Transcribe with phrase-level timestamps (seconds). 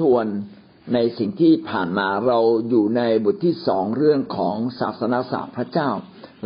[0.00, 0.26] ทวน
[0.94, 5.88] ในสิ่งที่ผ่านมาเราอยู่ในบทที่สองเรื่องของศาสนาศาสตร์พระเจ้า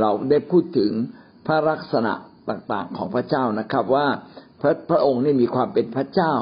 [0.00, 0.92] เราได้พูดถึง
[1.46, 2.12] พระลักษณะ
[2.50, 4.06] ต่างๆของพระเจ้านะครับว่า
[4.60, 6.34] พระพระองค์นี่มีความเป็นพระเจ้า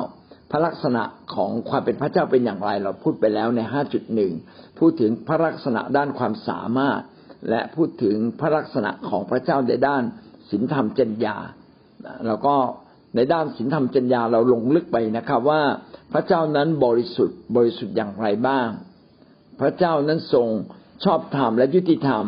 [0.51, 1.03] พระลักษณะ
[1.35, 4.33] ของความเป็นพระเจ้าเป็นอย่างไร เราพูดไปแล้วในห้าจุดหนึ่ง
[4.79, 7.01] พูดถึงพระลักษณะด้านความสามารถ
[7.51, 10.03] และพูดถึงพระลักษณะของพระเจ้าในด้าน
[10.51, 11.37] ศีลธรรมจริยา
[12.27, 12.55] แล้วก็
[13.15, 15.63] ในด้านศีลธรรมจริยาเราลงลึกไปนะครับว่า
[16.13, 18.69] พระเจ้านั้นบริสุทธิ์บริสุทธิ์อย่างไรบ้าง
[19.61, 20.49] พระเจ้านั้นทรง
[21.05, 22.25] ชอบธรรมและยุติธรรม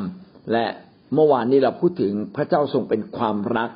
[0.52, 0.66] และ
[1.14, 3.70] เมื่อวานนี้เราพูดถึงพระเจ้าทรงเป็นความรัก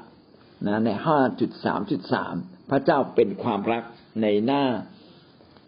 [0.67, 2.35] นะในห้าจุดสามจุดสาม
[2.71, 3.83] พระเจ้าเป็นความรัก
[4.23, 4.65] ในหน้า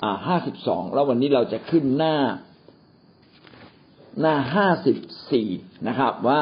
[0.02, 2.16] อ่าห้าสิบสองแล้ววันนี้เราจะขึ้นหน้า
[4.20, 4.96] หน้าห้าสิบ
[5.32, 5.48] สี่
[5.88, 6.40] นะครับ ว่า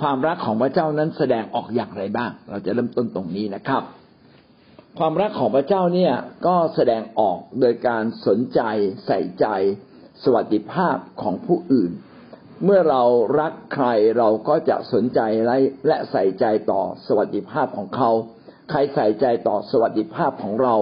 [0.00, 3.82] ความรักของพระเจ้านั้นแสดงออกอย่างไรบ้าง เราจะเริ่มต้นตรงนี้นะครับ
[4.98, 6.14] ความรักของพระเจ้าเนี่ย
[6.46, 8.60] ก็แสดงออกโดยการสนใจ
[9.06, 9.46] ใส่ใจ
[10.22, 11.90] สวัสดิภาพของผู้อื่น
[12.64, 13.02] เมื่อเรา
[13.40, 13.86] รักใคร
[14.18, 15.20] เราก็จะสนใจ
[15.86, 18.10] และใส่ใจต่อสวัสดิภาพของเขา
[18.70, 20.76] ใครใส่ใจต่อสวัสดิภาพของเรา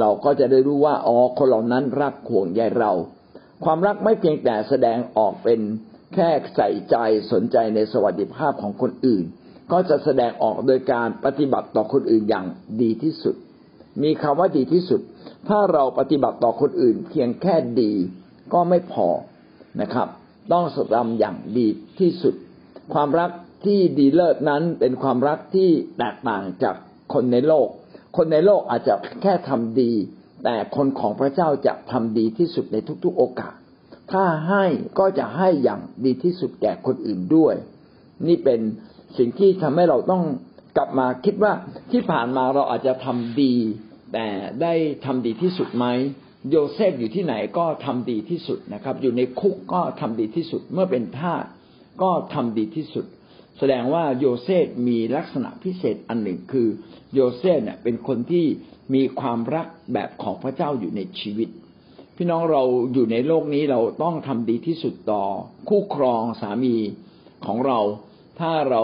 [0.00, 2.92] เราก็จะได้รู้ว่าอ๋อคนเหล่านั้นรักห่วงใยเรา
[3.64, 5.60] ความรักไม่เพียงแต่แสดงออกเป็น
[6.14, 6.96] แค่ใส่ใจ
[7.32, 9.24] สนใจในสวัสดิภาพของคนอื่น
[9.72, 12.46] ก็จะแสดงออกโดยการปฏิบัติต่อคนอื่นอย่าง
[12.82, 13.34] ดีที่สุด
[14.02, 15.00] มีคำว่าดีที่สุด
[15.48, 17.92] ถ้าเราปฏิบัติต่อคนอื่น เพียงแค่ดี
[18.52, 19.08] ก็ไม่พอ
[19.80, 20.08] นะครับ
[20.52, 22.34] ต้องสดำอย่างดีที่สุด
[22.94, 23.30] ความรัก
[23.64, 26.74] ที่ดีเลิศนั้นเป็นความรักที่แตกต่างจาก
[27.12, 27.68] คนในโลก
[28.16, 29.92] คนในโลกอาจจะแค่ทำดี
[30.44, 33.54] แต่คนของพระเจ้าจะทำดีที่สุดในทุกๆโอกาส
[34.12, 34.64] ถ้าให้
[34.98, 37.54] ก็จะให้อย่างดีที่สุดแก่คนอื่นด้วย
[38.26, 38.60] นี่เป็น
[39.18, 40.22] สิ่งที่ทำให้เราต้อง
[40.76, 41.52] กลับมาคิดว่า
[41.92, 43.54] ที่ผ่านมาเราอาจจะทำดี
[44.12, 44.26] แต่
[44.62, 45.86] ได้ทำดีที่สุดไหม
[46.50, 51.44] โยเซฟอยู่ที่ไหนก็ทำดีที่สุดนะครับ อยู่ในคุกก็ทำดีที่สุด เมื่อเป็นทาส
[52.02, 53.06] ก็ทำดีที่สุด
[53.58, 56.68] แสดงว่าโยเซฟมีลักษณะพิเศษอันหนึ่งคือ
[57.14, 58.46] โยเซฟเนี่ยเป็นคนที่
[58.94, 61.48] มีความรักแบบของพระเจ้าอยู่ในชีวิต
[62.16, 62.62] พี่น้องเรา
[62.92, 65.24] อยู่ในโลกนี้เราต้องทำดีที่สุดต่อ
[65.68, 66.76] คู่ครองสามี
[67.46, 67.78] ของเรา
[68.40, 68.82] ถ้าเรา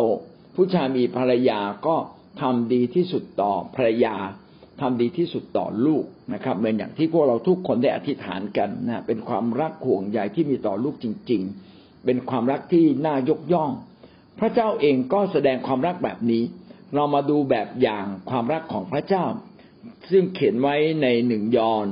[0.57, 1.97] ผู้ชายมีภรรยาก็
[2.41, 4.17] ทำดีที่สุดต่อภรรยา
[4.81, 11.43] ทำดีที่สุดต่อลูกนะครับเหมือนอย่างที่พวกเราทุกคนได้อธิษฐานกันนะเป็นความรักห่วงใยที่มีต่อลูกจริง
[11.75, 13.71] ๆ เป็นความรักที่น่ายกย่อง
[14.39, 16.43] พระเจ้าเองก็แสดงความรักแบบนี้
[16.95, 19.25] เรามาดูแบบอย่างความรักของพระเจ้า
[20.11, 21.87] ซึ่งเขียนไว้ในหนึ่งยอน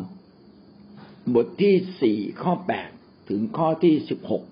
[1.34, 2.88] บทที่สี่ข้อแปด
[3.28, 4.42] ถึงข้อที่สิบหก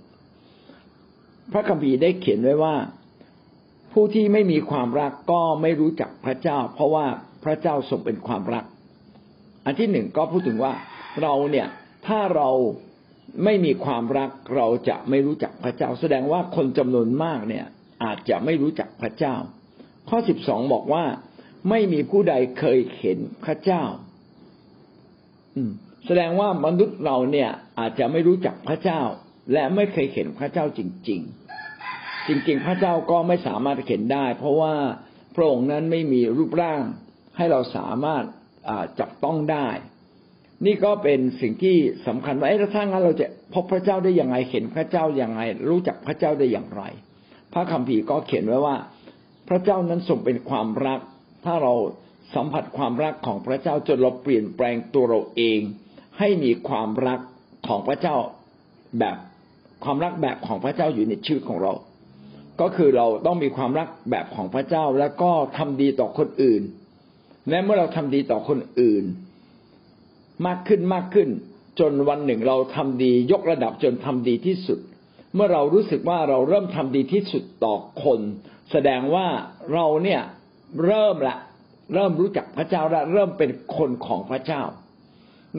[1.52, 2.74] พระคัมภีร์ได้เขียนไว้ว่า
[3.92, 7.06] ผู้ที่ไม่มีความรักก็ไม่รู้จักพระเจ้า เพราะว่า
[7.44, 8.64] พระเจ้าทรงเป็นความรัก
[9.64, 10.72] อันที่หนึ่งก็พูดถึงว่า
[11.22, 11.66] เราเนี่ย
[12.06, 12.50] ถ้าเรา
[13.44, 17.64] ไม่มีความรักเราจะไม่รู้จักพระเจ้า แสดงว่าคนจำนวนมากเนี่ย
[18.04, 19.34] อาจจะไม่รู้จักพระเจ้า
[20.08, 21.04] ข้อสิบสองบอกว่า
[21.70, 23.82] ไม่มีผู้ใดเคยเห็นพระเจ้า
[25.56, 25.72] อืม
[26.06, 29.00] แสดงว่ามนุษย์เราเนี่ยอาจจะไม่รู้จักพระเจ้า
[29.52, 31.41] และไม่เคยเห็นพระเจ้าจริง ๆ
[32.28, 34.74] จริงๆ พระเจ้าก็ไม่สามารถเห็นได้ เพราะว่า
[35.34, 36.82] พระองค์นั้นไม่มีรูปร่าง
[37.36, 38.24] ให้เราสามารถ
[39.00, 39.68] จับต้องได้
[40.66, 46.82] นี่ก็เป็นสิ่งที่สำคัญว่าเอ๊ะถ้างั้นเราจะพบพระเจ้าได้อย่างไรเห็นพระเจ้าอย่างไรรู้จักพระเจ้าได้อย่างไร
[47.52, 48.76] พระคัมภีร์ก็เขียนไว้ว่า
[49.48, 51.00] พระเจ้านั้นทรงเป็นความรัก
[51.44, 51.74] ถ้าเรา
[52.34, 55.60] สัมผัสความรักของพระเจ้าจนเราเปลี่ยนแปลงตัวเราเอง
[56.18, 57.20] ให้มีความรัก
[57.68, 58.16] ของพระเจ้า
[58.98, 59.16] แบบ
[59.84, 61.72] ความรักแบบของพระเจ้าอยู่ในชีวิตของเรา
[62.60, 66.62] ก็คือเราต้องมีความรักแบบของพระเจ้าแล้วก็ทำดีต่อคนอื่น
[67.50, 69.04] และเมื่อเราทำดีต่อคนอื่น
[70.46, 71.28] มากขึ้นมากขึ้น
[71.80, 74.78] จนวันหนึ่งเราทำดียกระดับจนทำดีที่สุด
[75.34, 78.20] เมื่อเรารู้สึกว่าเราเริ่มทำดีที่สุดต่อคน
[78.70, 79.26] แสดงว่า
[79.72, 80.22] เราเนี่ย
[80.86, 81.36] เริ่มละ
[81.94, 84.62] เริ่มรู้จักพระเจ้าและเริ่มเป็นคนของพระเจ้า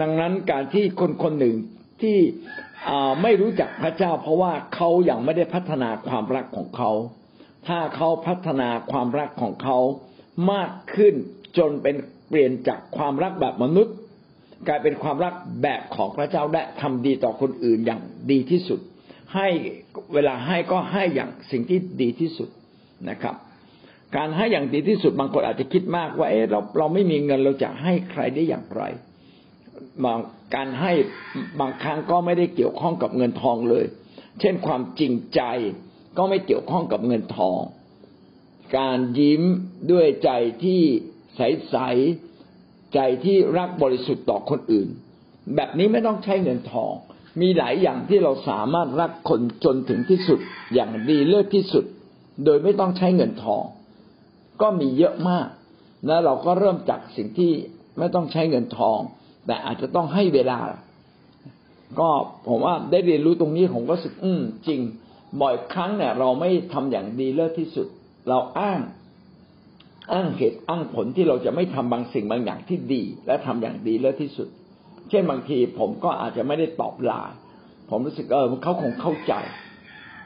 [0.01, 1.55] ดังนั้นการที่คนคนหนึ่ง
[2.01, 2.17] ที่
[3.21, 6.91] ไม่รู้จักพระเจ้า เพราะว่าเขายัางไม่ได้พัฒนาความรักของเขา
[7.67, 9.77] ถ้าเขาพัฒนาความรักของเขา
[10.51, 11.13] มากขึ้น
[11.57, 11.95] จนเป็น
[12.29, 13.95] เปลี่ยนจากความรักแบบมนุษย์
[14.67, 18.01] กลายเป็นความรักแบบของพระเจ้าและทำดีต่อคนอื่นอย่าง
[18.31, 18.79] ดีที่สุด
[19.35, 19.47] ให้
[20.13, 22.49] เวลาให้ก็ให้อย่างสิ่งที่ดีที่สุด
[23.09, 23.35] นะครับ
[24.15, 28.83] การให้อย่างดีที่สุดบางคนอาจจะคิดมากว่า เออเราเราไม่มีเงินเราจะให้ใครได้อย่างไร
[30.03, 30.19] บาง
[30.55, 30.91] การให้
[31.59, 33.85] บางครั้งก็ไม่ได้เกี่ยวข้องกับเงินทองเลย
[34.39, 35.41] เช่นความจริงใจ
[36.17, 37.59] ก็ไม่เกี่ยวข้องกับเงินทอง
[38.77, 39.43] การยิ้ม
[39.91, 40.31] ด้วยใจ
[40.63, 40.81] ที่
[41.35, 41.77] ใสใส
[42.93, 44.87] ใจที่รักบริสุทธิ์ต่อคนอื่น
[45.55, 46.91] แบบนี้ไม่ต้องใช้เงินทอง
[47.41, 50.39] มีหลายอย่างที่เราสามารถรักคนจนถึงที่สุด
[50.73, 51.85] อย่างดีเลิศที่สุด
[52.45, 53.63] โดยไม่ต้องใช้เงินทอง
[54.61, 55.47] ก็มีเยอะมาก
[56.07, 57.51] นะเราก็เริ่มจากสิ่งที่
[57.97, 58.99] ไม่ต้องใช้เงินทอง
[59.45, 60.59] แต่อาจจะต้องให้เวลา
[61.99, 62.09] ก็
[62.47, 64.79] ผมว่าได้เรียนรู้ตรงนี้ผมก็รู้สึกอืมจริง
[65.41, 67.87] บ่อยครั้งเนี่ย เราไม่ทำอย่างดีเลิศที่สุด
[68.29, 68.79] เราอ้าง
[70.13, 74.47] อ้างเหตุอ้างผลที่เราจะไม่ทำบางสิ่งบางอย่างที่ดี และทำอย่างดีเลิศที่สุด
[75.09, 77.35] เช่นบางทีผมก็อาจจะไม่ได้ตอบลน์
[77.89, 79.33] ผมรู้สึกเออเขาคงเข้าใจ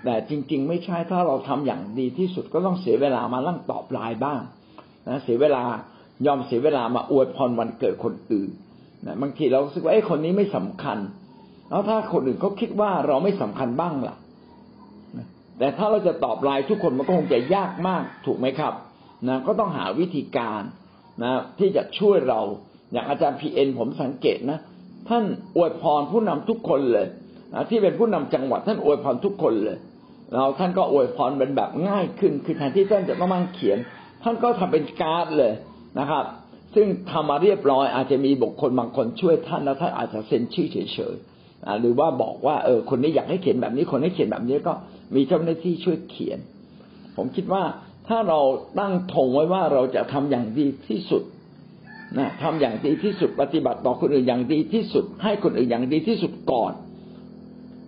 [0.04, 4.42] แต่จริง ๆ ไม่ใช่ถ้าเราทำอย่างดีที่สุดก็ต้องเสียเวลามาลั่งตอบลน์บ้าง
[5.08, 5.64] นะเสียเวลา
[6.25, 8.50] ยอมเสียเวลามาอวยพรวันเกิดคนอื่น
[9.07, 10.98] นะบางทีเราสึกว่าไอ้คนนี้ไม่สำคัญ
[11.69, 14.15] แล้วถ้าคนอื่นเขาคิดว่าเราไม่สำคัญบ้างล่ะ
[15.59, 18.74] แต่ถ้าเราจะตอบไลน์ทุกคนมันก็คงจะยากมากถูกไหมครับ
[19.27, 20.62] นะก็ต้องหาวิธีการ
[21.24, 22.42] นะที่จะช่วยเรา
[22.92, 24.59] อย่างอาจารย์พีเอ็นผมสังเกตนะ
[25.09, 25.24] ท่าน
[25.56, 27.07] อวยพรผู้นำทุกคนเลย
[27.54, 29.77] นะที่เป็นผู้นำจังหวัดท่านอวยพรทุกคนเลย
[30.33, 33.77] เราท่านก็อวยพรเป็นแบบง่ายขึ้น คือแทนที่ท่านจะต้องมั่งเขียน
[34.24, 35.54] ท่านก็ทำเป็นการ์ดเลย
[36.00, 36.24] นะครับ
[36.79, 44.74] ซึ่งทำมาเรียบร้อย อาจจะมีบุคคลบางคนช่วยท่านแล้วท่านอาจจะเซ็นชื่อเฉยๆหรือว่าบอกว่าเออคนนี้อยากให้เขียนแบบนี้คนนี้เขียนแบบนี้ก็
[45.15, 46.39] มีเจ้าหน้าที่ช่วยเขียน
[47.18, 47.63] ผมคิดว่า
[48.07, 48.39] ถ้าเรา
[48.79, 51.24] ตั้งธงไว้ว่าเราจะทำอย่างดีที่สุด
[52.18, 56.73] นะทำอย่างดีที่สุดปฏิบัติต่อคนอื่นอย่างดีที่สุด ให้คนอื่นอย่างดีที่สุดก่อน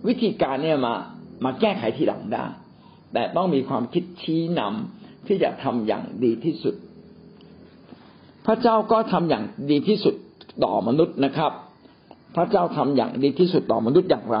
[0.08, 0.94] วิธีการเนี่ยมา
[1.44, 2.44] มาแก้ไขทีหลังได้
[3.12, 6.74] แต่ต้องมีความคิดชี้นำที่จะทำอย่างดีที่สุด
[8.46, 10.14] พระเจ้าก็ทำอย่างดีที่สุด
[10.64, 11.52] ต่อมนุษย์นะครับ
[12.36, 14.38] พระเจ้าทำอย่างดีที่สุดต่อมนุษย์อย่างไร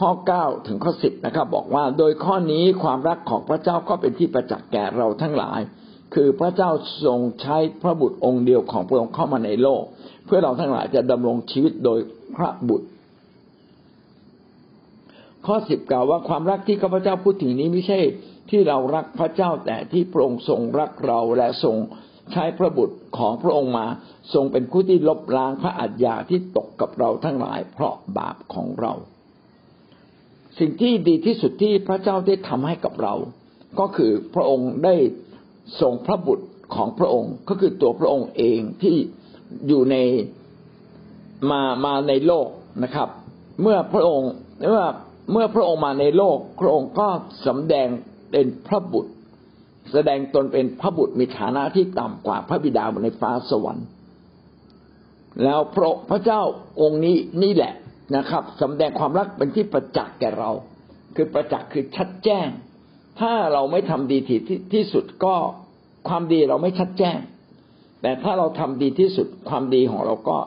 [0.00, 5.60] ข้อเก้าถึงข้อสิบนะครับ บอกว่าโดยข้อนี้ความรักของพระเจ้าก็เป็นที่ประจักษ์แก่เราทั้งหลาย
[6.14, 6.70] คือพระเจ้า
[7.04, 9.82] ทรงใช้พระบุตรองค์เดียวของพระองค์เข้ามาในโลก
[10.26, 11.98] เพื่อเราทั้งหลายจะดำรงชีวิตโดย
[12.36, 12.86] พระบุตร
[15.46, 17.98] ข้อสิบกล่าวว่าความรักที่ข้าพเจ้าพูดถึงนี้ไม่ใช่
[18.50, 21.76] ที่เรารักพระเจ้าแต่ที่พระองค์ทรงรักเราและทรง
[22.32, 23.86] ใช้พระบุตรของพระองค์มา
[24.34, 28.92] ทรงเป็นผู้ที่ลบล้างพระอัจญาที่ตกกับเราทั้งหลาย เพราะบาปของเรา
[30.58, 33.14] สิ่งที่ดีที่สุดที่พระเจ้าได้ทำให้กับเรา
[33.80, 34.94] ก็คือพระองค์ได้
[35.80, 38.96] ส่งพระบุตรของพระองค์ก็คือตัวพระองค์เองที่
[39.68, 39.96] อยู่ใน
[41.50, 42.48] มามาในโลก
[42.82, 43.08] นะครับ
[43.62, 44.30] เมื่อพระองค์
[44.68, 44.84] เมื่อ
[45.32, 47.08] เมื่อพระองค์มาในโลก พระองค์ก็
[47.46, 47.88] สำแดง
[48.30, 49.12] เป็นพระบุตร
[49.92, 53.86] แสดงตนเป็นพระบุตรมีฐานะที่ต่ำกว่าพระบิดาบนในฟ้าสวรรค์
[55.42, 56.40] แล้วพระพระเจ้า
[56.80, 57.74] องค์นี้นี่แหละ
[58.16, 60.50] นะครับสำแดงความรักเป็นที่ประจักษ์แก่เรา
[61.16, 62.48] คือประจักษ์คือชัดแจ้ง
[63.20, 64.40] ถ้าเราไม่ทำดีที่
[64.74, 65.34] ที่สุดก็
[66.08, 67.18] ความดีเราไม่ชัดแจ้ง
[68.02, 70.38] แต่ถ้าเราทำดีที่สุดความดีของเราก็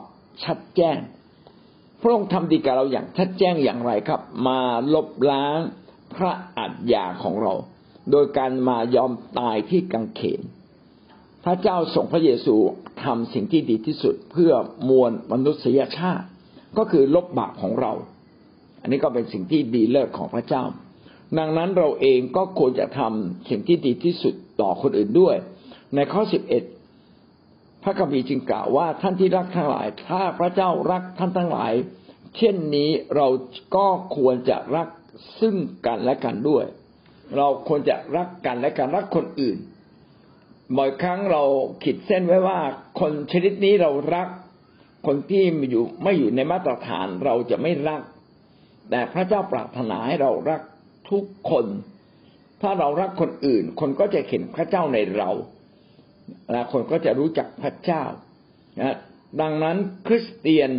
[0.44, 0.96] ชัดแจ้ง
[2.00, 4.60] พระองค์ทำดีกับเราอย่างชัดแจ้งอย่างไรครับ มา
[4.94, 5.58] ลบล้าง
[6.14, 7.52] พระอัฏฐาของเรา
[8.10, 10.40] โดยการมายอมตายที่กังเขน
[11.44, 12.56] พระเจ้าส่งพระเยซู
[13.04, 14.52] ทำสิ่งที่ดีที่สุดเพื่อ
[14.88, 16.26] มวลมนุษยชาติ
[16.78, 17.92] ก็คือลบบาปของเรา
[18.80, 20.64] อันนี้ก็เป็นสิ่งที่ดีเลิศของพระเจ้า
[21.38, 25.36] ดังนั้นเราเองก็ควรจะทำสิ่งที่ดีที่สุดต่อคนอื่นด้วย
[25.94, 26.62] ในข้อสิบเอ็ด
[27.82, 31.72] พระคัมภีร์จึงกล่าวว่าท่านที่รักทั้งหลาย ถ้าพระเจ้ารักท่านทั้งหลาย
[32.36, 33.26] เช่นนี้เรา
[33.76, 34.88] ก็ควรจะรัก
[35.40, 35.56] ซึ่ง
[35.86, 36.64] กันและกันด้วย
[37.36, 39.58] เราควรจะรักกันและกันรักคนอื่น
[40.76, 41.42] บ่อยครั้งเรา
[41.82, 42.58] ขีดเส้นไว้ว่า
[43.00, 44.28] คนชนิดนี้เรารัก
[45.06, 48.02] คนที่อยู่ไม่อยู่ในมาตรฐานเราจะไม่รัก
[48.90, 50.60] แต่พระเจ้าปรารถนาให้เรารัก
[51.10, 51.66] ทุกคน
[52.62, 55.30] ถ้าเรารักคนอื่น คนก็จะเห็นพระเจ้าในเรา
[56.52, 58.02] และคนก็จะรู้จักพระเจ้า
[58.80, 58.96] นะ
[59.40, 60.70] ดังนั้นคริสเตียน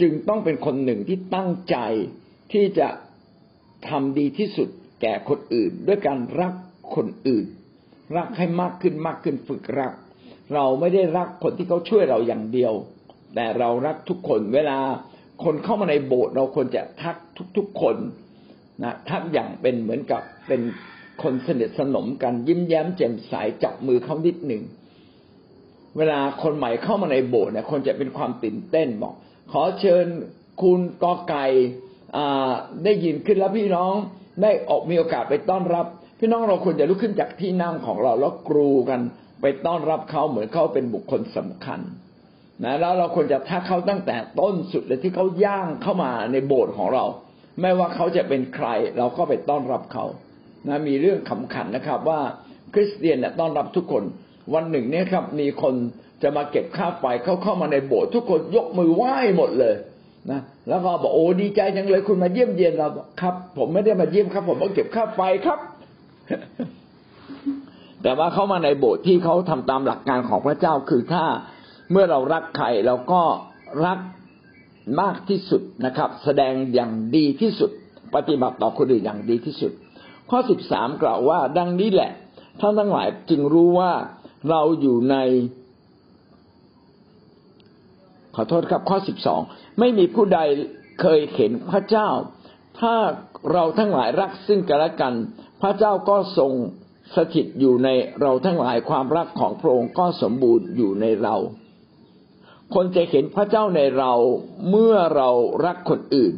[0.00, 1.76] จึงต้องเป็นคนหนึ่งที่ตั้งใจ
[2.52, 2.88] ที่จะ
[3.88, 4.68] ทำดีที่สุด
[5.02, 6.54] แก่คนอื่น ด้วยการรัก
[6.96, 7.46] คนอื่น
[8.16, 9.92] รักให้มากขึ้นมากขึ้นฝึกรัก
[10.54, 12.72] เราไม่ได้รักคนที่เขาช่วยเราอย่างเดียว
[13.34, 14.78] แต่เรารักทุกคนเวลา
[15.44, 17.16] คนเข้ามาในโบสถ์เราควรจะทัก
[17.56, 17.96] ทุกๆคน
[18.82, 20.60] นะทักอย่างเป็นเหมือนกับเป็น
[21.22, 23.32] คนสนิทสนมกันยิ้มแย้มแจ่มใส
[23.62, 24.62] จับมือเขานิดหนึ่ง
[25.96, 29.14] เวลาคนใหม่เข้ามาในโบสถ์เนี่ยคนจะเป็นความตื่นเต้นบอก
[29.52, 30.06] ขอเชิญ
[30.62, 31.46] คุณกอไก่
[32.84, 33.94] ได้ยินขึ้นแล้วพี่น้อง
[34.42, 35.86] ได้ออกมีโอกาสไปต้อนรับ
[36.18, 39.00] พี่น้องเราควรจะลุกขึ้นจากที่นั่งของเราแล้วกรูกัน
[39.40, 41.80] ไปต้อนรับเขาเหมือนเขาเป็นบุคคลสำคัญ
[42.64, 47.04] นะแล้วเราควรจะทักเขาตั้งแต่ต้นสุดเลยที่เขาย่างเข้ามาในโบสถ์ของเรา
[47.60, 48.66] ไม่ว่าเขาจะเป็นใคร
[48.98, 50.04] เราก็ไปต้อนรับเขา
[50.68, 52.20] นะมีเรื่องขำขันนะครับ ว่า
[52.74, 54.04] คริสเตียนเนี่ยต้อนรับทุกคน
[54.54, 55.74] วันหนึ่งเนี่ยครับ มีคน
[56.22, 59.74] จะมาเก็บค่าไฟเขาเข้ามาในโบสถ์ทุกคนยกมือไหว้หมดเลย
[60.30, 62.88] นะแล้วก็บอกโอ้ดีใจจังเลยคุณมาเยี่ยมเยียนเรา
[63.20, 65.58] ครับ ผมไม่ได้มาเยี่ยมครับ ผมมาเก็บค่าไฟครับ
[68.02, 71.24] แต่ว่าเขามาในโบสถ์ที่เขาทำตามหลักการของพระเจ้าคือถ้า
[71.90, 73.22] เมื่อเรารักใครเราก็
[73.86, 73.98] รัก
[75.00, 77.70] มากที่สุดนะครับ แสดงอย่างดีที่สุด
[78.14, 79.72] ปฏิบัติต่อคนอื่นอย่างดีที่สุด
[80.30, 82.12] ข้อสิบสามกล่าวว่า ดังนี้แหละ
[82.60, 83.92] ท่านทั้งหลายจึงรู้ว่า
[84.50, 85.16] เราอยู่ใน
[88.34, 89.40] ขอโทษครับข้อสิบสอง
[89.78, 90.40] ไม่มีผู้ใด
[91.00, 92.08] เคยเห็นพระเจ้า
[92.80, 92.94] ถ้า
[93.52, 95.14] เราทั้งหลายรักซึ่งกันและกัน
[95.62, 96.52] พระเจ้าก็ทรง
[97.16, 97.88] สถิตอยู่ใน
[98.20, 101.36] เราทั้งหลายความรักของพระองค์ก็สมบูรณ์อยู่ในเรา
[102.74, 104.12] คนจะเห็นพระเจ้าในเรา
[104.70, 105.30] เมื่อเรา
[105.66, 106.34] รักคนอื่น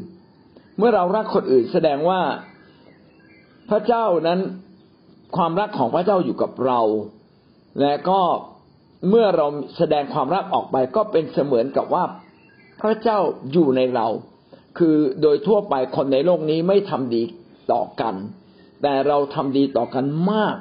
[0.78, 2.22] เมื่อเรารักคนอื่นแสดงว่า
[3.70, 4.40] พระเจ้านั้น
[5.36, 6.80] ความรักของพระเจ้าอยู่กับเรา
[7.80, 8.20] และก็
[9.08, 9.46] เมื่อเรา
[9.76, 12.04] แสดงความรักออกไปก็เป็นเสมือนกับว่า
[12.80, 13.18] พระเจ้า
[13.52, 14.06] อยู่ในเรา
[14.78, 17.22] คือโดยทั่วไปคนในโลกนี้ไม่ทำดี
[17.72, 18.14] ต่อกัน
[18.82, 20.56] แต่เราทำดีต่อกันมาก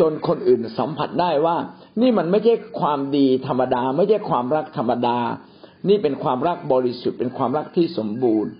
[0.00, 1.56] จนคนอื่นสัมผัสได้ว่า
[2.00, 5.18] นี่มันไม่ใช่ความดีธรรมดา ไม่ใช่ความรักธรรมดา
[5.88, 8.50] นี่เป็นความรักบริสุทธิ์เป็นความรักที่สมบูรณ์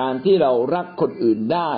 [0.00, 1.70] การที่เรารักคนอื่นได้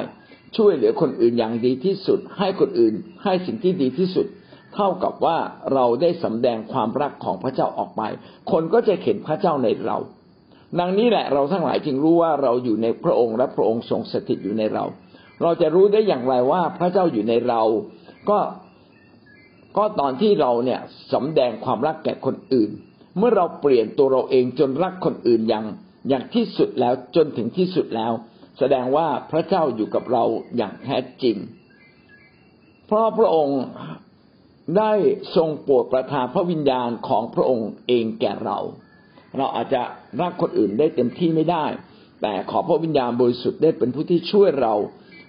[0.56, 2.94] ช่วยเหลือคนอื่นอย่างดีที่สุด ให้คนอื่น
[3.24, 4.26] ให้สิ่งที่ดีที่สุด
[4.74, 5.38] เท่ากับว่า
[5.74, 8.02] เราได้สำแดงความรักของพระเจ้าออกไป
[8.50, 9.98] คนก็จะเห็นพระเจ้าในเรา
[10.78, 14.84] ดังนี้แหละเราทั้งหลายจึงรู้ว่าเราอยู่ในพระองค์และพระองค์ทรงสถิตอยู่ในเรา
[15.42, 17.62] เราจะรู้ได้อย่างไรว่าพระเจ้าอยู่ในเรา
[18.30, 18.38] ก็
[19.76, 20.80] ก็ตอนที่เราเนี่ย
[21.12, 22.70] สำแดงความรักแก่คนอื่น
[23.16, 25.64] เมื่อเราเปลี่ยนตัวเราเองจนรักคนอื่นอย่าง
[26.08, 28.12] อย่างที่สุดแล้วจนถึงที่สุดแล้ว
[28.58, 30.24] แสดงว่าพระเจ้าอยู่กับเรา
[30.56, 31.36] อย่างแท้จริง
[32.86, 33.60] เพราะพระองค์
[34.78, 34.92] ได้
[35.36, 38.58] ทรงโปรดประทานพระวิญญาณของพระองค์เองแก่เรา
[39.36, 39.82] เราอาจจะ
[40.20, 41.64] รักคนอื่นได้เต็มที่ไม่ได้
[42.22, 44.74] แต่ขอพระวิญญาณบริสุทธิ์ได้เป็นผู้ที่ช่วยเรา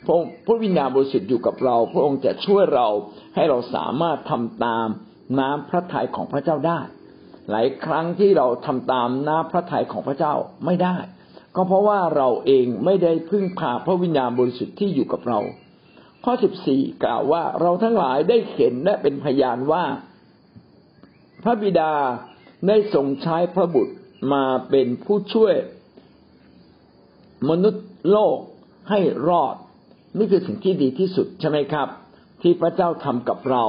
[0.06, 0.18] พระ
[0.48, 2.88] พระวิญญาณบริสุทธิ์อยู่กับเรา พระองค์จะช่วยเรา
[3.36, 4.88] ให้เราสามารถทำตาม
[5.40, 6.80] น้ำพระทัยของพระเจ้าได้
[7.50, 10.34] หลายครั้งที่เราทำตามน้ำพระทัยของพระเจ้า
[10.66, 10.98] ไม่ได้
[11.56, 15.40] ก็เพราะว่าเราเองไม่ได้พึ่งพาพระวิญญาณบริสุทธิ์ที่อยู่กับเรา
[16.24, 19.84] ข้อสิบสี่กล่าวว่าเราทั้งหลายได้เห็นและเป็นพยานว่า
[21.44, 21.94] พระบิดา
[22.68, 23.96] ได้ทรงใช้พระบุตร
[24.34, 25.56] มาเป็นผู้ช่วย
[27.50, 28.38] มนุษย์โลก
[28.90, 29.00] ให้
[29.30, 29.56] รอด
[30.18, 31.88] นี่คือสิ่งที่ดีที่สุดใช่ไหมครับ
[32.42, 33.66] ที่พระเจ้าทำกับเรา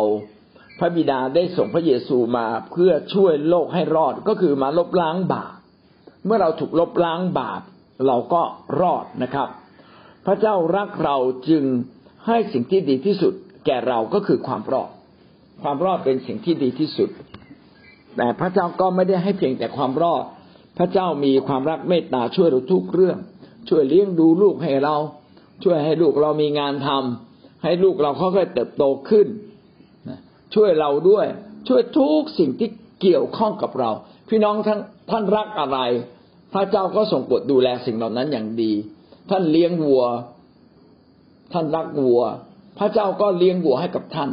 [0.78, 5.54] พระบิดาได้ส่งพระเยซูมาเพื่อช่วยโลกให้รอดก็คือมาลบล้างบาป
[6.24, 7.62] เมื่อเราถูกลบล้างบาป
[8.06, 8.42] เราก็
[8.80, 9.48] รอดนะครับ
[10.26, 11.16] พระเจ้ารักเรา
[11.48, 11.64] จึง
[12.26, 13.32] ให้สิ่งที่ดีที่สุด
[13.66, 14.90] แก่เราก็คือความรอด
[15.62, 17.10] ความรอดเป็นสิ่งที่ดีที่สุด
[18.16, 20.24] แต่พระเจ้าก็ไม่ได้ให้เพียงแต่ความรอด
[20.78, 23.18] พระเจ้ามีความรักเมตตาช่วยเราทุกเรื่อง
[23.68, 24.96] ช่วยเลี้ยงดูลูกให้เรา
[25.64, 29.26] ช่วยให้ลูกเรามีงานทำให้ลูกเราค่อยๆเติบโตขึ้น
[30.54, 31.26] ช่วยเราด้วย
[31.68, 32.68] ช่วยทุกสิ่งที่
[33.00, 33.90] เกี่ยวข้องกับเรา
[34.28, 35.78] พี่น้องท่านท่านรักอะไร
[36.52, 38.72] พระเจ้าก็ส่งกดดูแลสิ่งเหล่านั้นอย่างดี
[39.30, 40.04] ท่านเลี้ยงวัว
[41.52, 42.22] ท่านรักวัว
[42.78, 44.30] พระเจ้าก็เลี้ยงวัวให้กับท่าน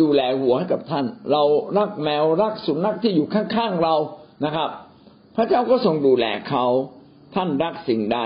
[0.00, 1.42] ดูแลหัวให้กับท่าน เรา
[1.78, 3.94] รักแมวรักสุนัขที่อยู่ข้างๆเรา
[4.44, 4.68] นะครับ
[5.36, 6.64] พระเจ้าก็ทรงดูแลเขา
[7.34, 8.20] ท่านรักสิ่งใด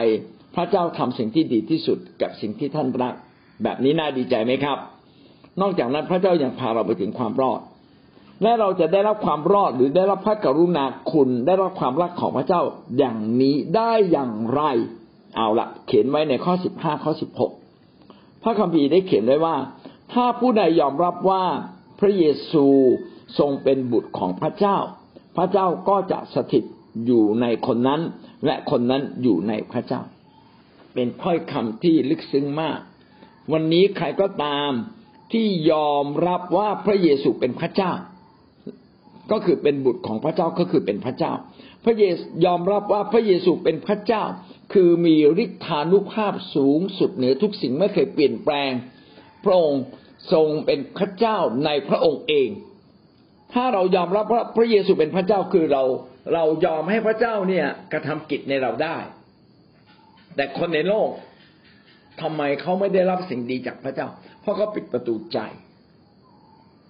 [0.55, 3.15] พระเจ้าทำสิ่งที่ดีที่สุดกับสิ่งที่ท่านรัก
[3.63, 4.79] แบบนี้น่าดีใจไหมครับ
[5.61, 7.61] นอกจากนั้นพระเจ้ายัางพาเราไปถึงความรอด
[8.43, 12.63] และเราจะได้รับความรอดหรือได้รับพระกรุณาคุณได้รับความรักของพระเจ้า
[12.99, 14.63] อย่างนี้ได้อย่างไร
[15.37, 17.53] เอาละเขียนไว้ในข้อสิบห้าข้อสิบหก
[18.45, 19.57] พระคัมภีร์ได้เขียนไว้ว่า
[20.13, 21.45] ถ้าผู้ใดยอมรับว่า
[22.01, 22.67] พระเยซู
[23.39, 24.79] ทรงเป็นบุตรของพระเจ้า
[25.37, 26.65] พระเจ้าก็จะสถิต
[27.07, 28.01] อยู่ในคนนั้น
[28.47, 30.03] และคนนั้นอยู่ในพระเจ้า
[30.95, 32.79] เป็นถ้อยคำที่ลึกซึ้งมาก
[33.53, 34.71] วันนี้ใครก็ตาม
[35.33, 37.93] ที่ยอมรับว่าพระเยซูเป็นพระเจ้า
[39.31, 41.33] ก็คือเป็นบุตรของพระเจ้าก็คือเป็นพระเจ้า
[41.85, 44.23] พระเยซูยอมรับว่าพระเยซูเป็นพระเจ้า
[44.73, 48.71] คือมีฤทธานุภาพสูงสุดเหนือทุกสิ่งไม่เคยเปลี่ยนแปลง
[49.45, 49.83] พระองค์
[50.33, 52.49] ทรงเป็นพระเจ้าในพระองค์เอง
[53.53, 55.83] ถ้าเรายอมรับว่าพระเยซูเป็นพระเจ้าคือเรา
[56.35, 58.97] เรายอมให้พระเจ้าเนี่ยกระทำกิจในเราได้
[60.37, 61.11] แต่คนในโลก
[62.23, 64.09] ทำไมเขาไม่ได้รับสิ่งดีจากพระเจ้า
[64.41, 65.39] เพราะเขาปิดประตูใจ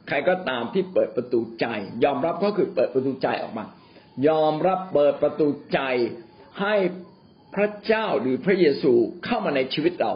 [0.09, 1.67] ใครก็ตามที่เปิดประตูใจ
[2.05, 3.65] ยอมรับก็คือเปิดประตูใจออกมา
[4.29, 5.81] ยอมรับเปิดประตูใจ
[6.61, 6.75] ให้
[7.57, 8.93] พระเจ้าหรือพระเยซู
[9.25, 10.13] เข้ามาในชีวิตเรา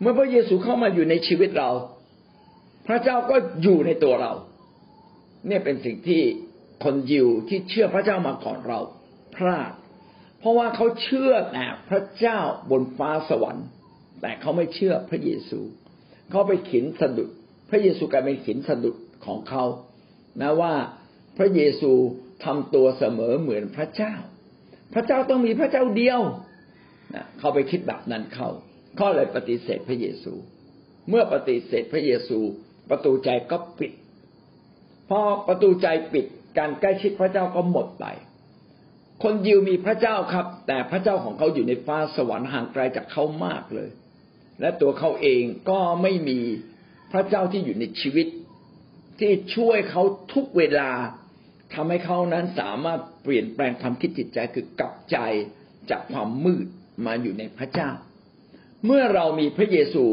[0.00, 1.70] เมื่อพระเยซูเข้ามาอยู่ในชีวิตเรา
[2.86, 4.32] พระเจ้าก็อยู่ในตัวเรา
[5.46, 6.22] เนี่ยเป็นสิ่งที่
[6.84, 8.80] คนยิวที่เชื่อพระเจ้ามาก่อนเรา
[9.36, 9.72] พลาด
[10.38, 12.38] เพราะว่าเขาเชื่อแต่พระเจ้า
[12.70, 13.66] บนฟ้าสวรรค์
[14.20, 15.60] แต่เขาไม่เชื่อพระเยซู
[16.30, 17.28] เขาไปขินสะดุด
[17.70, 18.96] พระเยซูกลายเป็นขินสะดุด
[19.26, 19.64] ของเขา
[20.40, 20.74] นะว่า
[21.38, 21.92] พระเยซู
[22.44, 24.14] ทำตัวเสมอเหมือนพระเจ้า
[24.94, 26.20] พระเจ้าต้องมีพระเจ้าเดียว
[27.14, 28.48] นะเขาไปคิดแบบนั้นเขา
[28.96, 30.32] เขาเลยปฏิเสธพระเยซู
[31.08, 32.38] เมื่อปฏิเสธพระเยซู
[32.90, 33.92] ประตูใจก็ปิด
[35.08, 36.26] พอประตูใจปิด
[36.58, 38.06] การใกล้ชิดพระเจ้าก็หมดไป
[39.22, 43.90] คนยิวมีพระเจ้าครับ แต่พระเจ้าของเขาอยู่ในฟ้าสวรรค์ห่างไกลจากเขามากเลย
[44.60, 46.40] และตัวเขาเองก็ไม่มี
[47.12, 48.26] พระเจ้าที่อยู่ในชีวิต
[49.18, 50.90] ที่ช่วยเขาทุกเวลา
[51.74, 55.18] ทำให้เขานั้นสามารถเปลี่ยนแปลงความคิดจิตใจคือกลับใจ
[55.90, 56.66] จากความมืด
[57.06, 57.90] มาอยู่ในพระเจ้า
[58.86, 60.06] เมื่อเรามีพระเยซู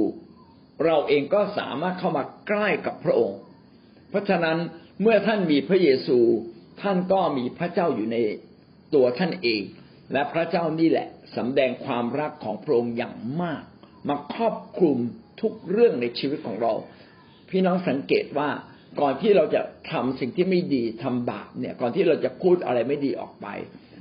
[0.85, 3.39] เราเองก็สามารถเข้ามาใกล้กับพระองค์
[4.09, 4.57] เพราะฉะนั้น
[5.01, 6.19] เมื่อท่านมีพระเยซู
[6.81, 8.17] ท่านก็มีพระเจ้าอยู่ใน
[8.93, 9.61] ตัวท่านเอง
[10.13, 13.63] และพระเจ้านี่แหละสำแดงความรักของพระองค์อย่างมาก
[14.09, 14.97] มาครอบคลุม
[15.41, 16.73] ทุกเรื่องในชีวิตของเรา
[17.49, 18.49] พี่น้องสังเกตว่า
[19.01, 19.61] ก่อนที่เราจะ
[19.91, 23.47] ทำสิ่งที่ไม่ดีทำบาปเนี่ย ก่อนที่เราจะพูดอะไรไม่ดีออกไป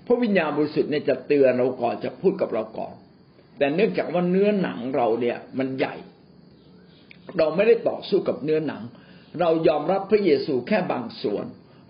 [0.07, 2.95] พระวิญญาณบริสุทธิ์เนี่ยจะเตือนเราก่อนจะพูดกับเราก่อน
[3.59, 5.95] แต่เนื่องจากว่าเนื้อหนังเราเนี่ยมันใหญ่
[7.39, 8.83] เราไม่ได้ต่อสู้กับเนื้อหนัง
[9.41, 11.45] เรายอมรับพระเยซูแค่บางส่วน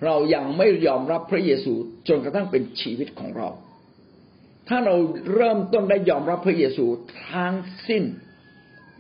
[0.05, 1.73] เรายังไม่ยอมรับพระเยซู
[2.09, 3.49] จนกระทั่งเป็นชีวิตของเรา
[4.69, 4.95] ถ้าเรา
[5.35, 6.85] เริ่มต้นได้ยอมรับพระเยซู
[7.31, 7.55] ทั้ง
[7.89, 8.05] สิ้น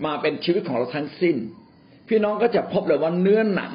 [0.05, 1.37] มาเป็นชีวิตของเราทั้งสิ้น
[2.09, 3.73] พี่น้องก็จะพบเลยว่าเนื้อหนัง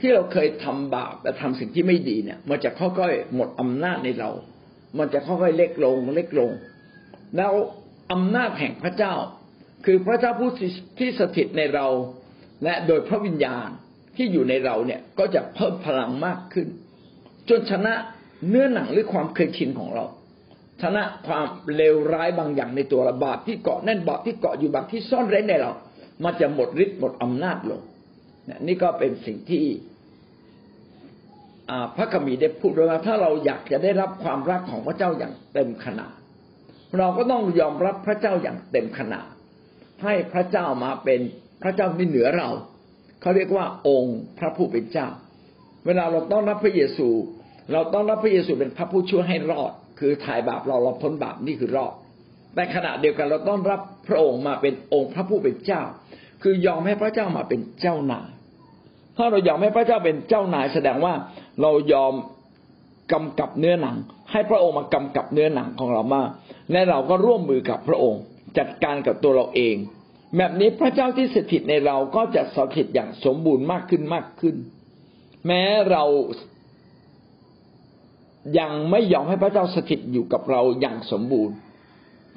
[0.00, 4.30] ที่เราเคยทำบาปและทำสิ่งที่ไม่ดีเนี่ย มันจะค่อยๆหมดอำนาจในเรา
[4.98, 6.50] มันจะค่อยๆเล็กลงเล็กลง
[7.36, 7.52] แล้ว
[8.12, 9.14] อำนาจแห่งพระเจ้า
[9.84, 10.50] คือพระเจ้าผู้
[10.98, 11.86] ที่สถิตในเรา
[12.64, 13.68] และโดยพระวิญญาณ
[14.16, 16.68] ที่อยู่ในเราเนี่ยก็จะเพิ่มพลังมากขึ้น
[17.48, 17.94] จนชนะ
[18.48, 20.04] เนื้อหนังหรือความเคยชินของเรา
[20.82, 21.46] ชนะความ
[21.76, 25.72] เลวร้ายบางอย่างในตัวเราบาปที่เกาะแน่นบาปที่เกาะอยู่บางที่ซ่อนเร้นในเรา
[26.24, 27.80] มันจะหมดฤทธิ์หมดอำนาจลง
[28.66, 29.64] นี่ก็เป็นสิ่งที่
[31.96, 36.14] พระกมีได้พูดไว้ว่า ถ้าเราอยากจะได้รับความรักของพระเจ้าอย่างเต็มขนาด
[36.98, 39.26] เราก็ต้องยอมรับพระเจ้าอย่างเต็มขนาด
[40.02, 41.20] ให้พระเจ้ามาเป็น
[41.62, 42.48] พระเจ้าที่เหนือเรา
[43.20, 45.08] เขาเรียกว่าองค์พระผู้เป็นเจ้า
[45.86, 47.08] เวลาเราต้องรับพระเยซู
[47.72, 51.92] เราต้องรับพระเยซูเป็นพระผู้ช่วยให้รอด คือถ่ายบาปเราเราพ้นบาปนี่คือรอด
[52.54, 55.82] แต่ขณะเดียวกันเราต้องรับพระองค์มาเป็นองค์พระผู้เป็นเจ้า
[56.42, 58.28] คือยอมให้พระเจ้ามาเป็นเจ้านาย
[59.16, 61.14] ถ้าเรายอมให้พระเจ้าเป็นเจ้านายแสดงว่า
[61.62, 62.14] เรายอม
[63.12, 63.96] กำกับเนื้อหนัง
[64.30, 66.22] ให้พระองค์มากำกับเนื้อหนังของเรามา
[66.72, 68.22] และเราก็ร่วมมือกับพระองค์
[68.58, 69.76] จัดการกับตัวเราเอง
[70.36, 74.56] แบบนี้พระเจ้าที่สถิตในเราก็จะสถิตอย่างสมบูรณ์มากขึ้นมากขึ้น
[75.46, 76.04] แม้เรา
[78.58, 81.54] ยังไม่ยอมให้พระเจ้าสถิตอยู่กับเราอย่างสมบูรณ์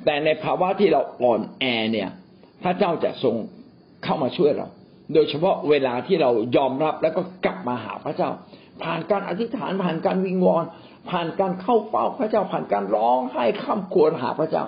[0.05, 2.09] แต่ในภาวะที่เราอ่อนแอเนี่ย
[2.63, 3.35] พระเจ้าจะทรง
[4.03, 4.67] เข้ามาช่วยเรา
[5.13, 8.29] โดยเฉพาะเวลาที่เรายอมรับแล้วก็กลับมาหาพระเจ้า
[8.83, 10.63] ผ่านการอธิษฐานผ่านการวิงวอน
[11.09, 14.63] ผ่านการเข้าเฝ้าพระเจ้า ผ่านการร้องไห้ข้ามควรหาพระเจ้า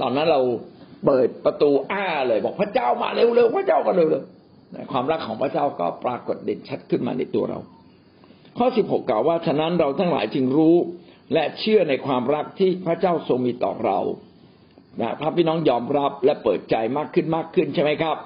[0.00, 0.40] ตอนนั้นเรา
[1.04, 7.58] เปิดประตูอ้าเลย บอกพระเจ้ามาเร็วๆพระเจ้าก็เร็วๆความรักของพระเจ้าก็ปรากฏเด่นชัดขึ้นมาในตัวเรา
[8.58, 10.76] ข้อสิบหกกล่าวว่าฉะนั้นเราทั้งหลายจึงรู้
[11.32, 13.98] และเชื่อในความรักที่พระเจ้าทรงมีต่อเรา
[15.20, 18.16] ถ้าพี่น้องยอมรับและเปิดใจมากขึ้นมากขึ้นใช่ไหมครับ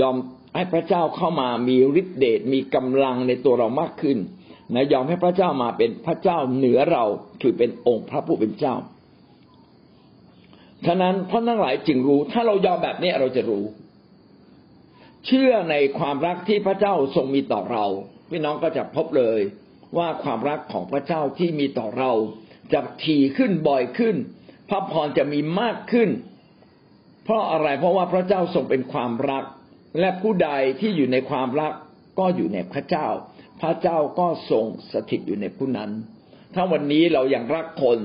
[0.00, 0.16] ยอม
[0.54, 4.18] ให้พระเจ้าเข้ามามีฤทธิเดชมีกำลังในตัวเรามากขึ้น
[4.74, 7.04] นะยอมให้พระเจ้ามาเป็นพระเจ้าเหนือเรา
[7.42, 8.74] คือเป็นองค์พระผู้เป็นเจ้า
[10.86, 13.64] ฉะนั้นท่านทั้งหลายจึงรู้ ถ้าเรายอมแบบนี้เราจะรู้
[15.26, 17.84] เชื่อในความรักที่พระเจ้าทรงมีต่อเรา
[18.30, 19.40] พี่น้องก็จะพบเลย
[19.98, 22.12] ว่าความรักของพระเจ้าที่มีต่อเรา
[22.72, 24.16] จะถี่ขึ้นบ่อยขึ้น
[24.68, 26.08] พระพรจะมีมากขึ้น
[27.24, 29.44] เพราะอะไรเพราะว่าพระเจ้าทรงเป็นความรัก
[29.98, 30.50] และผู้ใด
[30.80, 31.72] ที่อยู่ในความรัก
[32.18, 33.06] ก็อยู่ในพระเจ้า
[33.60, 35.90] พระเจ้าก็ทรงสถิตอยู่ในผู้นั้น
[36.54, 37.98] ถ้าวันนี้เรายัางรักคน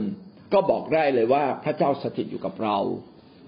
[0.54, 2.78] ก็บอกได้เลยว่าพระเจ้าสถิตอยู่กับเรา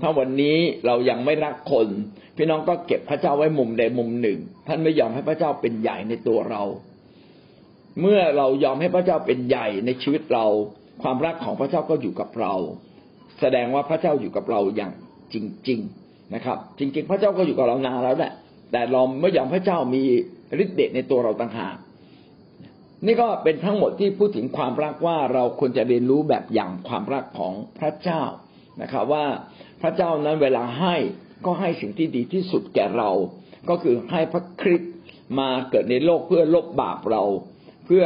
[0.02, 1.88] ถ้าวันนี้เรายังไม่รักคน
[2.36, 6.63] พี่น้องก็เก็บพระเจ้าไว้มุมใดมุมหนึ่ง ท่านไม่ยอมให้พระเจ้าเป็นใหญ่ในตัวเรา
[8.02, 10.45] เมื่อเรายอมให้พระเจ้าเป็นใหญ่ในชีวิตเรา
[11.02, 12.54] ความรักของพระเจ้าก็อยู่กับเรา
[13.39, 14.93] แสดงว่าพระเจ้าอยู่กับเราอย่าง
[15.34, 15.36] จ
[15.69, 18.32] ริง ๆ นะครับ จริงๆ พระเจ้าก็อยู่กับเรานานแล้วแหละ
[18.72, 20.04] แต่เราไม่ยอมพระเจ้ามี
[20.63, 21.76] ฤทธิ์เดชในตัวเราต่างหาก
[23.06, 28.22] นี่ก็เป็นทั้งหมดที่พูดถึงความรักว่าเราควรจะเรียนรู้แบบอย่างความรักของพระเจ้า
[28.82, 29.26] นะครับ ว่า
[29.82, 30.96] พระเจ้านั้นเวลาให้
[31.46, 33.10] ก็ให้สิ่งที่ดีที่สุดแก่เรา
[33.70, 34.94] ก็คือให้พระคริสต์
[35.40, 37.24] มาเกิดในโลกเพื่อลบบาปเรา
[37.86, 38.06] เพื่อ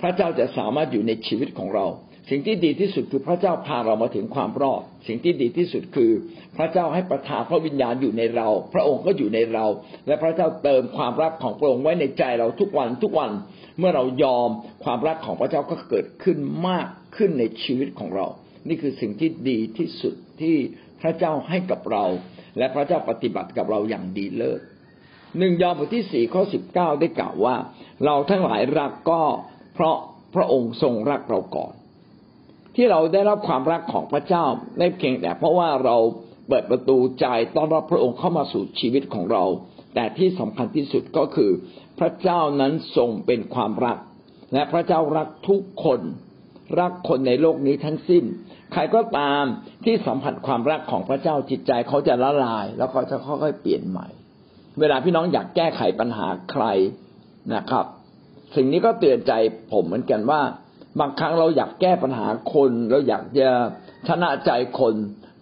[0.00, 1.86] พระเจ้าจะสามารถอยู่ในชีวิตของเรา
[2.34, 6.10] สิ่งที่ดีที่สุดคือพระเจ้าพาเรามาถึงความรอด สิ่งที่ดีที่สุดคือ
[6.56, 9.66] พระเจ้าให้ประทานพระวิญญาณอยู่ในเรา พระองค์ก็อยู่ในเรา
[10.06, 13.30] และพระเจ้าเติมความรักของพระองค์ไว้ในใจเราทุกวันทุกวัน
[13.78, 14.48] เมื่อเรายอม
[14.84, 18.26] ความรักของพระเจ้าก็เกิดขึ้นมากขึ้นในชีวิตของเรา
[18.68, 20.56] นี่คือสิ่งที่ดีที่สุดที่
[21.00, 22.04] พระเจ้าให้กับเรา
[22.58, 24.60] และพระเจ้าปฏิบัติกับเราอย่างดีเลิศ
[25.38, 27.56] หนึ่งยอห์นบทที่สี่ข้อสิบเก้าได้กล่าวว่า
[28.04, 29.22] เราทั้งหลายรักก็
[29.74, 29.96] เพราะ
[30.34, 31.74] พระองค์ทรงรักเราก่อน
[32.76, 34.44] ที่เราได้รับความรักของพระเจ้า
[34.78, 35.96] ไม่เพียงแต่เพราะว่าเรา
[36.48, 39.44] เปิดประตูใจต้อนรับพระองค์เข้ามาสู่ชีวิตของเรา
[39.94, 41.50] แต่ที่สำคัญที่สุดก็คือ
[41.98, 43.98] พระเจ้านั้นทรงเป็นความรัก
[44.52, 46.00] และพระเจ้ารักทุกคน
[46.80, 48.24] รักคนในโลกนี้ทั้งสิ้น
[48.72, 49.42] ใครก็ตาม
[49.84, 54.08] ที่สัมผัสความรักของพระเจ้าจิตใจเขาจะละลาย แล้วก็จะค่อยๆเปลี่ยนใหม่
[54.80, 56.64] เวลาพี่น้องอยากแก้ไขปัญหาใคร
[57.54, 57.86] นะครับ
[58.56, 59.32] สิ่งนี้ก็เตือนใจ
[59.72, 60.40] ผมเหมือนกันว่า
[61.00, 63.48] บางครั้งเราอยากแก้ปัญหาคน เราอยากจะ
[64.08, 64.94] ชนะใจคน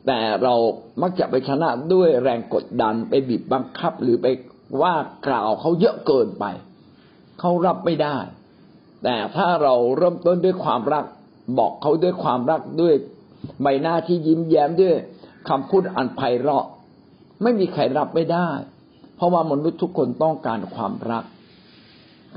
[0.06, 0.54] แต่เรา
[1.02, 4.26] มักจะไปชนะด้วยแรงกดดันไปบีบบังคับหรือไป
[4.82, 4.94] ว่า
[5.26, 6.44] กล่าวเขาเยอะเกินไป
[7.40, 8.16] เขารับไม่ได้
[9.04, 11.04] แต่ถ้าเราเริ่มต้นด้วยความรัก
[11.58, 12.94] บอกเขาด้วยความรักด้วย
[13.62, 14.96] ใบหน้าที่ยิ้มแย้มด้วย
[15.48, 16.66] คำพูดอันไพเราะ
[17.42, 18.48] ไม่มีใครรับไม่ได้
[19.16, 21.24] เพราะว่ามนุษย์ทุกคนต้องการความรัก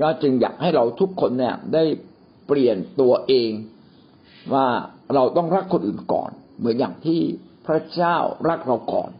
[0.00, 1.84] ก็จึงอยากให้เราทุกคนเนี่ยได้
[2.46, 3.50] เปลี่ยนตัวเอง
[4.54, 4.66] ว่า
[5.14, 7.20] เราต้องรักคนอื่นก่อน เหมือนอย่างที่
[7.66, 8.16] พระเจ้า
[8.48, 9.10] รักเราก่อน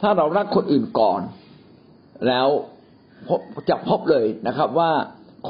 [0.00, 1.20] ถ้าเรารักคนอื่นก่อน
[2.26, 2.48] แล้ว
[3.68, 4.90] จะพบเลยนะครับว่า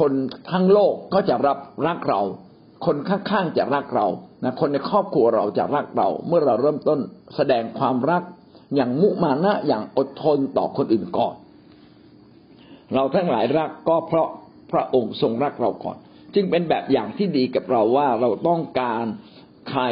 [0.01, 0.13] คน
[0.53, 2.21] ทั้งโลกก็จะรับรักเรา
[2.87, 4.07] คนข้างๆจะรักเรา
[4.45, 6.99] นะคนในครอบครัวเราจะรักเรา เมื่อเราเริ่มต้น
[7.37, 8.23] แสดงความรัก
[8.75, 11.35] อย่างมุมานะอย่างอดทนต่อคนอื่นก่อน
[12.95, 14.29] เราทั้งหลายรักก็เพราะ
[14.73, 15.99] พระองค์ทรงรักเราก่อน
[16.35, 19.05] จึงเป็นแบบอย่างที่ดีกับเราว่าเราต้องการ
[19.71, 19.83] ใคร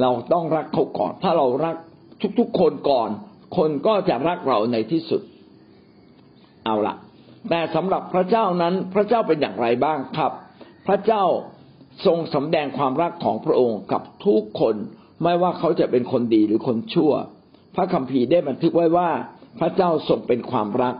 [0.00, 1.76] เราต้องรักเขาก่อน ถ้าเรารัก
[2.38, 3.08] ทุกๆคนก่อน
[3.56, 5.22] คนก็จะรักเราในที่สุด
[6.64, 6.94] เอาละ
[7.50, 10.32] แต่สำหรับพระเจ้านั้นพระเจ้าเป็นอย่างไรบ้างครับ
[10.86, 11.24] พระเจ้า
[12.06, 14.74] ทรงสำแดงความรักของพระองค์กับทุกคน
[15.22, 17.12] ไม่ว่าเขาจะเป็นคนดีหรือคนชั่ว
[17.74, 19.10] พระคัมภีร์ได้บันทึกไว้ว่า
[19.60, 20.94] พระเจ้าทรงเป็นความรัก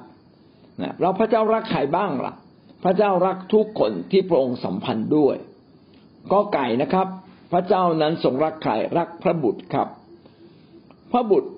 [0.83, 2.35] นะเราพระเจ้ารักใครบ้างล่ะ
[2.83, 5.37] พระเจ้ารักทุกคนที่พระองค์สัมพันธ์ด้วย
[6.33, 7.07] ก็ไก่นะครับ
[7.53, 9.89] พระเจ้านั้นทรงรักใครรักพระบุตรครับ
[11.13, 11.51] พระบุตร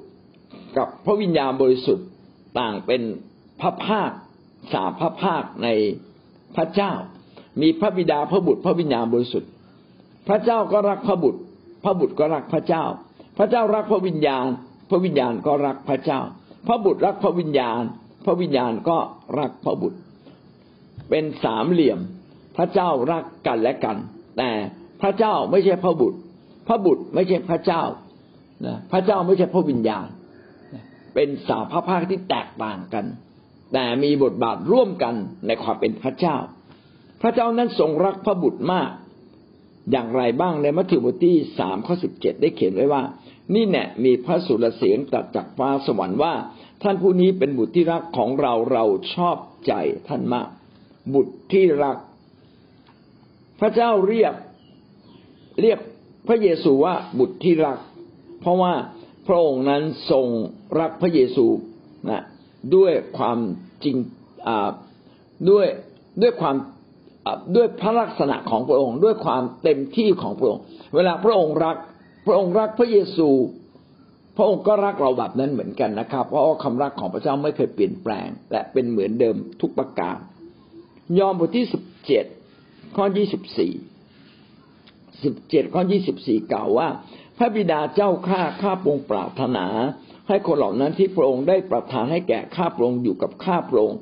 [0.76, 2.08] กับพระวิญญาณบริสุทธิ์
[2.58, 3.02] ต่างเป็น
[3.60, 4.10] พระภาค
[4.72, 5.68] สามพระภาคใน
[6.56, 6.92] พระเจ้า
[7.60, 9.50] มีพระบิดาพระบุตร พระวิญญาณบริสุทธิ์
[10.28, 11.40] พระเจ้าก็รักพระบุตร
[11.84, 12.84] พระบุตรก็รักพระเจ้า
[13.38, 14.46] พระเจ้ารักพระวิญญาณ
[14.90, 16.20] พระวิญญาณก็รักพระเจ้า
[16.66, 17.80] พระบุตรรักพระวิญญาณ
[18.24, 18.98] พระวิญญาณก็
[19.38, 19.98] รักพระบุตร
[21.10, 21.98] เป็นสามเหลี่ยม
[22.56, 23.96] พระเจ้ารักกันและกัน
[24.38, 24.50] แต่
[25.02, 26.18] พระเจ้าไม่ใช่พระบุตร
[26.66, 27.82] พระบุตรไม่ใช่พระเจ้า
[28.66, 30.06] นะพระเจ้าไม่ใช่พระวิญญาณ
[31.14, 33.04] เป็นสามพระภาคที่แตกต่างกัน
[33.72, 35.14] แต่มีบทบาทร่วมกัน
[35.46, 36.36] ในความเป็นพระเจ้า
[37.22, 38.90] พระเจ้านั้นทรงรักพระบุตรมาก
[39.90, 43.02] อย่างไรบ้างในมัทธิวบทที่สามข้อสิบเจ็ดได้เขียนไว้ว่า
[43.54, 46.34] นี่แน่มีพระสุรเสียงตัดจากฟ้าสวรรค์ว่า
[46.82, 49.36] ท่านผู้นี้เป็นบุตรที่รักของเราเราชอบ
[49.66, 49.72] ใจ
[50.08, 50.48] ท่านมาก
[51.14, 51.98] บุตรที่รัก
[53.60, 54.34] พระเจ้าเรียก
[55.62, 55.78] เรียก
[56.28, 57.78] พระเยซูว่าบุตรที่รัก
[58.40, 58.72] เพราะว่า
[59.26, 60.26] พระองค์นั้นทรง
[60.80, 61.46] รักพระเยซู
[62.10, 62.22] นะ
[62.76, 63.38] ด้วยความ
[63.84, 63.96] จริง
[65.50, 65.66] ด้วย
[66.22, 66.56] ด้วยความ
[67.56, 70.62] ด้วยพระลักษณะของพระองค์ ด้วยความเต็มที่ของพระองค์
[70.94, 71.76] เวลาพระองค์รัก
[72.26, 73.28] พระองค์รักพระเยซู
[74.36, 80.16] พระองค์ก็รักเราแบบนั้นเหมือนกันนะครับ เพราะว่าคำรักของพระเจ้าไม่เคยเปลี่ยนแปลง และเป็นเหมือนเดิมทุกประการ
[81.18, 82.24] ยอห์นบทที่สิบเจ็ด
[82.96, 83.72] ข้อยี่สิบสี่
[85.24, 86.88] สิบเจ็ดข้อยี่สิบสี่กล่าวว่า
[87.38, 89.66] พระบิดาเจ้าข้าข้าพระองค์ปรารถนา
[90.28, 93.98] ให้คนเหล่านั้นที่พระองค์ได้ประทานให้แก่ข้าพระองค์อยู่กับข้าพระองค์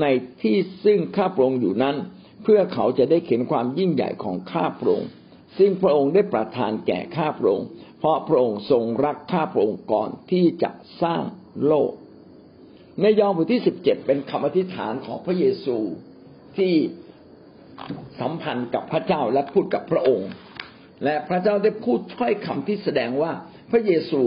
[0.00, 0.06] ใน
[0.42, 1.96] ที่ซึ่งข้าพระองค์อยู่นั้น
[2.42, 5.08] เพื่อเขาจะได้เห็นความยิ่งใหญ่ของข้าพระองค์
[5.58, 7.66] ซึ่งพระองค์ได้ประทานแก่ข้าพระองค์
[7.98, 10.70] เพราะพระองค์ทรงรักข้าพระองค์ก่อนที่จะ
[11.02, 11.22] สร้าง
[11.66, 11.90] โลก
[13.00, 15.78] ในยอห์นบทที่สิบเจ็ดเป็นคำอธิษฐานของพระเยซู
[16.58, 16.74] ที่
[18.20, 20.30] สัมพันธ์กับพระเจ้าและพูดกับพระองค์
[21.04, 23.32] และพระเจ้าได้พูดถ้อยคำที่แสดงว่า
[23.70, 24.22] พระเยซู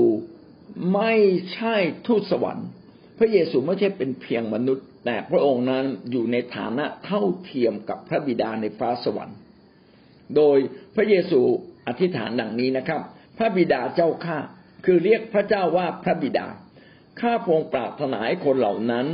[0.93, 1.13] ไม่
[1.53, 1.75] ใช่
[2.07, 2.67] ทูตสวรรค์
[3.19, 9.37] พระเยซูไม่ใช่เป็นเพียงมนุษย์ แต่พระองค์นั้นอยู่ในฐานะเท่าเทียมกับพระบิดาในฟ้าสวรรค์
[10.35, 10.57] โดย
[10.95, 11.39] พระเยซู
[11.87, 13.01] อธิษฐานดังนี้นะครับ
[13.37, 14.37] พระบิดาเจ้าข้า
[14.85, 16.47] คือเรียกพระเจ้าว่าพระบิดา
[17.21, 19.07] ข้าพงปรารถนาให้คนเหล่านั้น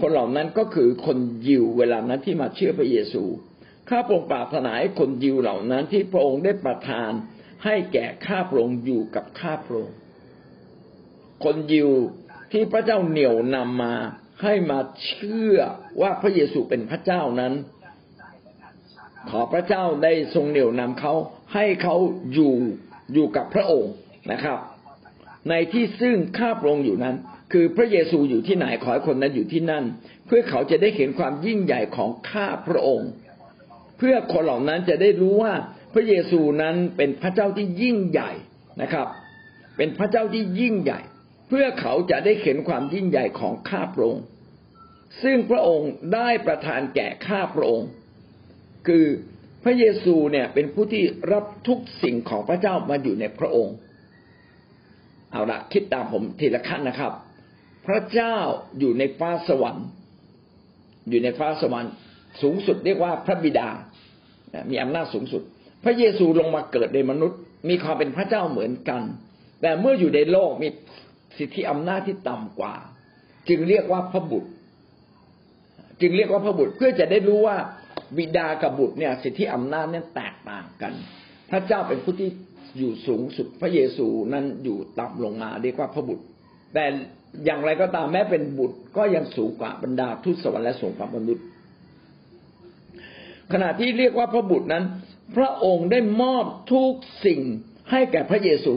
[0.00, 3.22] คนเหล่านั้นก็คือคนยิวเวลานั้นที่มาเชื่อพระเยซู
[3.88, 7.12] ข้าพระองค์ปรารถนาให้คนยิวเหล่านั้นที่พระองค์ได้ประทาน
[7.64, 9.96] ให้แก่ข้าพระองค์อยู่กับข้าพระองค์
[11.44, 11.90] คนยิว
[12.52, 13.94] ที่พระเจ้าเหนี่ยวนำมา
[14.42, 15.56] ให้มาเชื่อ
[16.00, 17.52] ว่าพระเยซูเป็นพระเจ้านั้น
[19.30, 21.14] ขอพระเจ้าได้ทรงเหนี่ยวนำเขา
[21.54, 21.96] ให้เขา
[22.32, 22.54] อยู่
[23.12, 23.92] อยู่กับพระองค์
[24.32, 24.58] นะครับ
[25.48, 27.16] ในที่ซึ่งข้าพระองค์อยู่นั้น
[27.52, 29.84] คือพระเยซูอยู่ที่ไหนขอให้คนนั้นอยู่ที่นั่น
[30.26, 33.10] เพื่อเขาจะได้เห็นความยิ่งใหญ่ของข้าพระองค์
[33.98, 35.54] เพื่อคนเหล่านั้นจะได้รู้ว่า
[35.94, 38.30] พระเยซูนั้นเป็นพระเจ้าที่ยิ่งใหญ่
[38.82, 39.06] นะครับ
[39.76, 41.00] เป็นพระเจ้าที่ยิ่งใหญ่
[41.48, 44.24] เพื่อเขาจะได้เห็นความยิ่งใหญ่ของข้าพระองค์
[45.22, 47.88] ซึ่งพระองค์ได้ประทานแก่ข้าพระองค์
[48.86, 49.06] คือ
[49.64, 53.74] พระเยซูเนี่ยเป็นผู้ที่รับทุกสิ่งของพระเจ้ามาอยู่ในพระองค์
[55.32, 57.12] เอาละคิดตามผมทีละขั้นนะครับ
[57.90, 58.36] พระเจ้า
[58.78, 59.86] อยู่ในฟ้าสวรรค์
[61.10, 61.92] อยู่ในฟ้าสวรรค์
[62.42, 63.68] สูงสุดเรียกว่าพระบิดา
[64.70, 65.42] มีอำนาจสูงสุด
[65.84, 69.02] พระเยซูลงมาเกิดในมนุษย์ มีความเป็นพระเจ้าเหมือนกัน
[69.62, 70.68] แต่เมื่ออยู่ในโลกมี
[71.38, 72.74] สิทธิอำนาจที่ต่ำกว่า
[73.48, 74.50] จึงเรียกว่าพระบุตร
[76.00, 77.56] จึงเรียกว่าพระบุตรเพื่อจะได้รู้ว่า
[78.16, 80.92] บิดากับบุตรเนี่ย สิทธิอำนาจเนี่ยแตกต่างกัน
[81.50, 82.30] พระเจ้าเป็นผู้ที่
[82.78, 86.24] อยู่สูงสุด พระเยซูนั้นอยู่ต่ำลงมาเรียกว่าพระบุตร
[86.74, 86.84] แต่
[87.44, 91.44] อย่างไรก็ตามแม้เป็นบุตรก็ยังสูงกว่าบรรดาทุตสวรรค์และสูงกว่ามนุษย์
[93.52, 94.84] ขณะที่เรียกว่าพระบุตรนั้น
[95.36, 96.92] พระองค์ได้มอบทุก
[97.26, 97.40] สิ่ง
[97.90, 98.74] ให้แก่พระเยซู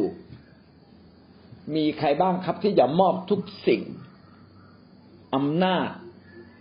[1.75, 3.81] มีใครบ้างครับที่จะมอบทุกสิ่ง
[5.35, 5.87] อำนาจ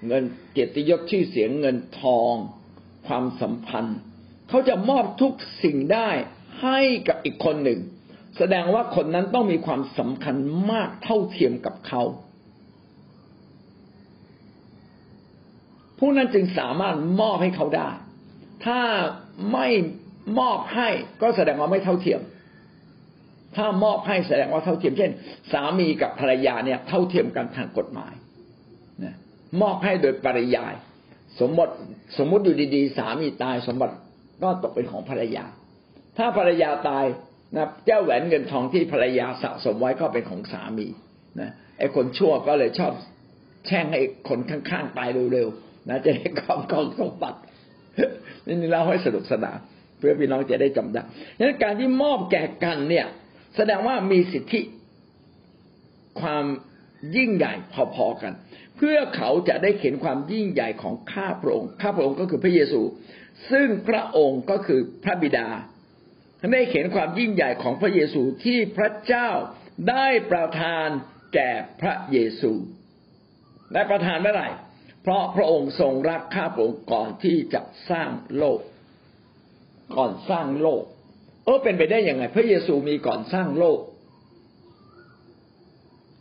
[0.07, 2.35] เงินเกียรติยศชื่อเสียงเงินทอง
[3.07, 3.99] ความสัมพันธ์
[4.49, 5.33] เขาจะมอบทุก
[5.65, 6.11] สิ่งได้
[6.63, 7.81] ให้กับอีกคนหนึ่ง
[8.39, 10.35] แสดงว่าคนนั้นต้องมีความสำคัญ
[10.71, 12.03] มากเท่าเทียมกับเขา
[15.99, 17.89] ผู้นั้นจึงสามารถมอบให้เขาได้
[18.65, 18.81] ถ้า
[19.53, 19.69] ไม่
[20.39, 20.89] มอบให้
[21.23, 22.21] ก็แสดงว่าไม่เท่าเทียม
[23.57, 25.11] ถ้ามอบให้แสดงว่าเท่าเทียม เช่น
[25.53, 28.15] สามีกับภรรยาเนี่ย เท่าเทียมกันทางกฎหมาย
[29.05, 29.15] นะ
[29.61, 30.75] มอบให้โดยปริยาย
[31.41, 31.73] สมมติ
[32.19, 33.95] สมมติอยู่ดีๆ สามีตายสมบัติ
[34.43, 35.45] ก็ตกเป็นของภรรยา
[36.19, 37.05] ถ้าภรรยาตาย
[37.57, 40.87] นะเจ้าแหวนเงินทองที่ภรรยาสะสมไว้ก็เป็นของสามี
[41.41, 42.93] นะไอ้คนชั่วก็เลยชอบ
[43.67, 47.39] แช่งให้คนข้างๆตายเร็วๆนะจะได้ครอบครองสมบัติ
[48.47, 49.59] นี่เล่าให้สนุกสนาน
[49.99, 51.03] เพื่อพี่น้องจะได้จำได้
[51.37, 53.07] ดังนั้นการที่มอบแก่กันเนี่ย
[53.57, 54.61] แสดงว่ามีสิทธิ
[56.21, 56.45] ความ
[57.17, 57.53] ยิ่งใหญ่
[57.95, 58.33] พอๆกัน
[58.77, 62.81] เพื่อเขาจะได้เห็นความยิ่งใหญ่ของข้าพระองค์ข้าพระองค์ก็คือพระเยซู
[63.51, 65.47] ซึ่งพระองค์ก็คือพระบิดา
[66.53, 69.29] ได้เห็นความยิ่งใหญ่ของพระเยซูที่พระเจ้า
[69.91, 70.89] ได้ประทาน
[71.35, 71.51] แก่
[71.81, 72.53] พระเยซู
[73.73, 74.49] และประทานเมื่อไหร่
[75.03, 78.61] เพราะพระองค์ทรงรักข้าพระองค์ก่อนที่จะสร้างโลก
[79.97, 80.83] ก่อนสร้างโลก
[81.45, 83.79] เออเป็นไปได้ยังไง พระเยซูมีก่อนสร้างโลก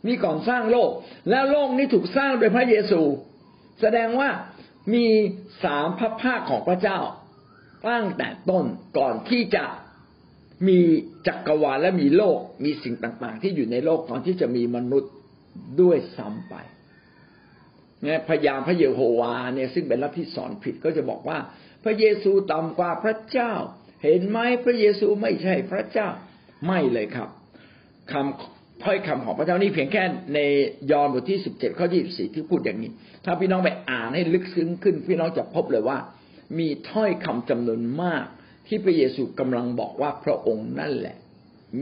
[0.06, 0.90] มีก่อนสร้างโลก
[1.30, 3.00] แล้วโลกนี้ถูกสร้างโดยพระเยซู
[3.80, 4.30] แสดงว่า
[4.94, 5.06] มี
[5.64, 6.98] สามพระภาคของพระเจ้า
[7.88, 8.64] ตั้งแต่ต้น
[8.98, 9.64] ก่อนที่จะ
[10.68, 10.80] มี
[11.26, 15.12] จักรวาลและมีโลกมีสิ่งต่าง ๆ ที่อยู่ในโลกก่อนที่จะมีมนุษย์
[15.80, 16.54] ด้วยซ้ำไป
[18.02, 21.38] เนี่ยพยามพระเยโฮวาเนี่ยซึ่งเป็นลัทธิสอนผิดก็จะบอกว่า
[21.84, 23.52] พระเยซูต่ำกว่าพระเจ้า
[24.02, 26.08] เห็นไหมพระเยซูไม่ใช่พระเจ้า
[26.66, 27.28] ไม่เลยครับ
[28.12, 30.02] คำถ้อยคำของพระเจ้านี่เพียงแค่
[30.34, 30.38] ใน
[30.90, 32.90] ยอห์นบทที่สิบเจ็ดข้อยี่สี่ที่พูดอย่างนี้
[33.24, 35.98] ถ้าพี่น้องไปอ่านให้ลึกซึ้งขึ้น พี่น้องจะพบเลยว่า
[36.58, 38.24] มีถ้อยคำจำนวนมาก
[38.66, 41.16] ที่พระเยซูกำลังบอกว่าพระองค์นั่นแหละ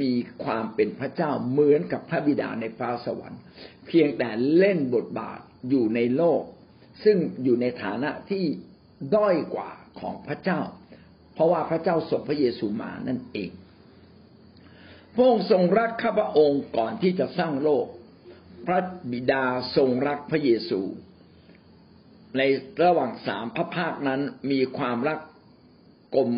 [0.01, 0.13] มี
[0.45, 3.41] ความเป็นพระเจ้าเหมือนกับพระบิดาในฟ้าสวรรค์
[3.87, 6.43] เพียงแต่เล่นบทบาทอยู่ในโลก
[7.05, 8.45] ซึ่งอยู่ในฐานะที่
[9.17, 10.61] ด้อยกว่าของพระเจ้า
[11.35, 13.51] เพราะว่าพระเจ้าส่งพระเยซูมานั่นเอง
[15.15, 17.87] พระองค์ทรงรักข้าพระองค์ก่อนที่จะสร้างโลก
[18.67, 18.81] พระ
[19.13, 19.45] บิดา
[19.77, 20.81] ทรงรักพระเยซู
[22.37, 22.43] ใน
[22.83, 25.19] ระหว่างสามพระภาคนั้นมีความรัก
[26.17, 26.31] กลม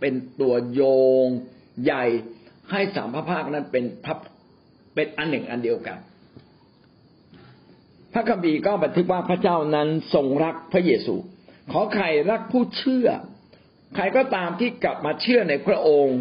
[0.00, 0.82] เป็นตัวโย
[1.24, 1.26] ง
[1.84, 2.04] ใหญ่
[2.70, 4.18] ให้สามพระภาคนั้นเป็นพับ
[4.94, 5.98] เป็นอันหนึ่งอันเดียวกัน
[8.12, 11.14] พระคัมภีร์ก็บันทึกว่าพระเจ้านั้นทรงรักพระเยซู
[11.72, 13.08] ขอใครรักผู้เชื่อ
[13.96, 16.18] ใครก็ตามที่กลับมาเชื่อในพระองค์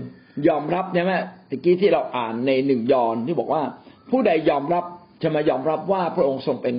[0.48, 1.13] ยอมรับใช่ไหม
[1.50, 3.63] ตะกี้ที่เราอ่านในหนึ่งยอนที่บอกว่า
[4.10, 4.86] ผู้ใดยอมรับ
[5.24, 6.76] จะมายอมรับว่าพระองค์ทรงเป็น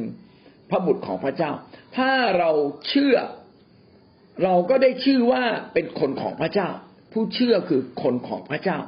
[0.71, 1.51] พระบุตรของพระเจ้า
[1.97, 2.51] ถ้าเรา
[2.89, 3.17] เชื่อ
[4.45, 5.43] เราก็ได้ชื่อว่า
[5.75, 6.69] เป็นคนของพระเจ้า
[7.13, 8.79] ผู้เชื่อคือคนของพระเจ้า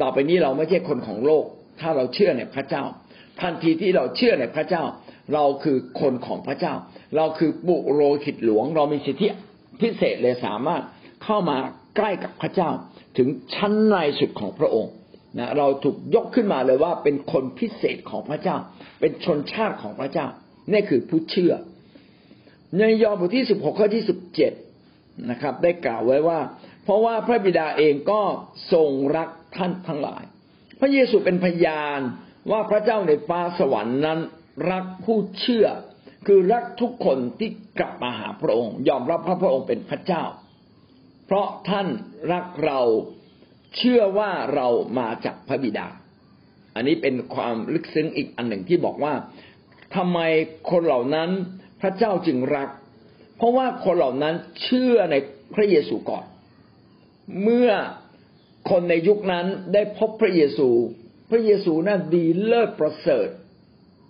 [0.00, 1.44] ต่อไปนี้เราไม่ใช่คนของโลก
[1.80, 2.84] ถ้าเราเชื่อในพระเจ้า
[3.40, 4.84] ทันทีที่เราเชื่อในพระเจ้า
[5.34, 6.74] เราคือคนของพระเจ้า
[7.16, 9.28] เราคือบุโรหิตหลวง เรามีสิทธิ
[9.80, 10.82] พิเศษเลยสามารถ
[11.24, 11.56] เข้ามา
[11.96, 12.70] ใกล้กับพระเจ้า
[13.16, 14.92] ถึงชั้นในสุดของพระองค์
[15.38, 18.56] นะเราถูกยกขึ้นมาเลยว่าเป็นคนพิเศษของพระเจ้า
[19.00, 20.26] เป็นชนชาติของพระเจ้า
[20.72, 21.52] นี่คือผู้เชื่อ
[22.78, 24.52] ในยอห์นบทที่สิบหกข้อที่สิบเจ็ด
[25.30, 26.40] นะครับ ได้กล่าวไว้ว่า
[26.84, 28.22] เพราะว่าพระบิดาเองก็
[28.72, 30.24] ทรงรักท่านทั้งหลาย
[30.80, 32.00] พระเยซูเป็นพยาน
[32.50, 34.18] ว่าพระเจ้าในฟ้าสวรรค์นั้น
[34.70, 35.66] รักผู้เชื่อ
[36.26, 40.24] คือรักทุกคนที่กลับมาหาพระองค์ ยอมรับพระพระองค์เป็นพระเจ้า
[41.26, 41.88] เพราะท่าน
[42.32, 42.80] รักเรา
[43.76, 45.88] เชื่อว่าเรามาจากพระบิดา
[46.74, 49.14] อันนี้เป็นความลึกซึ้งอีกอันหนึ่งที่บอกว่า
[49.96, 50.18] ทำไม
[50.70, 51.30] คนเหล่านั้น
[51.80, 52.68] พระเจ้าจึงรัก
[53.36, 55.14] เพราะว่าคนเหล่านั้นเชื่อใน
[55.54, 56.24] พระเยซูก่อน
[57.42, 57.70] เมื่อ
[58.70, 60.68] คนในยุคนั้นได้พบพระเยซู
[61.30, 63.28] พระเยซูนั้นดีเลิศประเสริฐ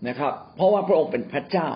[0.09, 1.69] นะครับ เพราะว่าพระองค์เป็นพระเจ้า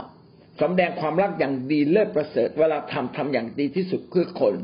[0.60, 4.54] สำแดงความรักอย่างดีเลิศประเสริฐ เวลาทำทำอย่างดีที่สุดเพื่อคน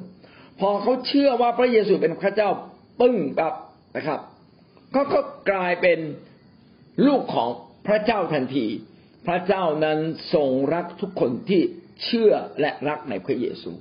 [0.61, 2.49] พอเขาเชื่อว่าพระเยซูเป็นพระเจ้า
[3.01, 3.55] ปึ้งแบบ
[3.97, 4.21] นะครับ
[4.95, 5.21] ก็ก็
[5.51, 5.99] กลายเป็น
[7.07, 7.49] ลูกของ
[7.87, 8.67] พระเจ้าทันที
[9.27, 9.99] พระเจ้านั้น
[10.35, 11.63] ทรงรักทุกคนที่
[12.03, 13.73] เชื่อและรักในพระเยซู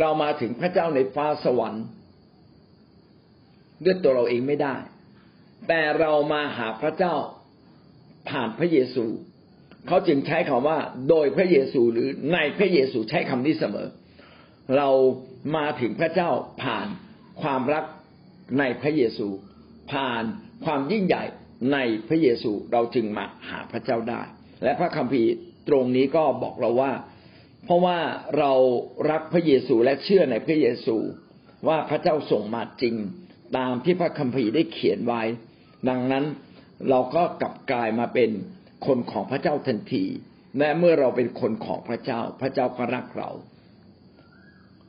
[0.00, 1.84] เรามาถึงพระเจ้าในฟ้าสวรรค์
[3.84, 4.76] ด้วยตัวเราเองไม่ได้
[5.68, 7.14] แต่เรามาหาพระเจ้า
[8.28, 9.04] ผ่านพระเยซู
[9.86, 13.88] เขาจึงใช้คำว่า โดยพระเยซูหรือในพระเยซูใช้คำนี้เสมอ
[14.76, 14.88] เรา
[15.56, 16.30] มาถึงพระเจ้า
[16.62, 16.86] ผ่าน
[17.42, 17.84] ความรัก
[18.58, 19.28] ในพระเยซู
[19.92, 20.22] ผ่าน
[20.64, 21.24] ความยิ่งใหญ่
[21.72, 24.22] ในพระเยซูเราจึงมาหาพระเจ้าได้
[24.62, 25.32] และพระคัมภีร์
[25.68, 26.92] ตรงนี้ก็บอกเราว่า
[27.64, 27.98] เพราะว่า
[28.38, 28.52] เรา
[29.10, 30.96] รักพระเยซูและเชื่อในพระเยซู
[31.68, 32.94] ว่าพระเจ้าส่งมาจริง
[33.56, 35.22] ตามที่พระคัมภีร์ได้เขียนไว้
[35.88, 36.24] ดังนั้น
[36.88, 38.30] เราก็กลับกลายมาเป็น
[38.86, 40.04] คนของพระเจ้าทันที
[40.58, 43.30] และเมื่อเราเป็นคนของพระเจ้า พระเจ้าก็รักเรา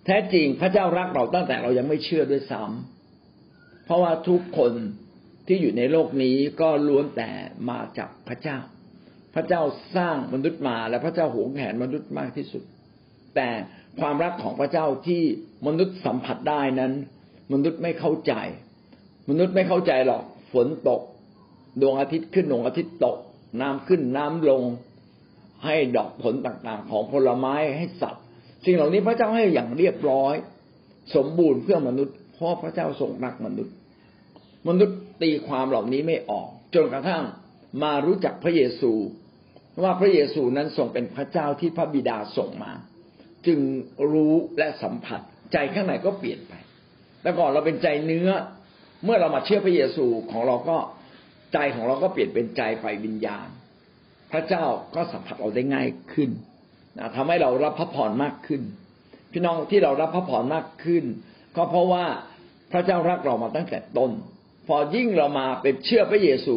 [0.05, 4.73] แท้จริงพระเจ้ารักเราตั้งแต่เรายังไม่เชื่อด้วยซ้ำเพราะว่าทุกคน
[5.47, 7.29] ที่อยู่ในโลกนี้ก็ล้วนแต่
[7.69, 8.57] มาจากพระเจ้า
[9.35, 9.61] พระเจ้า
[9.95, 12.63] สร้างมนุษย์มา และพระเจ้าหวงแหนมนุษย์มากที่สุด
[13.35, 13.49] แต่
[13.99, 15.21] ความรักของพระเจ้าที่
[15.67, 16.91] มนุษย์สัมผัสได้นั้น
[17.53, 18.33] มนุษย์ไม่เข้าใจ
[19.29, 21.01] มนุษย์ไม่เข้าใจหรอกฝนตก
[21.81, 23.17] ดวงอาทิตย์ขึ้นดวงอาทิตย์ตก
[23.61, 24.63] น้ำขึ้นน้ำลง
[25.65, 28.23] ให้ดอกผลต่างๆ ของผลไม้ให้สัตว์
[28.65, 30.33] สิ่งเหล่านี้พระเจ้าให้อย่างเรียบร้อย
[31.15, 33.73] สมบูรณ์เพื่อมนุษย์เพราะพระเจ้าทรงรักมนุษย์
[34.67, 37.23] มนุษย์ตีความเหล่านี้ไม่ออก จนกระทั่ง
[37.83, 38.91] มารู้จักพระเยซู
[39.81, 42.71] ว่าพระเยซูนั้นทรงเป็นพระเจ้าที่พระบิดาส่งมา
[43.47, 43.59] จึง
[44.11, 45.21] รู้และสัมผัส
[45.53, 46.53] ใจข้างในก็เปลี่ยนไป
[47.21, 48.29] แต่ก่อนเราเป็นใจเนื้อ
[49.03, 50.77] เมื่อเรามาเชื่อพระเยซูของเราก็
[51.53, 53.47] ใจของเราก็เปลี่ยนเป็นใจไฟวิญญาณ
[54.31, 56.29] พระเจ้าก็สัมผัสเราได้ง่ายขึ้น
[56.97, 58.61] นะทำให้เรารับพระพรมากขึ้น
[59.31, 61.03] พี่น้องที่เรารับพระพรมากขึ้น
[61.55, 62.05] ก็เพราะว่า
[62.71, 64.11] พระเจ้ารักเรามาตั้งแต่ต้น
[64.67, 66.55] พอยิ่งเรามาเป็นเชื่อพระเยซู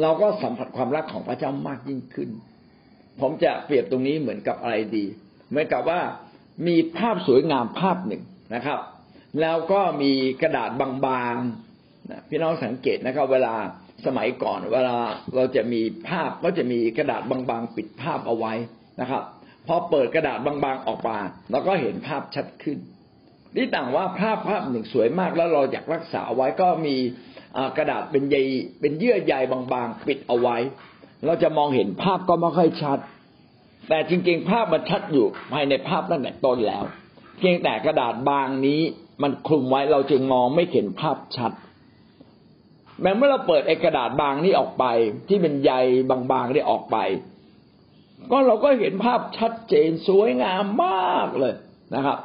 [0.00, 2.30] เราก็สัมผัสความรักของพระเจ้ามากยิ่งขึ้น
[3.20, 5.04] ผมจะเปรียบตรงนี้เหมือนกับอะไรดี
[5.50, 6.00] เหมือนกับว่า
[6.66, 8.22] มีภาพสวยงามภาพหนึ่ง
[8.54, 8.80] นะครับ
[9.40, 13.54] แล้วก็มีกระดาษบางๆพี่น้องสังเกตนะครับ เวลา
[14.06, 14.96] สมัยก่อน เวลา
[15.34, 18.52] เราจะมีภาพก็จะมีกระดาษบางๆปิดภาพเอาไว้
[19.00, 19.22] นะครับ
[19.66, 21.18] พอเปิดกระดาษบางๆออกมา
[21.50, 22.78] เราก็เห็นภาพชัดขึ้น
[23.56, 26.96] นี่ต่างว่าภาพภาพหนึ่งสวยมากแล้วเราอยากรักษาไว้ก็มี
[27.76, 28.36] กระดาษเป็นใย
[28.80, 30.56] เป็นเยื่อใยบางๆ ปิดเอาไว้
[31.26, 32.98] เราจะมองเห็นภาพก็ไม่ค่อยชัด
[33.88, 36.84] แต่จริงๆ ภาพมันชัดอยู่ภายในภาพตั้งแต่ต้นแล้ว
[37.38, 38.80] เพียงแต่กระดาษบางนี้
[39.22, 41.52] มันคลุมไว้เราจึงมองไม่เห็นภาพชัด
[43.00, 44.84] แม้เมื่อเราเปิดไอ้กระดาษบางนี้ออกไป
[45.28, 45.72] ที่เป็นใย
[46.10, 46.96] บางๆได้ออกไป
[48.30, 51.54] ก็เราก็เห็นภาพชัดเจนสวยงามมากเลย
[51.94, 52.18] นะครับ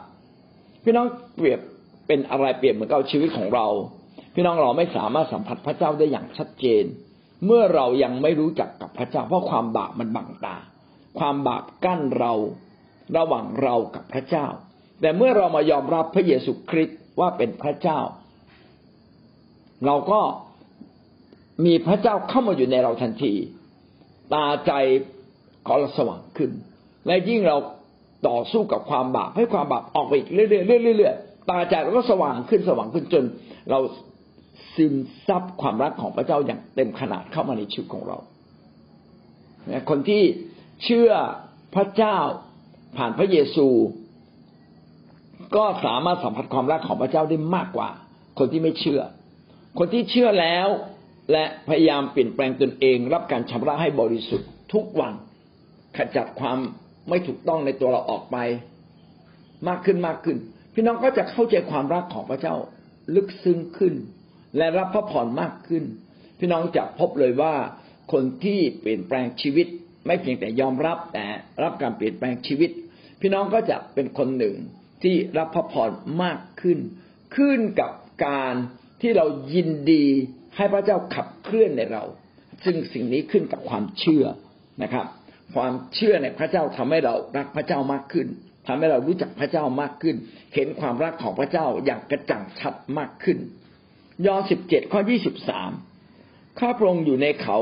[0.83, 1.59] พี่น้องเปรียบ
[2.07, 3.67] เป็นอะไรเปรียบเหมือนกับชีวิตของเรา
[4.33, 6.83] พี่น้องเราไม่สามารถสัมผัสพระเจ้าได้อย่างชัดเจน
[7.45, 10.55] เมื่อเรายังไม่รู้จักกับพระเจ้า เพราะความบาปมันบังตา
[11.19, 12.33] ความบาปกั้นเรา
[13.17, 14.47] ระหว่างเรากับพระเจ้า
[15.01, 17.99] แต่เมื่อเรามายอมรับพระเยซูคริสต์ว่าเป็นพระเจ้า
[19.85, 20.21] เราก็
[21.65, 23.33] มีพระเจ้าเข้ามาอยู่ในเราทันที
[24.33, 24.71] ตาใจ
[25.65, 26.51] ขอเราสว่างขึ้น
[27.05, 27.57] และยิ่งเรา
[28.27, 30.47] ต่อสู้กับความบาปให้ความบาปออกไปอีกเรื่อ
[30.91, 33.23] ยๆเรื่อยๆตาใจเราก็สว่างขึ้นสว่างขึ้นจน
[33.69, 33.79] เรา
[34.75, 34.95] ซึม
[35.27, 38.17] ซับความรักของพระเจ้าอย่างเต็มขนาดเข้ามาในชีวิตของเรา
[39.89, 40.23] คนที่
[40.83, 41.11] เชื่อ
[41.75, 42.17] พระเจ้า
[42.97, 43.67] ผ่านพระเยซู
[45.55, 47.89] ก็สามารถสัมผัสความรักของพระเจ้าได้มากกว่า
[48.39, 49.01] คนที่ไม่เชื่อ
[49.79, 50.67] คนที่เชื่อแล้ว
[51.31, 55.13] และพยายามเปลี่ยนแปลงตนเอง รับการชำระให้บริสุทธิ์ทุกวัน
[55.97, 56.57] ขจัดความ
[57.09, 58.37] ไม่ถูกต้องในตัวเราออกไป
[59.67, 60.37] มากขึ้นมากขึ้น
[60.73, 62.55] พี่น้องก็จะเข้าใจความรักของพระเจ้า
[63.15, 63.93] ลึกซึ้งขึ้น
[64.57, 65.83] และรับพระพรมากขึ้น
[66.39, 67.55] พี่น้องจะพบเลยว่า
[68.11, 69.67] คนที่เปลี่ยนแปลงชีวิต
[70.05, 71.25] ไม่เพียงแต่ยอมรับแต่
[71.63, 72.71] รับการเปลี่ยนแปลงชีวิต
[73.21, 74.55] พี่น้องก็จะเป็นคนหนึ่ง
[75.03, 75.89] ที่รับพระพร
[76.23, 76.79] มากขึ้น
[77.35, 77.91] ขึ้นกับ
[78.25, 78.55] การ
[79.01, 80.05] ที่เรายินดี
[80.55, 82.03] ให้พระเจ้าขับเคลื่อนในเรา
[82.65, 84.25] ซึ่งสิ่งนี้ขึ้นกับความเชื่อ
[84.83, 85.05] นะครับ
[85.55, 88.27] ความเชื่อในพระเจ้าทำให้เรารักพระเจ้ามากขึ้น
[88.67, 90.15] ทำให้เรารู้จักพระเจ้ามากขึ้น
[90.55, 93.37] เห็นความรักของพระเจ้าอย่างกระจ่างชัดมากขึ้น
[94.25, 95.71] ยอห์นสิบเจ็ดข้อยี่สิบสาม
[96.59, 97.59] ข้าพระองค์อยู่ในเขา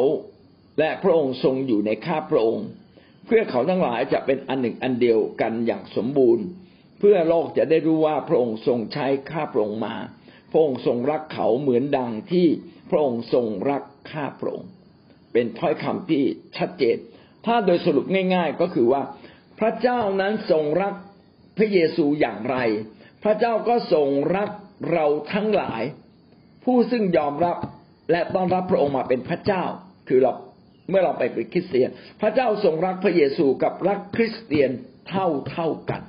[0.79, 2.67] และพระองค์ทรงอยู่ในข้าพระองค์
[3.25, 6.45] เพื่อเขาทั้งหลายจะเป็นอันหนึ่งอันเดียวกันอย่างสมบูรณ์
[6.99, 9.95] เพื่อโลกจะได้รู้ว่าพระองค์ทรงใช้ข้าพระองค์มา
[10.51, 12.47] พระองค์ทรงรักเขาเหมือนดังที่
[12.89, 14.69] พระองค์ทรงรักข้าพระองค์
[15.33, 16.23] เป็นถ้อยคำที่
[16.57, 16.97] ชัดเจน
[17.45, 18.05] ถ้าโดยสรุป
[18.35, 19.01] ง่าย ๆ ก็คือว่า
[19.59, 20.93] พระเจ้านั้นทรงรัก
[21.57, 22.57] พระเยซูอย่างไร
[23.23, 24.49] พระเจ้าก็ทรงรัก
[24.91, 25.83] เราทั้งหลาย
[26.67, 27.57] ผู้ซึ่งยอมรับ
[28.11, 29.63] และต้อนรับพระองค์มาเป็นพระเจ้า
[30.07, 30.33] คือเรา
[30.89, 31.89] เมื่อเราไปเป็นคริสเตียน
[32.21, 34.71] พระเจ้าทรงรักพระเยซูกับรักคริสเตียน
[35.09, 36.01] เท่าเท่ากัน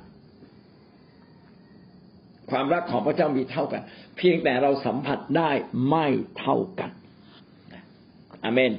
[2.51, 3.81] ความรักของพระเจ้ามีเท่ากัน
[4.17, 5.51] เพียงแต่เราสัมผัสได้
[5.89, 6.07] ไม่
[6.39, 6.91] เท่ากัน
[8.43, 8.73] อเมน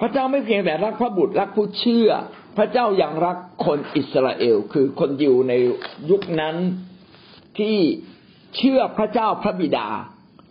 [0.00, 2.10] พระเจ้าไม่เพียงแต่รักพระบุตรรักผู้เชื่อ
[2.56, 3.36] พระเจ้ายังรัก
[3.66, 5.54] คนอิสราเอล คือคนยิวใน
[6.10, 6.56] ยุคนั้น
[7.58, 7.76] ที่
[8.56, 9.88] เชื่อพระเจ้าพระบิดา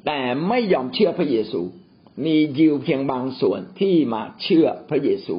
[0.05, 1.61] แต่ไม่ยอมเชื่อพระเยซู
[2.25, 5.37] มียิวเพียงบางส่วนที่มาเชื่อพระเยซู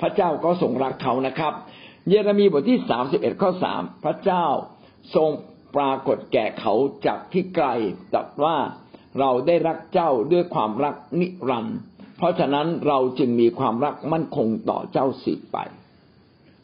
[0.00, 1.54] พระเจ้าก็ทรงรักเขานะครับ
[2.08, 4.46] เยเรมีบทที่สามสิบเอ็ดข้อสามพระเจ้า
[5.14, 5.30] ทรง
[5.76, 6.74] ปรากฏแก่เขา
[7.06, 7.66] จากที่ไกล
[8.12, 8.56] ตรัสว่า
[9.18, 11.78] เราได้รักเจ้าด้วยความรักนิรันดร์
[12.16, 15.58] เพราะฉะนั้นเราจึงมีความรักมั่นคงต่อเจ้าสืบไป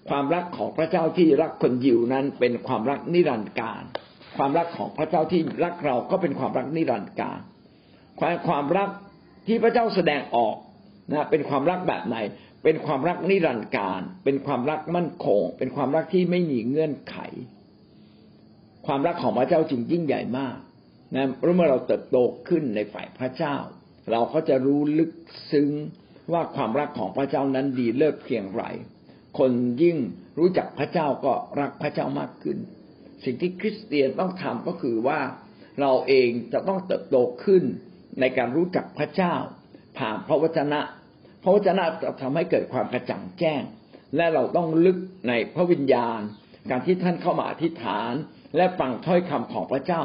[0.09, 3.83] ความรักของพระเจ้าที่รักคนยิวนั้นเป็นความรักนิรันดร์กาล
[4.37, 7.39] ความรักของพระเจ้าที่รักเราก็เป็นความรักนิรันดร์กาล
[8.18, 8.89] ความความรัก
[9.47, 10.57] ที่พระเจ้าแสดงออก
[11.11, 12.16] นะเป็นความรักแบบไหน
[12.64, 17.16] เป็นความรักนิรันดร์กาล เป็นความรักมั่นคง เป็นความรักที่ไม่มีเงื่อนไข
[18.87, 20.57] ความรักของพระเจ้าจึงยิ่งใหญ่มาก
[21.14, 22.16] นะเมื่อเราเติบโต
[22.49, 23.57] ขึ้นในฝ่ายพระเจ้า
[24.11, 25.12] เราก็จะรู้ลึก
[25.53, 25.70] ซึ้ง
[26.32, 28.62] ว่าความรักของพระเจ้านั้นดีเลิศเพียงไร
[29.39, 29.51] คน
[29.82, 29.97] ยิ่ง
[30.39, 32.59] รู้จักพระเจ้าก็รักพระเจ้ามากขึ้น
[33.25, 35.21] สิ่งที่คริสเตียนต้องทำก็คือว่า
[35.81, 37.62] เราเองจะต้องเติบโตขึ้น
[38.21, 39.35] ในการรู้จักพระเจ้า
[39.99, 40.81] ผ่านพระวจนะ
[41.43, 43.62] พระวจนะจะทำให้เกิดความกระจ่างแจ้ง
[44.17, 44.99] และเราต้องลึก
[45.29, 46.21] ในพระวิญญาณ
[46.71, 48.12] การที่ท่านเข้ามาอธิษฐาน
[48.57, 50.03] และฟังถ้อยคำของพระเจ้า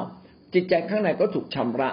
[0.53, 1.91] จิตใจข้างในก็ถูกชำระ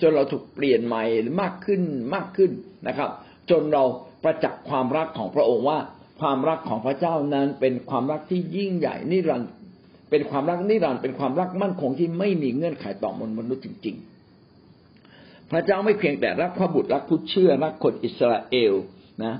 [0.00, 1.04] จนเราถูกเปลี่ยนใหม่
[1.40, 1.82] มากขึ้น
[2.14, 2.50] มากขึ้น
[2.86, 3.10] นะครับ
[3.50, 3.84] จนเรา
[4.24, 5.78] ประจักษ์ความรักของพระองค์ว่า
[6.20, 9.52] ความรักของพระเจ้านั้นเป็นความรักที่ยิ่งใหญ่นิรันดร์
[10.10, 13.96] เป็นความรักนิรันดร์เป็นความรักมั่นคงที่ไม่มีเงื่อนไขต่อมนุษย์จริง
[14.72, 18.72] ๆ พระเจ้าไม่เพียงแต่รักพระบุตรรักผู้เชื่อรักคนอิสราเอล
[19.24, 19.34] นะ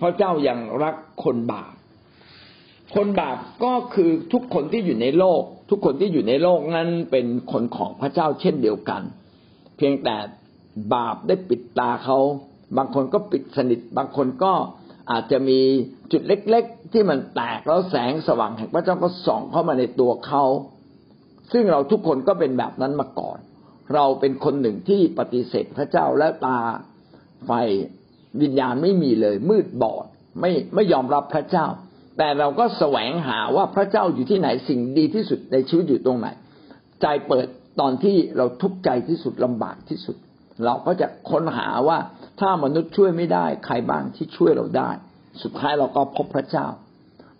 [0.00, 0.94] พระเจ้ายังรัก
[1.24, 1.72] คนบาป
[2.94, 9.02] คนบาปก็คือทุกคนที่อยู่ในโลก ทุกคนที่อยู่ในโลกนั้นเป็นคนของพระเจ้าเช่นเดียวกัน
[9.76, 10.16] เพียงแต่
[10.94, 12.18] บาปได้ปิดตาเขา
[12.76, 14.52] บางคนก็ปิดสนิท บางคนก็
[15.10, 15.60] อาจจะมี
[16.12, 20.44] จุดเล็ก ๆ ที่มันแตกแล้วแสงสว่างแห่งพระเจ้าก็ส่องเข้ามาในตัวเขา
[21.52, 23.38] ซึ่งเราทุกคนก็เป็นแบบนั้นมาก่อน
[23.94, 26.58] เราเป็นคนหนึ่งที่ปฏิเสธพระเจ้าและตา
[27.46, 27.50] ไฟ
[28.42, 30.06] วิญญาณไม่มีเลยมืดบอด
[30.40, 31.66] ไม่ไม่ยอมรับพระเจ้า
[32.18, 36.28] แต่เราก็แสวงหาว่าพระเจ้าอยู่ที่ไหนสิ่งดีที่สุดในชีวิตอยู่ตรงไหน
[37.02, 37.46] ใจเปิด
[37.80, 40.16] ตอนที่เราทุกข์ใจที่สุดลำบากที่สุด
[40.64, 41.98] เราก็จะค้นหาว่า
[42.40, 44.90] ถ้ามนุษย์ช่วยไม่ได้ ใครบ้างที่ช่วยเราได้
[45.42, 46.66] สุดท้ายเราก็พบพระเจ้า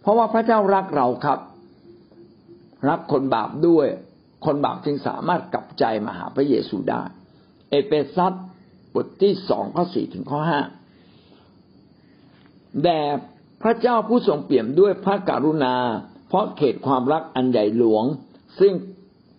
[0.01, 1.39] เพราะว่าพระเจ้ารักเราครับ
[2.89, 3.87] รักคนบาปด้วย
[4.47, 7.03] คนบาปจึงสามารถกลับใจมาหาพระเยซูได้
[7.71, 8.33] เอเฟซัส
[8.95, 10.61] บทที่สองข้อสี่ถึงข้อห้า
[12.85, 13.01] แด่
[13.63, 15.75] พระเจ้าผู้ทรงเปี่ยมด้วยพระกรุณา
[16.29, 18.05] เพราะเหตุความรักอันใหญ่หลวง
[18.61, 18.73] ซึ่ง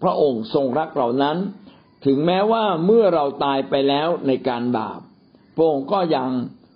[0.01, 1.37] พระองค์ทรงรักเรานั้น
[2.05, 4.99] ถึงแม้ว่าเมื่อเราตายไปแล้วในการบาป
[5.55, 6.29] พระองค์ก็ยัง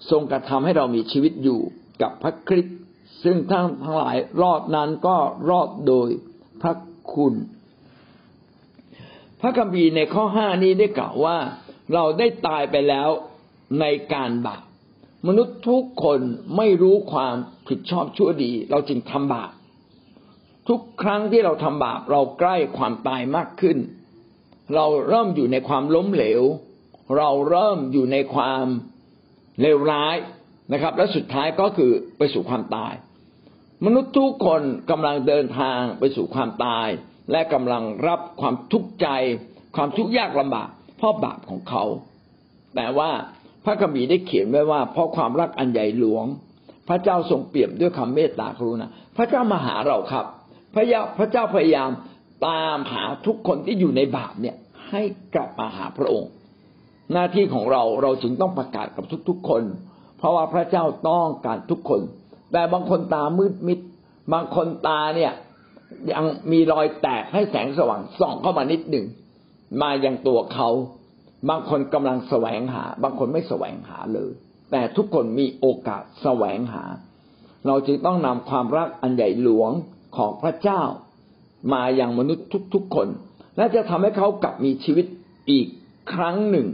[0.09, 1.59] ทรงกระทำให้เรามีชีวิตอยู่
[2.01, 2.77] กับพระคริสต์
[3.23, 5.17] ซึ่งท่านทั้งหลายรอดนั้นก็
[5.49, 6.09] รอดโดย
[6.61, 6.73] พระ
[7.13, 7.33] คุณ
[9.41, 11.37] พระคัมภีร์ในข้อห้านี้ได้กล่าวว่า
[11.93, 13.09] เราได้ตายไปแล้ว
[13.81, 14.63] ในการบาป
[15.27, 16.19] มนุษย์ทุกคน
[16.57, 17.35] ไม่รู้ความ
[17.67, 19.51] ผิดชอบชั่วดี เราจึงทำบาป
[20.69, 23.77] ทุกครั้งที่เราทำบาปเราใกล้ความตายมากขึ้น
[24.75, 26.41] เราเริ่มอยู่ในความล้มเหลว
[27.15, 28.65] เราเริ่มอยู่ในความ
[29.61, 30.15] เลวร้าย
[30.73, 32.93] นะครับ และสุดท้ายก็คือไปสู่ความตาย
[33.85, 36.87] มนุษย์ทุกคนกำลังเดินทางไปสู่ความตาย
[37.31, 39.07] และกำลังรับความทุกข์ใจ
[39.75, 41.83] ความทุกข์ยากลำบากเพราะบาปของเขา
[42.75, 43.11] แต่ว่า
[43.65, 46.25] พระคัมภีร์ได้เขียนไว้ว่า เพราะความรักอันใหญ่หลวง
[46.87, 48.87] พระเจ้าทรงเปี่ยมด้วยคำเมตตากรุณา
[49.17, 50.25] พระเจ้ามาหาเราครับ
[50.73, 51.89] พระยาพระเจ้าพยายาม
[52.47, 54.55] ตามหาทุกคนที่อยู่ในบาปเนี่ย
[54.89, 55.01] ให้
[55.35, 56.29] กลับมาหาพระองค์
[57.13, 59.63] หน้าที่ของเราเราจึงต้องประกาศกับทุกๆคน
[60.17, 62.01] เพราะว่าพระเจ้าต้องการทุกคน
[62.51, 63.79] แต่บางคนตามืดมิด
[64.33, 65.33] บางคนตาเนี่ย
[66.11, 69.05] ยังมีรอยแตกให้แสงสว่างส่องเข้ามานิดหนึ่ง
[69.81, 70.69] มายังตัวเขา
[71.49, 74.31] บางคนกำลังแสวงหา บางคนไม่แสวงหาเลย
[74.71, 76.83] แต่ทุกคนมีโอกาสแสวงหา
[77.67, 79.71] เราจึงต้องนำความรักอันใหญ่หลวง
[80.17, 80.81] ของพระเจ้า
[81.73, 83.07] มาอย่างมนุษย์ทุกๆคน
[83.57, 85.05] และจะทำให้เขากลับมีชีวิต
[85.51, 85.67] อีก
[86.13, 86.67] ครั้งหนึ่ง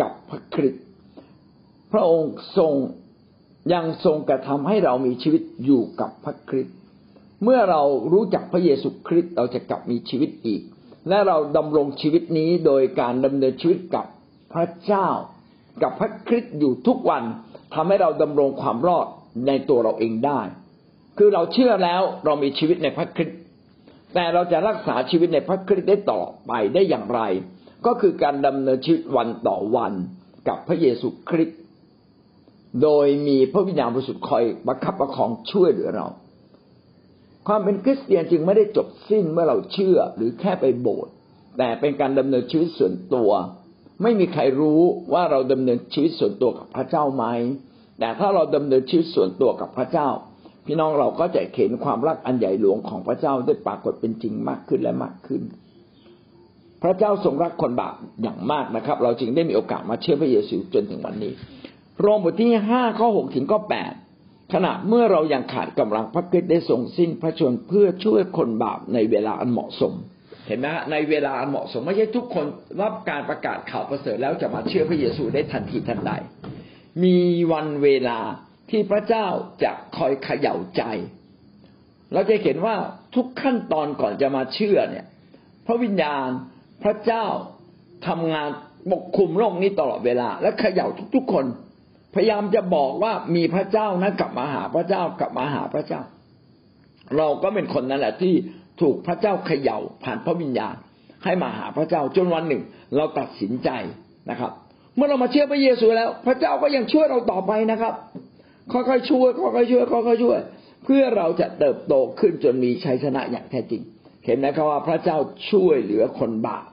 [0.00, 0.84] กับพระคริสต์
[1.92, 2.72] พระองค์ทรง
[3.72, 6.76] ยังทรงกระทำให้เรามีชีวิตอยู่กับพระคริสต์
[7.42, 7.82] เมื่อเรา
[8.12, 10.62] รู้จักพระเยซูคริสต์เราจะกลับมีชีวิตอีก
[11.08, 14.06] และเราดำรงชีวิตนี้โดยการดำเนินชีวิตกับ
[14.52, 15.08] พระเจ้า
[15.82, 17.22] กับพระคริสต์อยู่ทุกวัน
[17.74, 19.06] ทำให้เราดำรงความรอด
[19.46, 20.40] ในตัวเราเองได้
[21.18, 23.38] คือเราเชื่อแล้วเรามีชีวิตในพระคริสต์
[24.14, 27.20] แต่เราจะรักษาชีวิตในพระคริสต์ได้ต่อไปได้อย่างไร
[27.86, 29.92] ก็คือการดำเนินชีวิตวันต่อวัน
[30.48, 31.60] กับพระเยซูคริสต์
[32.82, 36.06] โดยมีพระวิญญาณบริสุทธิ์คอยบังคับประคองช่วยเหลือเรา
[37.46, 41.12] ความเป็นคริสเตียนจึงไม่ได้จบสิ้นเมื่อเราเชื่อหรือแค่ไปโบสถ์
[41.58, 43.30] แต่เป็นการดำเนินชีวิตส่วนตัว
[44.02, 44.80] ไม่มีใครรู้
[45.12, 47.24] ว่าเราดำเนินชีวิตส่วนตัวกับพระเจ้าไหม
[47.98, 50.08] แต่ถ้าเราดำเนินชีวิตส่วนตัวกับพระเจ้า
[50.66, 55.42] พี่น้องเราก็จะเห็นความรักอันใหญ่หลวงของพระเจ้าได้ปรากฏเป็นจริงมากขึ้นและมากขึ้น
[56.82, 61.32] พระเจ้าทรงรักคนบาปอย่างมากนะครับ เราจึงได้มีโอกาสมาเชื่อพระเยซูจนถึงวันนี้
[62.00, 63.92] โรมบทที่ห้าข้อหกถึงข้อแปด
[64.52, 69.92] ขณะเมื่อเรายังขาดกำลังพระคริสต์ได้ทรงสิ้นพระชนเพื่อช่วยคนบาปในเวลาอันเหมาะสม
[70.46, 72.46] เห็นไหมในเวลาอันเหมาะสมไม่ใช่ทุกคน
[72.82, 76.12] รับการประกาศข่าวประเสริฐแล้วจะมาเชื่อพระเยซูได้ทันทีทันใด
[77.04, 77.16] มี
[77.52, 78.18] วันเวลา
[78.70, 79.26] ที่พระเจ้า
[79.62, 80.82] จะคอยเขย่าใจ
[82.12, 82.76] เราจะเห็นว่า
[83.14, 85.06] ทุกขั้นตอนก่อนจะมาเชื่อเนี่ย
[85.66, 86.28] พระวิญญาณ
[86.84, 87.24] พระเจ้า
[88.06, 88.48] ทำงาน
[88.92, 91.44] ปกคุมโลกนี้ตลอดเวลา และเขย่าทุกๆคน
[92.14, 96.00] พยายามจะบอกว่ามีพระเจ้านะกลับมาหาพระเจ้ากลับมาหาพระเจ้า
[97.16, 98.34] เราก็เป็นคนนั่นแหละที่
[98.80, 100.74] ถูกพระเจ้าเขย่าผ่านพระวิญญาณ
[101.24, 102.62] ให้มาหาพระเจ้าจนวันหนึ่ง
[102.96, 103.68] เราตัดสินใจ
[104.30, 104.52] นะครับ
[104.96, 107.94] เมื่อเรามาเชื่อพระเยซูแล้ว พระเจ้าก็ยังช่วยเราต่อไปนะครับ
[108.72, 110.38] ค่อยๆช่วยค่อยๆช่วยค่อยๆช่วย
[110.84, 113.82] เพื่อเราจะเติบโตขึ้นจนมีชัยชนะอย่างแท้จริง
[114.28, 115.18] เห็นไหมครับว่าพระเจ้า
[115.50, 116.66] ช่วยเหลือคนบาป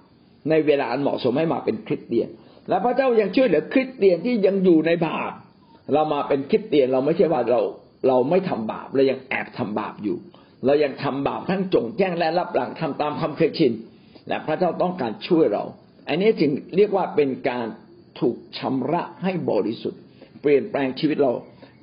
[0.49, 2.29] ในเวลาอันเหมาะสมให้มาเป็นคริสเตียน
[2.69, 5.31] และพระเจ้ายังช่วยเหลือคริสเตียนที่ยังอยู่ในบาป
[5.93, 7.61] เรามาเป็นคริสเตียนเราไม่ใช่ว่าเรา
[8.07, 10.17] เราไม่ทำบาปเรายังแอบทำบาปอยู่
[10.65, 13.73] เรายังทำบาปทั้งจงแจ้งและรับหลังทำตามความเคยชิน
[14.27, 15.63] และพระเจ้าต้องการช่วยเรา
[16.07, 17.65] อันนี้จึงเรียกว่าเป็นการ
[18.19, 20.01] ถูกชำระให้บริสุทธิ์
[20.41, 21.31] เปลี่ยนแปลงชีวิตเรา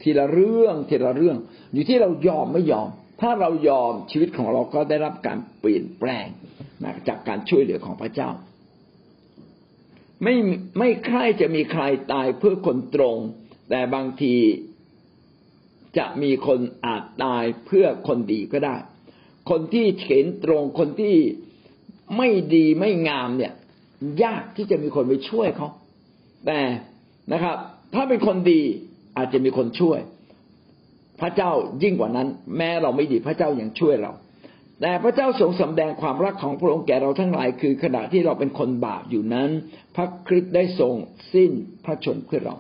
[0.03, 1.37] ทีละเรื่องทีละเรื่อง
[1.73, 2.89] อยู่ที่เรายอมไม่ยอม
[3.23, 6.27] ถ้าเรายอมชีวิตของเราก็ได้รับการเปลี่ยนแปลง
[7.09, 8.31] จากการช่วยเหลือของพระเจ้า
[10.23, 10.37] ไม่
[10.79, 13.17] ไม่ใครจะมีใครตายเพื่อคนตรง
[13.71, 14.37] แต่บางที
[15.99, 18.77] จะมีคนอาจตายเพื่อคนดีก็ได้
[19.51, 21.17] คนที่เข็นตรงคนที่
[22.17, 23.53] ไม่ดีไม่งามเนี่ย
[24.25, 25.69] ยากที่จะมีคนไปช่วยเขา
[26.47, 26.61] แต่
[27.33, 27.57] นะครับ
[27.95, 28.63] ถ้าเป็นคนดี
[29.17, 30.01] อาจจะมีคนช่วย
[31.23, 31.51] พระเจ้า
[31.83, 34.13] ยิ่งกว่านั้น แม้เราไม่ดีพระเจ้ายัางช่วยเรา
[34.81, 39.51] แต่พระเจ้าทรงสำแดงความรักของพระองค์แก่เราทั้งหลาย คือขณะที่เราเป็นคนบาปอยู่นั้น
[39.97, 40.95] พระคริสต์ได้ทรง
[41.35, 41.51] สิ้น
[41.85, 42.57] พระชนเพื่อเรา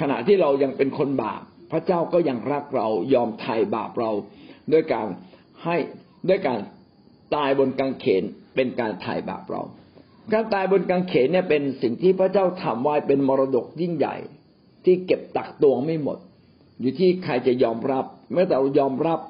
[0.00, 4.10] ขณะที่เรายังเป็นคนบาป พระเจ้าก็ยังรักเรายอมไถ่บาปเรา
[4.72, 5.06] ด้วยการ
[5.64, 5.76] ให้
[6.28, 6.58] ด้วยการ
[7.34, 8.22] ตายบนกางเขน
[8.54, 9.62] เป็นการไถ่บาปเรา
[10.32, 14.16] การตายบนกางเขนเนี่ยเป็นสิ่งที่พระเจ้าทำไว้เป็นมรดกยิ่งใหญ่
[14.84, 16.18] ที่เก็บตักตวงไม่หมด
[16.82, 19.20] อยู่ที่ใครจะยอมรับเมื่อเรายอมรับ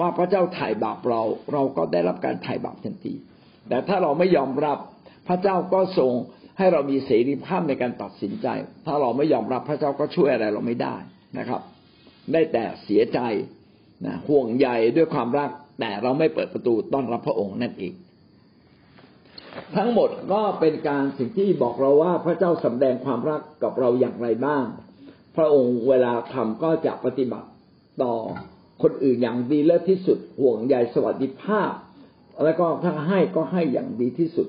[0.00, 3.14] ว่าพระเจ้าไถ่บาปเรา เราก็ได้รับการไถ่บาปทันที
[3.68, 4.78] แต่ถ้าเราไม่ยอมรับ
[5.28, 6.12] พระเจ้าก็ทรง
[6.58, 8.46] ให้เรามีเสรีภาพในการตัดสินใจ
[8.86, 10.96] ถ้าเราไม่ยอมรับพระเจ้าก็ช่วยอะไรเราไม่ได้
[11.38, 11.60] นะครับ
[12.32, 13.20] ได้แต่เสียใจ
[14.06, 15.50] นะห่วงใยด้วยความรัก
[15.80, 17.92] แต่เราไม่เปิดประตูต้อนรับพระองค์นั่นเอง
[19.76, 24.64] ทั้งหมดก็เป็นการสิ่งที่บอกเราว่าพระเจ้าสำแดงความรักกับเราอย่างไรบ้าง
[25.36, 27.48] พระองค์เวลาทำก็จะปฏิบัติ
[28.02, 28.14] ต่อ
[28.82, 31.72] คนอื่นอย่างดีเลิศที่สุดห่วงใยสวัสดิภาพ
[32.44, 34.48] แล้วก็ถ้าให้ก็ให้อย่างดีที่สุด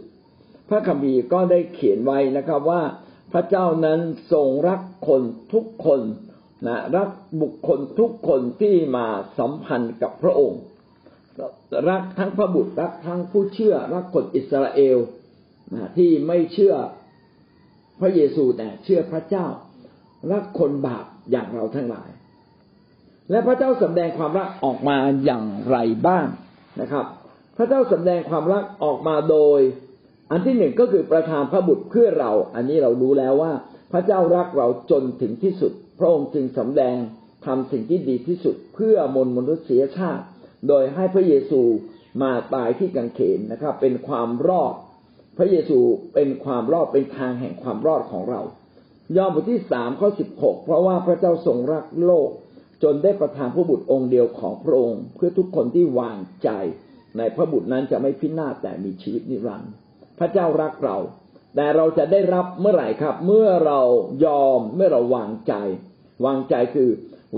[0.69, 2.81] พระคัมภีร์ก็ได้เขียนไว้นะครับว่า
[3.33, 3.99] พระเจ้านั้น
[4.31, 5.21] ทรงรักคน
[5.53, 6.01] ทุกคน
[6.67, 7.09] นะรัก
[7.41, 9.07] บุคคลทุกคนที่มา
[9.39, 10.61] สัมพันธ์กับพระองค์
[11.89, 14.97] รักทั้งพระบุตรรักทั้งผู้เชื่อ รักคนอิสราเอล
[15.73, 16.75] นะที่ไม่เชื่อ
[17.99, 19.47] พระเยซูแต่เชื่อพระเจ้า
[20.31, 22.09] รักคนบาปอย่างเราทั้งหลาย
[23.29, 26.27] และพระเจ้าสำแดงความรักออกมาอย่างไรบ้าง
[26.81, 27.05] นะครับ
[27.57, 29.59] พระเจ้าสำแดงความรักออกมาโดย
[30.31, 33.53] อันที่หนึ่งก็คือประทานพระบุตรเพื่อเรา อันนี้เรารู้แล้วว่า
[33.91, 36.97] พระเจ้ารักเราจนถึงที่สุด พระองค์จึงสำแดง
[37.45, 40.23] ทำสิ่งที่ดีที่สุดเพื่อมนมนุษยชาติ
[40.67, 41.61] โดยให้พระเยซู
[42.21, 44.73] มาตายที่กังเขนนะครับ เป็นความรอด
[45.37, 45.79] พระเยซู
[46.15, 48.41] เป็นความรอดเป็นทางแห่งความรอดของเรา
[49.17, 52.29] ยอห์นบทที่สามข้อสิบหกเพราะว่าพระเจ้าทรงรักโลก
[52.83, 56.49] จนได้ประทานพระบุตรองค์เดียวของพระองค์ เพื่อทุกคนที่วางใจ
[57.17, 59.71] ในพระบุตรนั้นจะไม่พินาศแต่มีชีวิตนิรันดร์
[60.19, 60.97] พระเจ้ารักเรา
[61.55, 63.81] แต่เราจะได้รับเมื่อไหร่ครับ เมื่อเรา
[64.25, 65.53] ยอมเมื่อเราวางใจ
[66.25, 66.89] วางใจคือ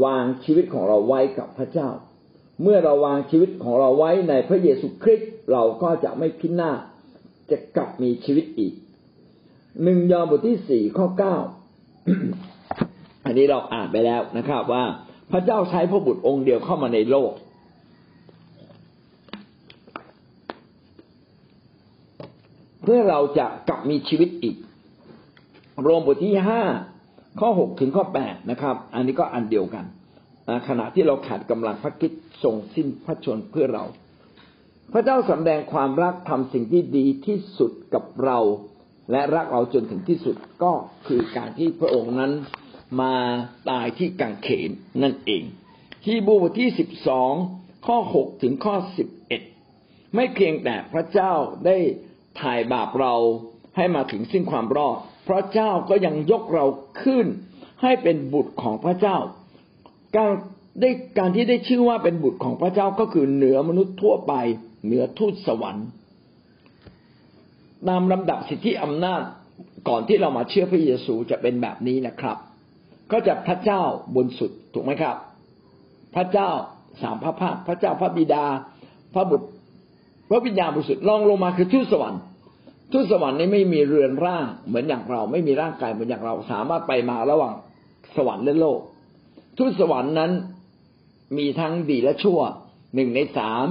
[0.05, 1.89] วางชีวิตของเราไว้กับพระเจ้า
[2.61, 6.79] เมื่อเราวางชีวิตของเราไว้ในพระเยซูคริสต์เราก็จะไม่พินาศ
[7.51, 8.73] จะกลับมีชีวิตอีก
[9.83, 11.37] หนึ่งยอห์นบทที่สี่ข้อเก้า
[13.25, 14.83] อันนี้เราอ่านไปแล้วนะครับ ว่า
[15.31, 17.31] พระเจ้าใช้พระบุตรองค์เดียวเข้ามาในโลก
[22.81, 24.55] เพื่อเราจะกลับมีชีวิตอีก
[25.81, 26.61] โรมบทที่ห้า
[27.39, 29.85] ข้อหกถึงข้อแปดนะครับ อันนี้ก็อันเดียวกัน
[30.67, 32.11] ขณะที่เราขาดกำลังพระคิด
[32.43, 33.83] ทรงสิ้นพระชนเพื่อเรา
[34.93, 38.37] พระเจ้าสำแดงความรักทำสิ่งที่ดีที่สุดกับเรา
[39.11, 40.73] และรักเราจนถึงที่สุดก็
[41.07, 42.31] คือการที่พระองค์นั้น
[43.01, 43.15] มา
[43.69, 44.69] ตายที่กังเขน
[45.01, 45.43] นั่นเอง
[46.05, 47.33] ฮีบูบทที่สิบสอง
[47.87, 49.41] ข้อหกถึงข้อสิบเอ็ด
[50.15, 51.33] ไม่เพียงแต่พระเจ้า
[51.65, 51.77] ได้
[52.41, 53.15] ถ่ายบาปเรา
[53.75, 54.97] ให้มาถึงสิ้นความรอด
[55.27, 56.65] พระเจ้าก็ยังยกเรา
[57.01, 57.25] ขึ้น
[57.81, 59.17] ให้เป็นบุตรของพระเจ้า
[60.15, 60.31] การ
[60.81, 64.33] ได้การที่ได้ชื่อว่าเป็นบุตรของพระเจ้าก็คือเหนือมนุษย์ทั่วไป
[64.85, 65.87] เหนือทูตสวรรค์
[67.87, 69.21] ตามลำดับสิทธิอำนาจ
[69.89, 72.37] ก่อนที่เรามาเชื่อพระเยซูจะเป็นแบบนี้นะครับ
[73.11, 73.81] ก็จะพระเจ้า
[74.15, 75.15] บนสุดถูกไหมครับ
[76.15, 76.49] พระเจ้า
[77.01, 78.45] สามพระภาคพระเจ้าพระบิดา
[79.13, 79.47] พระบุตร
[80.29, 82.21] พระวิญญาณบริสุทธิ์ลองลงมาคือทูตสวรรค์
[82.91, 87.53] ทูตสวรรค์นี้ไม่มีเรือนร่างเหมือนอย่างเรา ไม่มีร่างกายเหมือนอย่างเราสามารถไปมาระหว่าง
[88.15, 88.79] สวรรค์และโลก
[89.57, 90.31] ทูตสวรรค์นั้น
[91.37, 92.39] มีทั้งดีและชั่ว
[92.95, 93.65] หนึ่งในสาม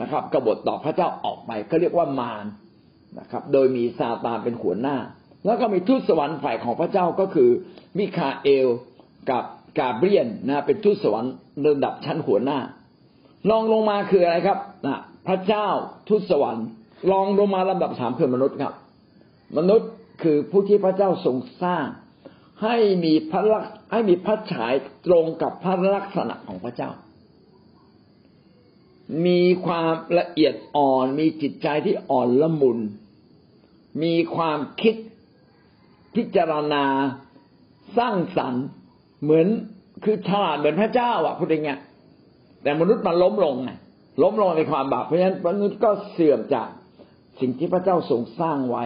[0.00, 2.44] นะครับกบฏต่อพระเจ้าออกไปก็เรียกว่ามาร
[3.18, 4.96] นะครับ โดยมีซาตานเป็นหัวหน้า
[5.44, 7.50] แล้วก็มีทูตสวรรค์ฝ่ายของพระเจ้าก็คือ
[7.98, 8.68] มิคาเอล
[9.30, 9.44] กับ
[9.78, 11.32] กาเบรียนนะเป็นทูตสวรรค์
[11.66, 12.58] ระดับชั้นหัวหน้า
[13.50, 14.98] ลองลงมาคืออะไรครับนะ
[15.28, 15.68] พระเจ้า
[16.08, 16.66] ทูตสวรรค์
[17.10, 18.74] ลองลงมาลำดับสามคือมนุษย์ครับ
[19.58, 19.88] มนุษย์
[20.22, 21.84] คือผู้ที่พระเจ้าทรงสร้าง
[22.62, 24.74] ให้มีพระลักให้มีพระฉาย
[25.06, 26.90] ตรงกับพระลักษณะของพระเจ้า
[29.26, 32.78] มีความละเอียดอ่อน มีจิตใจที่อ่อนละมุน
[34.02, 34.94] มีความคิด
[36.14, 36.84] พิจารณา
[37.98, 38.64] สร้างสรรค์
[39.22, 39.46] เหมือน
[40.04, 41.80] คือฉลาดเหมือนพระเจ้าอะพูดอย่างเงี้ย
[42.62, 43.70] แต่มนุษย์มันล้มลงไง
[44.22, 46.68] ล้มลงในความบาปเพราะฉะนั้นมนุษย์ก็เสื่อมจาก
[47.40, 48.84] สิ่งที่พระเจ้าทรงสร้างไว้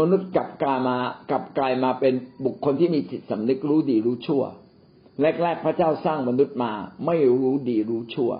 [0.00, 0.96] มนุษย์กลับกลายมา
[1.30, 2.14] กลับกลายมาเป็น
[2.44, 4.42] บุคคลที่มีจิตสำนึกรู้ดีรู้ชั่ว
[5.42, 6.72] แรกๆพระเจ้าสร้างมนุษย์มา
[7.06, 8.32] ไม่รู้ดีรู้ชั่ว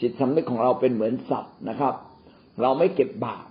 [0.00, 1.94] จิตสำนึกของเราเป็นเหมือนสัตว์นะครับ
[2.62, 3.44] เราไม่เก็บบาป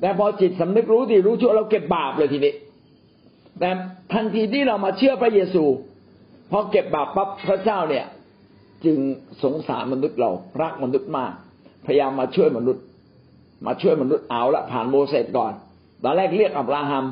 [0.00, 2.54] แต่พอจิตสำนึกรู้ดีรู้ชั่วเราเก็บบาปเลยทีนี้
[3.58, 3.70] แต่
[4.12, 5.64] ทันทีที่เรามาเชื่อพระเยซู
[6.50, 8.06] พอเก็บบาปปั๊บพระเจ้าเนี่ย
[8.84, 8.96] จึง
[9.42, 10.30] สงสารมนุษย์เรา
[10.62, 11.32] รักมนุษย์มาก
[11.86, 12.84] พยายามมาช่วยมนุษย์
[13.66, 15.52] มาช่วยมนุษย์เอาละผ่านโมเสสก่อน
[16.02, 17.04] ตอนแรกเรียกอับราฮัม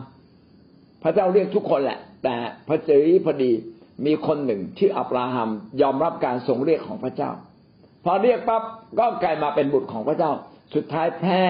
[1.02, 2.34] พระเจ้าเรียกทุกคนแหละ แต่
[2.68, 3.52] พระเจรีพอดี
[4.06, 5.48] มีคนหนึ่งชื่ออับราฮัม
[5.82, 7.30] ยอมรับการทรงเรียกของพระเจ้า
[8.06, 8.62] พอเรียกปั๊บ
[8.98, 10.32] ก็กลายมาเป็นบุตรของพระเจ้า
[10.74, 11.42] สุดท้ายแพ้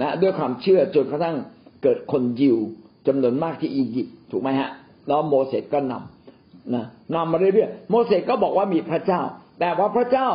[0.00, 1.36] นะด้วยความเชื่อจนกระทั่ง
[1.82, 2.58] เกิดคนยิว
[3.06, 4.70] จำนวนมากที่อียิปต์ถูกไหมฮะ
[5.06, 6.84] แล้วโมเสสก็นำนะ
[7.14, 9.20] นำมาเรื่อยๆโมเสสก็บอกว่ามีพระเจ้า
[9.60, 10.28] แต่ว่าพระเจ้า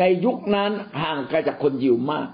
[0.00, 0.70] ในยุคนั้น
[1.02, 2.28] ห่างไกลจากคนยิวมาก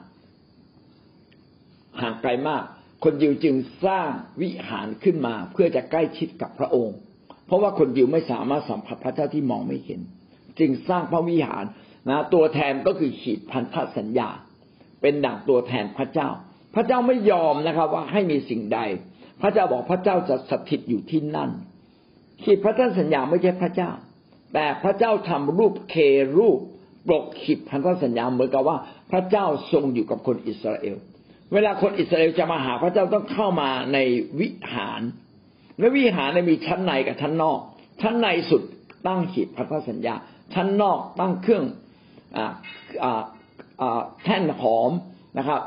[2.01, 2.63] ห่างไกลมาก
[3.05, 3.55] คนยิวจึง
[3.87, 4.09] สร้าง
[4.43, 6.97] วิหารขึ้นมา เพื่อจะใกล้ชิดกับพระองค์
[7.47, 10.01] เพราะว่าคนยิวไม่สามารถสัมผัสพระเจ้าที่มองไม่เห็น
[10.59, 11.65] จึงสร้างพระวิหาร
[12.09, 14.29] นะตัวแทนก็คือขีดพันธสัญญา
[15.01, 16.29] เป็นดั่งตัวแทนพระเจ้า
[16.75, 18.79] พระเจ้าไม่ยอมนะครับ ว่าให้มีสิ่งใด
[19.43, 21.51] พระเจ้าบอกพระเจ้าจะสถิตอยู่ที่นั่น
[22.43, 23.91] ขีดพันธสัญญาไม่ใช่พระเจ้า
[24.55, 25.95] แต่พระเจ้าทำรูปเค
[26.39, 26.59] รูป
[27.09, 28.77] ปกขีดพันธสัญญาเหมือนกับว่า
[29.11, 30.97] พระเจ้าทรงอยู่กับคนอิสราเอล
[31.53, 33.99] เวลาคนอิสราเอลจะมาหาพระเจ้าต้องเข้ามาใน
[34.41, 35.01] วิหาร
[35.79, 37.59] และวิหารมีชั้นในกับชั้นนอก
[38.03, 38.63] ชั้นในสุด
[39.07, 40.15] ตั้งหีบพันธสัญญา
[40.55, 41.65] ชั้นนอกตั้งเครื่อง
[44.25, 44.91] แท่นหอม
[45.39, 45.61] นะครับ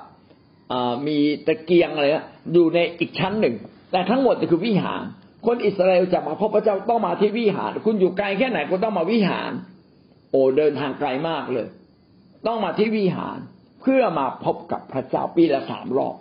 [0.72, 2.08] อ่ามีตะเกียงอะไร
[2.54, 3.56] อยู่ในอีกชั้นหนึ่ง
[3.92, 5.02] แต่ทั้งหมดคือวิหาร
[5.46, 9.52] คนอิสราเอลจะมาพบพระเจ้าต้องมาที่วิหาร คุณอยู่ไกลแค่ไหนคุณต้องมาวิหาร
[10.32, 11.68] โอ้เดินทางไกลมากเลย
[12.48, 13.38] ต้องมาที่วิหาร
[13.82, 16.16] เพื่อมาพบกับพระเจ้าปีละสามรอบ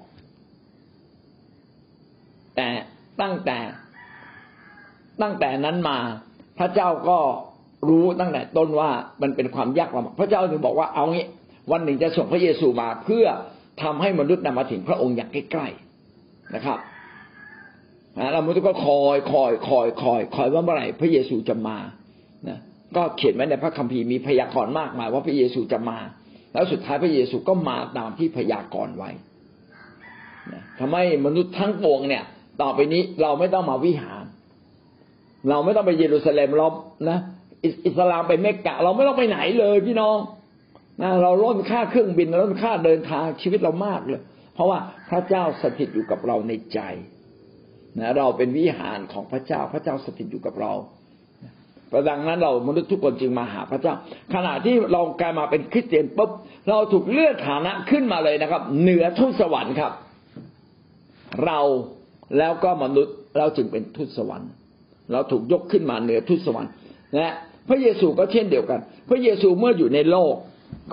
[2.56, 2.68] แต่
[3.20, 3.58] ตั้งแต่
[5.22, 5.98] ตั้งแต่นั้นมา
[6.58, 7.18] พระเจ้าก็
[7.88, 8.90] รู้ตั้งแต่ต้นว่า
[9.22, 11.26] มันเป็นความยากลำบากพระเจ้าถึงบอกว่าเอางี้
[11.72, 13.26] วันหนึ่งจะส่งพระเยซูมาเพื่อ
[13.82, 16.78] ทำให้มนุษย์นำมาถึงพระองค์อย่างใกล้ๆนะครับ
[18.32, 21.78] เรามนุษย์ก็คอยคอยคอยคอยคอยว่าเมื่อไหร่พระเยซูจะมา
[22.48, 22.58] นะ
[22.96, 25.98] ก็เขียนไว้ในพระคัมภีร์มีพยากรณ์มากมายว่าพระเยซูจะมา
[26.52, 29.10] แล้วสุดท้ายพระเยซูก็มาตามที่พยากรณ์ไว้
[30.78, 32.24] ทำให้มนุษย์ทั้งปวงเนี่ย
[32.62, 34.24] ต่อไปนี้เราไม่ต้องมาวิหาร
[35.48, 36.68] เราไม่ต้องไปเยรูซาเล็มเรา
[37.10, 37.18] นะ
[37.86, 40.18] อิสลามไปเมกกะ เราไม่ต้องไปไหนเลยพี่น้อง
[41.02, 44.22] นะเราลดค่าเครื่องบินลดค่าเดินทางชีวิตเรามากเลย
[44.54, 44.78] เพราะว่า
[45.10, 46.80] พระเจ้าสถิตอยู่กับเราในใจ
[47.98, 50.72] นะเราเป็นวิหารของพระเจ้าพระเจ้าสถิตอยู่กับเรา
[51.90, 53.94] ประดังนั้นเรามนุษย์ทุกคนจึงมาหาพระเจ้า
[54.34, 56.30] ขณะที่เรากลายมาเป็นคริสเตียนปุ๊บ
[56.68, 59.92] เราถูกเลื่อนฐานะขึ้นมาเลยนะครับ เหนือทูตสวรรค์ครับ
[61.44, 61.60] เรา
[62.38, 64.50] แล้วก็มนุษย์เราจึงเป็นทูตสวรรค์
[65.12, 66.72] เราถูกยกขึ้นมาเหนือทุสวรรค์
[67.16, 67.28] และ
[67.68, 70.34] พระเยซูก็เช่นเดียวกัน พระเยซูเมื่ออยู่ในโลก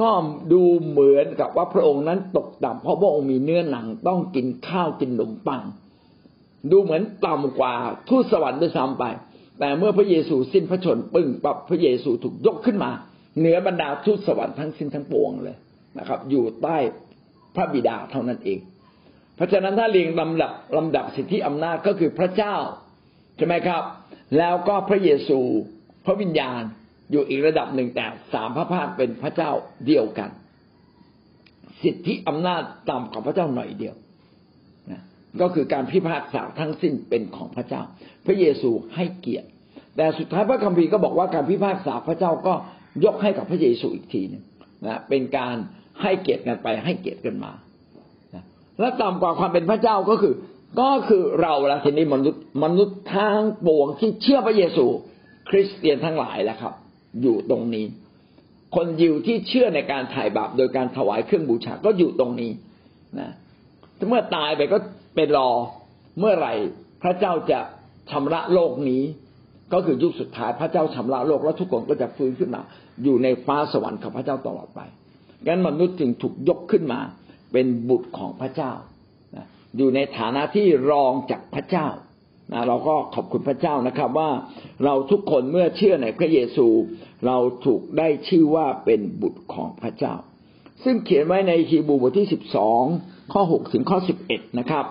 [0.01, 0.09] ก็
[0.53, 5.63] ดูเหมือนกับว่าพระองค์นั้นตกต่ำเพราะพระองค์มีเนื้อหนังต้องกินข้าวกินขนมปัง
[6.71, 7.73] ดูเหมือนต่ำกว่า
[8.09, 9.03] ทูตสวรรค์ด้วยซ้ำไป
[9.59, 12.91] แต่เมื่อพระเยซูสิ้นพระชนปึ้งปับพระเยซูถูกยกขึ้นมา
[13.39, 15.57] เหนือบรรดาทูตสวรรค์ทั้งสิ้นทั้งปวงเลย
[15.99, 16.77] นะครับ อยู่ใต้
[17.55, 18.59] พระบิดาเท่านั้นเอง
[19.35, 22.55] เพราะฉะนั้นถ้าเรียงลำดับลำดับสิทธิอำนาจก็คือพระเจ้า
[23.37, 23.83] ใช่ไหมครับ
[24.37, 25.39] แล้วก็พระเยซู
[26.05, 26.61] พระวิญญาณ
[27.11, 29.51] อยู่อีกระดับหนึ่งแต่สามพระภาคเป็นพระเจ้า
[29.87, 30.29] เดียวกัน
[31.83, 33.95] สิทธิอำนาจต่ำกว่าพระเจ้าหน่อยเดียว
[34.91, 35.01] นะ
[35.41, 37.81] ก็คือการพิพากษาทั้งสิ้นเป็นของพระเจ้า
[38.25, 39.47] พระเยซูให้เกียรติ
[39.97, 42.53] แต่สุดท้ายพระคัมภีร์ก็บอกว่าการพิพากษาพระเจ้าก็
[43.05, 44.43] ยกให้กับพระเยซูอีกทีนึง
[44.85, 45.55] นะเป็นการ
[46.01, 47.51] ให้เกียรติกันไปให้เกียรติกันมา
[48.79, 50.33] และต่ำกว่าความเป็นพระเจ้าก็คือ
[50.81, 54.85] ก็คือเราละทีนี้มนุษย์มนุษย์ทางปวงที่เชื่อพระเยซู
[55.51, 56.73] คริสเตียนทั้งหลายแล้วครับ
[57.21, 57.85] อยู่ตรงนี้
[58.75, 62.51] คนยิวที่เชื่อในการถ่ายบาปโดยการถวายเครื่องบูชาก็อยู่ตรงนี้
[63.19, 63.31] นะ
[64.09, 64.77] เมื่อตายไปก็
[65.15, 65.49] เป็นรอ
[66.19, 66.53] เมื่อไหร่
[67.03, 67.59] พระเจ้าจะ
[68.11, 69.03] ชำระโลกนี้
[69.73, 72.61] ก็คือยุคสุดท้ายพระเจ้าชำระโลกแล้วทุกคนก็จะฟื้นขึ้นมา
[73.03, 74.79] อยู่ในฟ้าสวรรค์ของพระเจ้าตลอดไป
[75.47, 76.99] งั้นมนุษย์จึงถูกยกขึ้นมา
[77.51, 78.71] เป็นบุตรของพระเจ้า
[79.77, 81.87] อยู่ในฐานะที่รองจากพระเจ้า
[82.53, 84.29] นะเราก็ขอบคุณพระเจ้านะครับ ว่า
[84.85, 86.67] เราทุกคนเมื่อเชื่อในพระเยซู
[87.25, 90.15] เราถูกได้ชื่อว่าเป็นบุตรของพระเจ้า
[90.83, 92.83] ซึ่งเขียนไว้ในฮีบรูบทที่สิบสอง
[93.33, 94.85] ข้อหกถึงข้อสิบเอ็ดนะครับ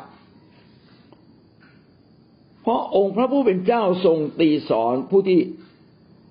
[2.63, 5.41] เพราะองค์พระผู้เป็นเจ้าทรงตีสอนผู้ที่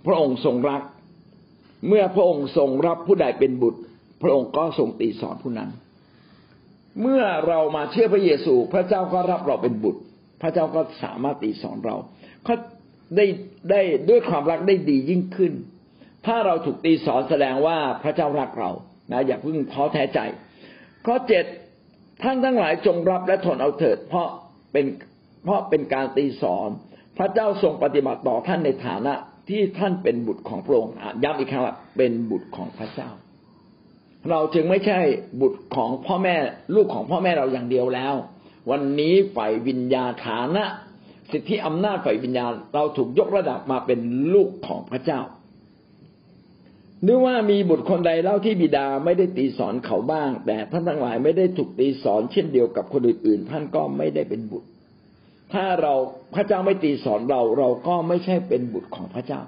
[0.06, 0.82] พระองค์ทรงรัก
[1.88, 3.80] เมื่อพระองค์ทรงรับผู้ใดเป็นบุตร
[4.22, 5.70] พระองค์ก็ทรงตีสอนผู้นั้น
[7.02, 10.02] เมื่อเรามาเชื่อพระเยซู พระเจ้าก็รับเราเป็นบุตร
[10.42, 11.96] พระเจ้าก็สามารถตีสอนเรา
[12.44, 12.56] เขา
[13.16, 13.26] ได้
[13.72, 15.54] ได้ด้วยความรักได้ดียิ่งขึ้น
[16.26, 18.72] ถ้าเราถูกตีสอนแสดงว่าพระเจ้ารักเรา
[19.12, 20.20] นะอย่าเพิ่งท้อแท้ใจ
[21.06, 21.46] ข้อเจ็ด
[22.24, 24.28] ท่านทั้งหลายจงรับและทนเอาเถิด เพราะ
[24.72, 24.86] เป็น
[25.44, 26.70] เพราะเป็นการตีสอน
[27.18, 29.14] พระเจ้าทรงปฏิบัติต่อท่านในฐานะ
[29.50, 33.10] ที่ท่านเป็นบุตรของพระองค์ย้ำอีกครั้งว่าเป็นบุตรของพระเจ้า
[34.30, 35.00] เราจึงไม่ใช่
[35.42, 36.36] บุตรของพ่อแม่
[36.76, 38.14] ลูกของพ่อแม่เราอย่างเดียวแล้ว
[38.70, 40.64] วันนี้ฝ่ายวิญญาฐานะ
[41.32, 44.00] สิทธิอำนาจฝ่ายวิญญาณ เราถูกยกระดับมาเป็น
[44.34, 45.20] ลูกของพระเจ้า
[47.04, 54.68] หรือว่ามีบุตรคนใดเล่าที่บิดาไม่ได้ตีสอนเขาบ้าง แต่ท่านทั้งหลายไม่ได้ถูกตีสอนเช่นเดียวกับคนอื่นๆ ท่านก็ไม่ได้เป็นบุตร
[55.54, 55.94] ถ้าเรา
[56.36, 59.42] พระเจ้าไม่ตีสอนเราเราก็ไม่ใช่เป็นบุตรของพระเจ้า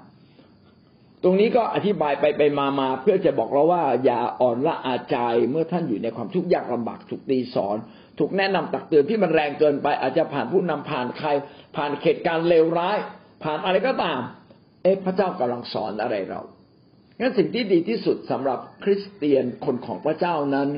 [1.22, 5.16] ตรงนี้ก็อธิบายไปไปมามาเพื่อจะบอกเราว่า อย่าอ่อนละอาใจ
[5.50, 7.76] เมื่อท่านอยู่ในความทุกข์ยากลำบากถูกตีสอน
[8.18, 11.28] ถูกแนะนำตักเตือนที่มันแรงเกินไป อาจจะผ่านผู้นำผ่านใคร
[11.76, 12.96] ผ่านเหตุการณ์เลวร้าย
[13.42, 14.20] ผ่านอะไรก็ตาม
[14.82, 16.40] เอ๊ะพระเจ้ากำลังสอนอะไรเรา
[17.20, 20.68] งั้นสิ่งที่ดีที่สุดสำหรับคริสเตียนคนของพระเจ้านั้น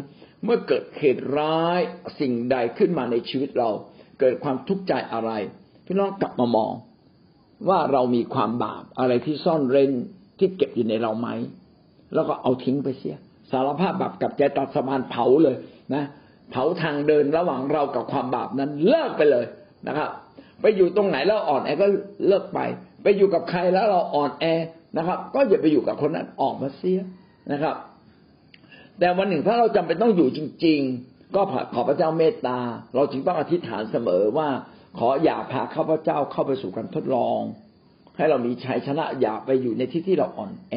[0.45, 1.81] เมื่อเกิดเหตุร้าย
[2.21, 3.71] สิ่งใดขึ้นมาในชีวิตเรา
[4.21, 5.31] เกิดความทุกข์ใจอะไร
[5.87, 6.73] พี่น้องกลับมามอง
[7.69, 9.93] ว่าเรามีความบาปอะไรที่ซ่อนเร้น
[10.39, 11.29] ที่เก็บอยู่ในเราไหม
[12.15, 13.17] แล้วก็เอาทิ้งไปเสีย
[13.51, 15.57] สารภาพบาปกับใจตัดสมานเผาเลย
[15.95, 16.05] นะ
[16.51, 19.45] เผาทางเดินระหว่างเรากับความบาปนั้นเลิกไปเลย
[19.89, 20.11] นะครับ
[20.61, 21.87] ไปอยู่ตรงไหนแล้วอ่อนแอก็
[22.29, 22.61] เลิกไป
[23.03, 24.45] ไปอยู่กับใครแล้วเราอ่อนแอ
[24.97, 27.01] นะครับ ก็อย่าไปอยู่กับคนนั้นออกมาเสีย
[27.53, 27.77] นะครับ
[28.99, 31.41] แต่วันหนึ่งถ้าเราจำเป็นต้องอยู่จริง ๆ ก็
[31.75, 32.59] ขอพระเจ้าเมตตา
[32.95, 34.49] เราจึงต้องอธิษฐานเสมอว่า
[34.99, 37.41] ขออย่าพาข้าพเจ้าเข้าไปสู่การทดลอง
[38.17, 40.75] ให้เรามีชัยชนะอย่าไปอยู่ในที่ที่เราอ่อนแอ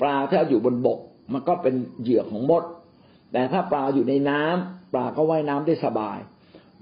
[0.00, 0.98] ปลาถ้าอยู่บนบก
[1.32, 2.62] มันก็เป็นเหยื่อของมด
[3.32, 6.18] แต่ถ้าปลาอยู่ในน้ำปลาก็ว่ายน้ำได้สบาย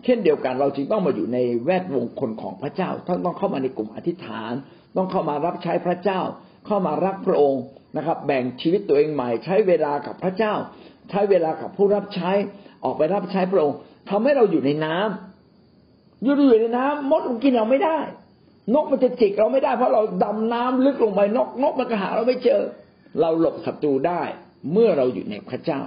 [0.05, 4.53] เช่นเดียวกันเราจึงต้องมาอยู่ในแวดวงคนของพระเจ้าท่านต้องเข้ามาในกลุ่มอธิษฐาน
[4.97, 6.21] ต้องเข้ามารับใช้พระเจ้า
[6.67, 7.63] เข้ามารักพระองค์
[7.97, 10.55] นะครับ แบ่งชีวิตตัวเองใหม่ ใช้เวลากับพระเจ้า
[11.11, 12.31] ใช้เวลากับผู้รับใช้
[12.85, 13.77] ออกไปรับใช้พระองค์
[14.11, 17.99] ทำให้เราอยู่ในน้ำอยู่อยู่ในน้ำมดมันกินเราไม่ได้
[18.75, 22.63] นกมันจะจิกเราไม่ได้เพราะเราดำน้ำลึกลงไปนกนกมันก็หาเราไม่เจอ
[23.21, 24.23] เราหลบศัตรูได้
[24.73, 25.81] เมื่อเราอยู่ในพระเจ้า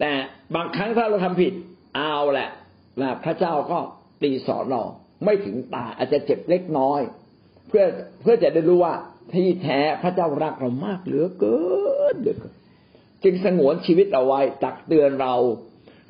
[0.00, 0.12] แต่
[0.54, 1.52] บางครั้งถ้าเราทำผิด
[1.96, 2.48] เอาแหละ
[3.00, 3.78] นะพระเจ้าก็
[4.22, 4.82] ตีสอนเรา
[5.24, 7.00] ไม่ถึงตายอาจจะเจ็บเล็กน้อย
[7.68, 7.84] เพื่อ
[8.22, 8.94] เพื่อจะได้รู้ว่า
[9.32, 11.58] ที่แท้พระเจ้ารักเรามากเหลือเกิ
[12.12, 12.54] นเหลือเกิน
[13.24, 15.34] จึงสงวนชีวิตเอาไว้ตักเตือนเรา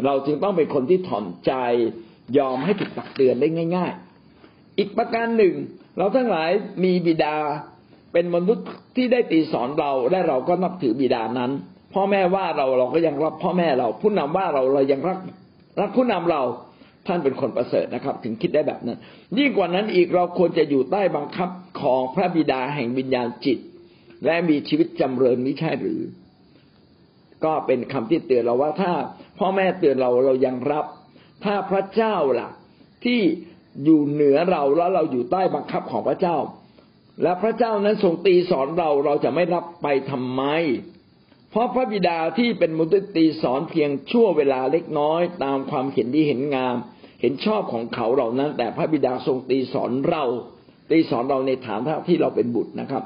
[0.05, 1.53] เราจึงต้องเป็นคนที่ถ่อมใจ
[2.39, 4.04] ยอมให้ถูกตักเตือนได้ง่ายๆ
[4.79, 5.55] อีกประการหนึ่ง
[5.99, 6.51] เราทั้งหลาย
[6.85, 7.37] มีบิดา
[8.13, 11.51] เป็นมนุษย์ที่ได้ตีสอนเราและเราก็นับถือบิดานั้น
[11.95, 15.19] พ่อแม่ว่าเราเราก็ยังรักพ่อแม่เรา ผู้นำว่าเราเรายังรัก
[15.81, 16.43] รักผู้นำเรา
[17.07, 18.99] ท่านเป็นคนประเสริฐนะครับ ถึงคิดได้แบบนั้น
[19.39, 21.49] ยิ่งกว่านั้นอีกเราควรจะอยู่ใต้บังคับ
[21.81, 23.59] ของพระบิดาแห่งวิญญาณจิต
[24.25, 26.01] และมีชีวิตจำเริญม่ใช่หรือ
[27.45, 28.93] ก็เป็นคำที่เตือนเราว่าถ้า
[29.39, 30.85] พ่อแม่เตือนเราเรายังรับ
[31.45, 32.51] ถ้าพระเจ้าล่ะ
[33.05, 33.21] ที่
[33.85, 36.37] อยู่เหนือเราแล้วเราอยู่ใต้บังคับของพระเจ้า
[37.23, 40.43] และพระเจ้านั้นทรงตีสอนเราเราจะไม่รับไปทำไม
[41.51, 46.77] เพราะพระบิดาที่เป็นมุตตีสอนเพียงชั่วเวลาเล็กน้อย ตามความเห็นดีเห็นงาม
[47.21, 50.25] เห็นชอบของเขาเหล่านั้น แต่พระบิดาทรงตีสอนเรา
[50.91, 53.03] ตีสอนเราในฐานะที่เราเป็นบุตรนะครับ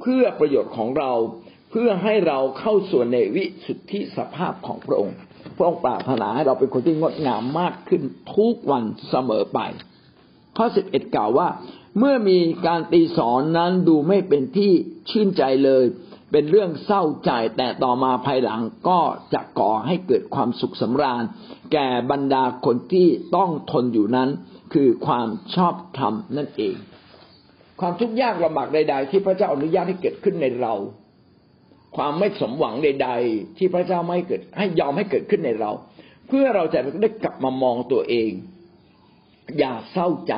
[0.00, 1.12] เพื่อประโยชน์ของเรา
[1.70, 5.16] เพื่อให้เราเข้าส่วนในวิสุทธิสภาพของพระองค์
[5.56, 8.02] พระองค์ปรารถนาให้เราเป็นคนที่งดงามมากขึ้น
[8.36, 9.60] ทุกวันเสมอไป
[10.56, 11.48] ข้อสิบเอ็ดกล่าวว่า
[11.98, 14.72] เมื่อมีการตีสอนนั้นดูไม่เป็นที่
[15.10, 15.84] ชื่นใจเลย
[16.32, 19.00] เป็นเรื่องเศร้าใจแต่ต่อมาภายหลังก็
[19.34, 21.22] จะก่อให้เกิดความสุขสำราญ
[21.72, 24.28] แก่บรรดาคนที่ต้องทนอยู่นั้น
[24.72, 26.74] คือความชอบธรรมนั่นเอง
[27.80, 30.74] ความทุกข์ยากลำบากใด ๆ ที่พระเจ้าอนุญาตให้เกิดขึ้นในเรา
[31.96, 35.70] ความไม่สมหวังใด ๆ ที่พระเจ้าไม่เกิด ให้ยอมให้เกิดขึ้นในเรา
[36.28, 38.30] เพื่อเราจะได้กลับมามองตัวเอง
[39.58, 40.34] อย่าเศร้าใจ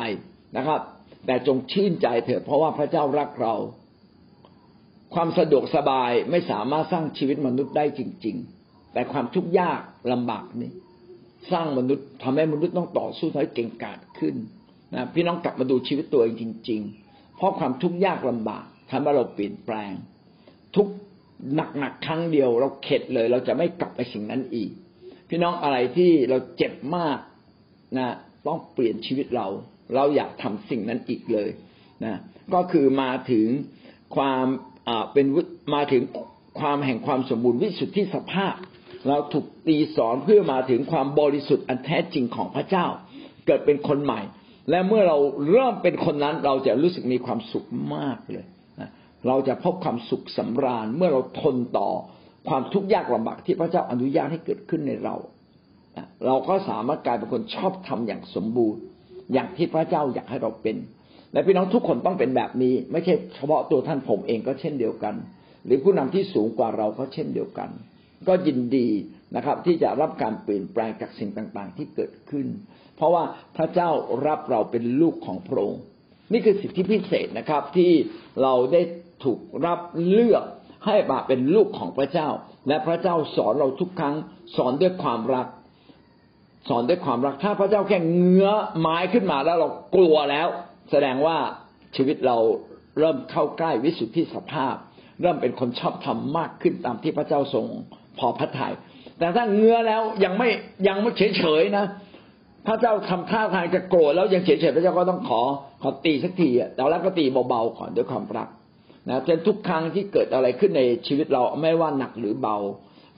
[0.56, 0.80] นะครับ
[1.26, 3.54] แต่จงชื่นใจเถิดเพราะว่าพระเจ้ารักเรา
[5.14, 9.80] ความสะดวกสบายไม่สามารถสร้างชีวิตมนุษย์ได้จริง ๆ แต่ความทุกข์ยาก
[10.12, 10.70] ลำบากนี้
[11.52, 14.34] สร้างมนุษย์ทำให้มนุษย์ต้องต่อสู้ให้เก่งกาจขึ้น
[14.94, 19.92] นะพี่น้องกลับมาดูชีวิตตัวเองจริง ๆ เพราะความทุกข์ยากลำบากทำให้เราเปลี่ยนแปลง
[20.76, 20.88] ทุก
[21.54, 24.70] หนักๆครั้งเดียว เราเข็ดเลย เราจะไม่กลับไปสิ่งนั้นอีก
[25.28, 27.18] พี่น้องอะไรที่เราเจ็บมาก
[27.98, 28.08] นะ
[28.46, 29.46] ต้องเปลี่ยนชีวิตเรา
[29.94, 31.50] เราอยากทำสิ่งนั้นอีกเลย
[32.04, 32.18] นะ
[32.54, 33.46] ก็คือมาถึง
[34.16, 34.44] ความ
[35.12, 35.26] เป็น
[35.74, 36.02] มาถึง
[36.60, 38.54] ความแห่งความสมบูรณ์วิสุทธิสภาพ
[39.08, 42.86] เราถูกตีสอนเพื่อมาถึงความบริสุทธิ์อันแท้จริงของพระเจ้า
[43.46, 44.20] เกิดเป็นคนใหม่
[44.70, 45.18] และเมื่อเรา
[45.50, 48.46] เริ่มเป็นคนนั้น เราจะรู้สึกมีความสุขมากเลย
[49.28, 51.90] เราจะพบความสุขสำราญ เมื่อเราทนต่อ
[52.48, 55.16] ความทุกข์ยากลำบากที่พระเจ้าอนุญาตให้เกิดขึ้นในเรา
[56.26, 58.80] เราก็สามารถกลายเป็นคนชอบทำอย่างสมบูรณ์
[59.32, 60.76] อย่างที่พระเจ้าอยากให้เราเป็น
[61.32, 65.14] และพี่น้องทุกคนต้องเป็นแบบนี้ ไม่ใช่เฉพาะตัวท่านผมเองก็เช่นเดียวกัน
[65.66, 67.70] หรือผู้นำที่สูงกว่าเราก็เช่นเดียวกัน
[68.28, 68.88] ก็ยินดี
[69.36, 72.46] นะครับ ที่จะรับการเปลี่ยนแปลงจากสิ่งต่างๆ ที่เกิดขึ้น
[72.96, 73.24] เพราะว่า
[73.56, 73.90] พระเจ้า
[74.26, 75.82] รับเราเป็นลูกของพระองค์
[76.32, 77.92] นี่คือสิทธิพิเศษนะครับที่
[78.42, 78.82] เราได้
[79.24, 79.80] ถูกรับ
[80.10, 80.44] เลือก
[80.86, 82.28] ให้มาเป็นลูกของพระเจ้า
[82.68, 84.16] และพระเจ้าสอนเราทุกครั้ง
[84.56, 85.46] สอนด้วยความรัก
[86.68, 88.48] สอนด้วยความรักถ้าพระเจ้าแค่เงื้อ
[88.80, 90.48] ไม้ขึ้นมาแล้วเรากลัวแล้ว
[90.90, 91.36] แสดงว่า
[91.96, 92.36] ชีวิตเรา
[92.98, 94.74] เริ่มเข้าใกล้วิสุทธิสภาพ
[95.22, 97.64] เริ่มเป็นคนชอบธรรมมากขึ้นตามที่พระเจ้าทรง
[98.18, 98.74] พอพระทยัย
[99.18, 100.48] แต่ถ้าเงื้อแล้วยังไม่
[100.88, 101.84] ยังไม่เฉยเฉยนะ
[102.66, 105.40] พระเจ้าทำท่าทางจะโกรธแล้วยังเฉยเฉยพระเจ้าก็ต้องขอ
[105.82, 108.48] ขอตีสักทีอะแต่แล้วก็ตีเบาๆก่อนด้วยความรัก
[109.08, 112.56] นะจนทุกครั้งที่เกิดอะไรขึ้นในชีวิตเราไม่ว่าหนักหรือเบา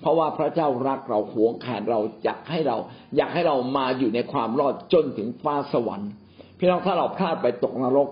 [0.00, 2.76] เพราะว่าพระเจ้ารักเราหวงแขนเราอยากให้เรา
[3.16, 6.10] อยากให้เรามาอยู่ในความรอดจนถึงฟ้าสวรรค์
[6.58, 8.08] พี่น้องถ้าเราพลาดไปตกนรก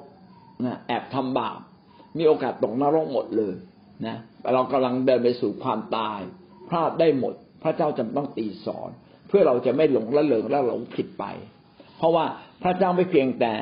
[0.65, 1.59] นะแอบทำบาป
[2.19, 3.55] มีโอกาสตกนรกหมดเลย
[4.07, 4.17] นะ
[4.55, 6.21] เรากำลังเดินไปสู่ความตาย
[6.69, 8.91] พลาดได้หมด พระเจ้าจำต้องตีสอน
[9.29, 11.25] เพื่อเราจะไม่หลงละเลงและหลงผิดไป
[11.97, 12.25] เพราะว่า
[12.63, 13.55] พระเจ้าไม่เพียงแต่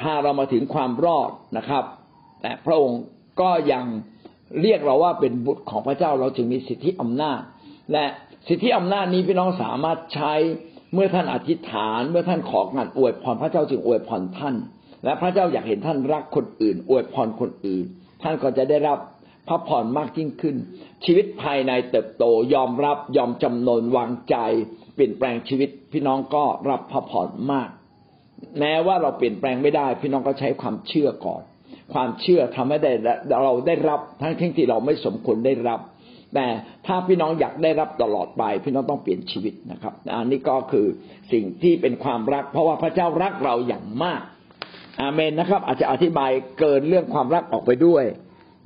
[0.00, 1.84] พาเรามาถึงความรอดนะครับ
[2.42, 3.02] แต่พระองค์
[3.40, 3.84] ก็ยัง
[4.62, 7.40] เรียกเราว่าเป็นบุตรของพระเจ้าเราจึงมีสิทธิอำนาจ
[7.92, 8.04] และ
[8.48, 10.32] สิทธิอำนาจนี้พี่น้องสามารถใช้
[10.94, 14.54] เมื่อท่านอธิษฐาน เมื่อท่านของานอวยพรพระเจ้าจึงอวยพรท่าน
[15.04, 17.84] และพระเจ้าอยากเห็นท่านรักคนอื่น อวยพรคนอื่น
[18.22, 18.98] ท่านก็จะได้รับ
[19.48, 20.56] พระพรมากยิ่งขึ้น
[21.04, 22.24] ชีวิตภายในเติบโต
[22.54, 24.36] ยอมรับยอมจำนนวางใจ
[24.94, 27.68] เปลี่ยนแปลงชีวิต พี่น้องก็รับพระพรมาก
[28.58, 31.42] แม้ว่าเราเปลี่ยนแปลงไม่ได้ พี่น้องก็ใช้ความเชื่อก่อน
[31.92, 32.92] ความเชื่อทำให้ได้
[33.44, 35.80] เราได้รับทั้งที่เราไม่สมควรได้รับ
[36.34, 36.46] แต่
[36.86, 40.86] ถ้าพี่น้องอยากได้รับตลอดไป พี่น้องต้องเปลี่ยนชีวิตนะครับ อันนี้ก็คือ
[41.32, 44.22] สิ่งที่เป็นความรัก เพราะว่าพระเจ้ารักเราอย่างมาก
[45.00, 48.04] อาเมนนะครับ อาจจะอธิบายเกินเรื่องความรักออกไปด้วย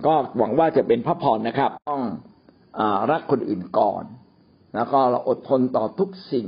[0.07, 2.03] ก็หวังว่าจะเป็นพระพรนะครับ ต้อง
[2.81, 4.05] อรักคนอื่นก่อน
[4.75, 6.47] แล้วก็เราอดทนต่อทุกสิ่ง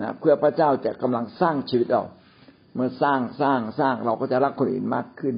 [0.00, 2.04] นะเพื่อพระเจ้าจะกำลังสร้างชีวิตเรา
[2.74, 5.34] เมื่อสร้างสร้างสร้างเราก็จะรักคนอื่นมากขึ้น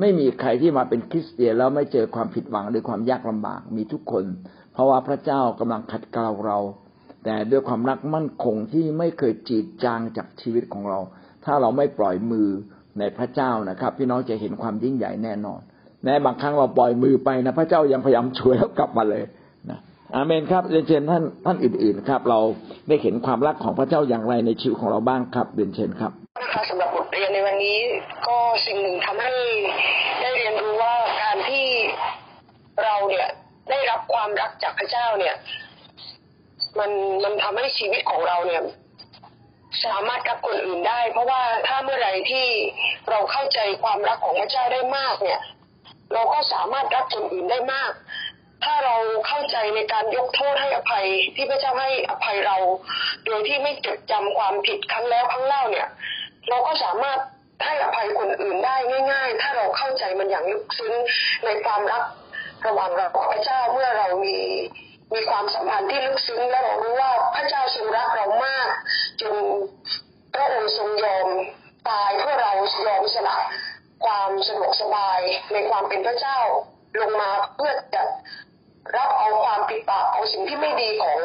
[0.00, 4.24] ไม่มีใครที่มาเป็นคริสเตียนแล้วไม่เจอความผิดหวังหรือความยากลำบากมีทุกคน
[4.72, 6.58] เพราะว่าพระเจ้ากำลังขัดเกลาเรา
[7.24, 10.98] แต่ด้วยความรักมั่นคงที่ไม่เคยจีดจางจากชีวิตของเรา
[11.44, 12.48] ถ้าเราไม่ปล่อยมือ
[12.98, 15.60] ในพระเจ้านะครับ พี่น้องจะเห็นความยิ่งใหญ่แน่นอน
[16.04, 19.24] แม้บางครั้งเราปล่อยมือไปนะพระเจ้ายังพยายามช่วยแล้วกลับมาเลย
[19.70, 19.78] นะ
[20.14, 22.40] อาเมนครับเรียนเชิญท่านท่านอื่น ๆ ครับ เรา
[22.88, 26.12] ได้เห็นความรักของพระเจ้าอย่างไรในชีวิตของเราบ้างครับเรียนเชิญครับ
[27.16, 27.78] เรียนในวันนี้
[28.26, 29.34] ก็สิ่งหนึ่งทำให้
[30.20, 31.66] ได้เรียนรู้ว่าการที่
[32.82, 33.28] เราเนี่ย
[33.70, 35.34] ได้รับความรักจากพระเจ้าเนี่ย
[36.78, 36.90] มัน
[37.24, 38.62] มันทำให้ชีวิตของเราเนี่ย
[39.84, 42.46] สามารถรับคนอื่นได้ เพราะว่าถ้าเมื่อไหร่ที่
[43.10, 45.40] เราเข้าใจความรักของพระเจ้าได้มากเนี่ย
[46.12, 47.92] เราก็สามารถรับคนอื่นได้มาก
[48.64, 48.96] ถ้าเรา
[49.26, 51.06] เข้าใจในการยกโทษให้อภัย
[51.36, 52.56] ที่พระเจ้าให้อภัยเรา
[53.24, 55.88] โดยที่ไม่จดจำความผิดครั้งแล้วครั้งเล่าเนี่ย
[56.48, 57.18] เราก็สามารถ
[57.64, 58.76] ให้อภัยคนอื่นได้
[59.12, 60.94] ง่าย ๆ ถ้าเราเข้าใจมันอย่างลึกซึ้ง
[61.44, 62.02] ในความรัก
[62.66, 64.36] ระหว่างเรากับพระเจ้าเมื่อเรามี
[65.14, 68.68] มีความสัมพันธ์ที่ลึกซึ้งและเรารู้ว่าพระเจ้าทรงรักเรามาก
[69.20, 69.34] จน
[70.34, 71.28] พระองค์ทรงยอม
[71.88, 72.52] ตายเพื่อเรา
[72.86, 73.36] ยอมสละ
[74.04, 75.20] ความสะดวกสบาย
[75.52, 76.38] ในความเป็นพระเจ้า
[77.00, 78.02] ลงมาเพื่อจะ
[78.96, 81.18] รับเอาความผิดบาปเอาสิ่งที่ไม่ดีของ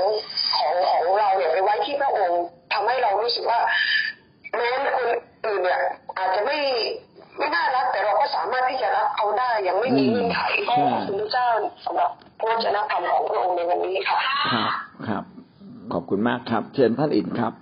[0.57, 2.41] ของของเราเนี่ยไปไว้ที่พระองค์
[2.73, 3.59] ทำให้เรารู้สึกว่า
[4.57, 5.81] แม้คนอื่นเนี่ย
[6.17, 6.57] อาจจะไม่
[7.37, 11.47] ไม่น่ารักแต่เราก็สามารถที่จะรับเขาได้ยังไม่มีเงื่อนไขก็ขอบคุณพระเจ้า
[11.85, 14.19] สำหรับพระเจ้าธรรมของพระองค์ในวันนี้ค่ะ
[14.53, 14.71] ครับ
[15.07, 15.23] ครับ
[15.93, 17.53] ขอบคุณมากครับ เชิญท่านอินครับ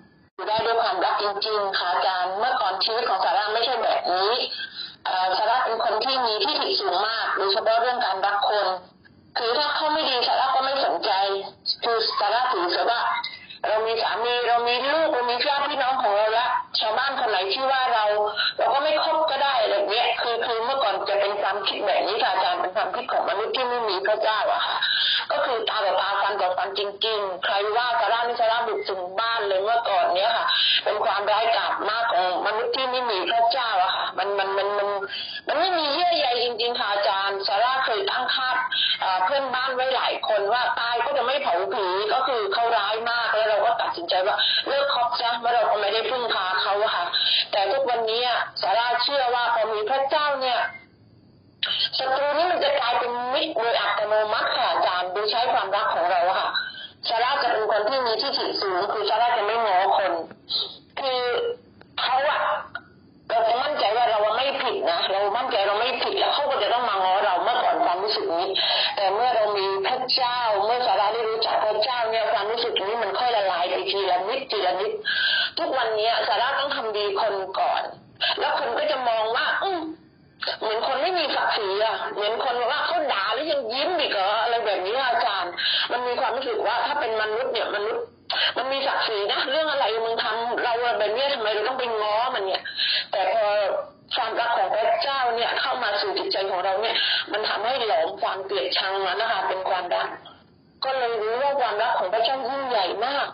[0.48, 4.32] ได้ด้วยความรักจริง ๆ ค่ะอาจารย์เมื่อก่อนชีวิตของสาราไม่ใช่แบบนี้
[5.38, 8.68] สาระเป็นคนที่มีที่ถิสูงมากโดยเฉพาะเรื่องการรักคน
[9.38, 11.12] คือถ้าเขาไม่ดีสาระก็ไม่สนใจ
[11.84, 13.02] คือสาระถือเสียว่า
[13.68, 16.48] เรามีสามีเรามีลูกเรามีญาติพี่น้องของเราละ
[16.80, 18.06] ชาวบ้านคนไหนที่ว่าเรา
[18.58, 24.78] เราก็ไม่คบก็ได้อะไรเงี้ยคือคือเมื่อก่อนจะเป็นความคิดแบบนี้ค่ะอาจารย์เป็นความคิดของมนุษย์ที่ไม่มีพระเจ้าอะค่ะ
[25.32, 30.46] ก็คือตาต่อตาฟันต่อฟันจริง ๆ ใครว่าสาระไม่สาระบุกถึงบ้านเลยเมื่อก่อนเนี้ยค่ะ
[30.84, 34.90] เป็นความร้ายกาจมากของมนุษย์ที่ไม่มีพระเจ้าอะค่ะ มันมันมันมัน
[35.48, 38.56] มันไม่มีเยื่อใยจริงๆค่ะอาจารย์สาระเคยตั้งคาด
[39.26, 42.89] เพื่อนบ้านไว้หลายคนว่าตายก็จะไม่เผาผีก็คือเขาร้าย
[44.10, 44.36] ใจว่า
[44.68, 47.06] เลิกคบซะเมื่อเราก็ไม่ได้พึ่งพาเขาค่ะ
[47.52, 48.22] แต่ทุกวันนี้
[48.62, 50.60] สาราเชื่อว่าพอมีพระเจ้าเนี่ย
[51.98, 56.50] ศัตรูนี้มันจะกลายเป็นมิตรโดยอัตโนมัติค่ะอาจารย์โดยใช้ความรักของเราค่ะ
[57.08, 60.12] ซาร่าจะเป็นคนที่มีที่ถิสูงคือซาร่าจะไม่ง้อคน
[61.00, 61.22] คือ
[62.02, 62.42] เขาอะ
[63.30, 68.50] เราจะมั่นใจว่าเราไม่ผิดนะเรามั่นใจเราไม่ผิดแล้วเขาก็จะต้องมาง้อเราเมื่อก่อนความรู้สึกนี้
[68.96, 70.39] แต่เมื่อเรามีพระเจ้า
[75.60, 77.84] ทุกวันนี้สาราต้องทำดีคนก่อน
[78.40, 79.72] แล้วคนก็จะมองว่า อื
[80.60, 85.52] เหมือนคนไม่มีศักดิ์ศรีอะ เหมือนคนว่าเขาด่าแล้วยังยิ้มอีกเหรออะไรแบบนี้อาจารย์
[85.92, 88.04] มันมีความรู้สึกว่าถ้าเป็นมนุษย์เนี่ยมนุษย์
[88.58, 92.62] มันมีศักดิ์ศรีนะเรื่องอะไรมึงทำเราแบบนี้ทำไมเราต้องไปง้อมันเนี่ย
[93.12, 93.46] แต่พอ
[94.16, 96.96] ความรักของพระเจ้าเนี่ย เข้ามาสู่จิตใจของเราเนี่ย
[97.32, 100.10] มันทำให้หลอมความเกลียดชังนั้นนะคะเป็นความรัก
[100.84, 103.28] ก็เลยรู้ว่าความรักของพระเจ้ายิ่งใหญ่มาก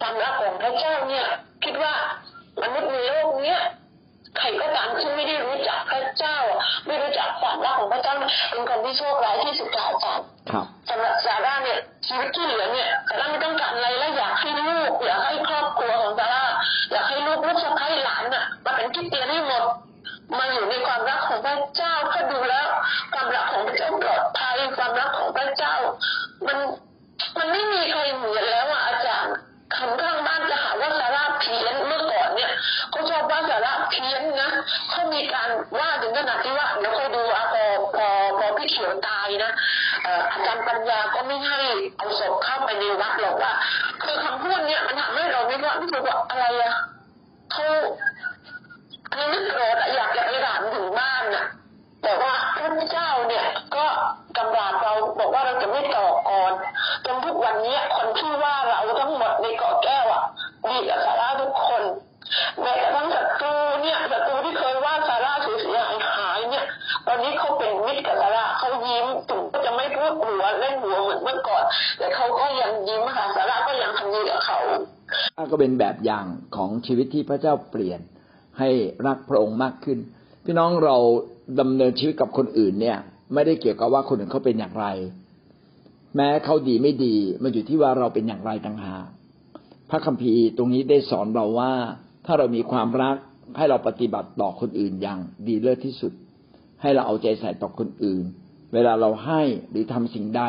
[0.00, 1.26] ความรักของพระเจ้าเนี่ย
[1.64, 1.94] คิดว่า
[2.62, 3.60] มนุษย์ในโลกเนี้ย
[4.38, 6.38] ใครก็ตามที่ไม่ได้รู้จักพระเจ้า
[6.86, 8.14] ไม่รู้จักความรักของพระเจ้า
[8.50, 10.26] เป็นคนที่โชคร้ายที่สุดค่ะอาจารย์
[10.88, 16.44] สำหรับซาร่าเนี่ยชีวิตที่เหลือเนี่ยซาร่าไม่ต้องการอะไรแล้วอยากให้ลูกอยากให้ครอบครัวของซาร่า
[16.90, 19.64] อยากให้ลูกลูกสะใภ้หลานน่ะมาเป็นที่เตียนให้หมด
[20.38, 22.66] มาอยู่ในความรักของพระเจ้าก็ดูแล้ว
[23.14, 25.74] ความรักของพระเจ้าปลอดภัยความรักของพระเจ้า
[26.46, 37.64] มันมันารย์ว่าถึงขนาดที่ว่าเดี๋ยวคอยดูอะพอ
[37.96, 38.06] พอ
[38.38, 39.52] พอพี่เขียวตายนะ
[40.32, 41.58] อาจารย์ปัญญาก็ไม่ให้
[41.96, 43.52] เอาศพเข้าไปในวัดหรอกว่า
[44.02, 46.72] คือคำพูดเนี้ยมันทำให้เราไม่ว่ารู้สึกว่าอะไรอะ
[47.52, 47.66] เขา
[49.12, 51.44] คือนึกโกรธอะอยากจะไปถามถึงบ้านน่ะ
[52.02, 53.44] แต่ว่าพระเจ้าเนี่ย
[53.76, 53.86] ก็
[54.36, 56.52] กำราบเราบอกว่าเราจะไม่ต่อกร
[57.04, 58.35] จนทุกวันนี้คนที่ว่
[75.50, 76.26] ก็เป็นแบบอย่าง
[76.56, 78.00] ของชีวิตที่พระเจ้าเปลี่ยน
[78.58, 78.70] ให้
[79.06, 79.98] รักพระองค์มากขึ้น
[80.44, 80.96] พี่น้องเรา
[81.60, 82.98] ดำเนินชีวิตกับคนอื่นเนี่ย
[83.34, 84.86] ไม่ได้เกี่ยวกับว่าคนอื่นเขาเป็นอย่างไร
[86.16, 89.06] แม้เขาดีไม่ดีมันอยู่ที่ว่าเราเป็นอย่างไรต่างหาก
[89.90, 91.72] พระคัมภีร์ตรงนี้ได้สอนเราว่า
[92.26, 93.16] ถ้าเรามีความรัก
[93.56, 96.12] ให้เราปฏิบัติต่อคนอื่นอย่างดีเลิศที่สุด
[96.82, 98.24] ให้เราเอาใจใส่ต่อคนอื่น
[98.72, 100.42] เวลาเราให้หรือทำสิ่งใด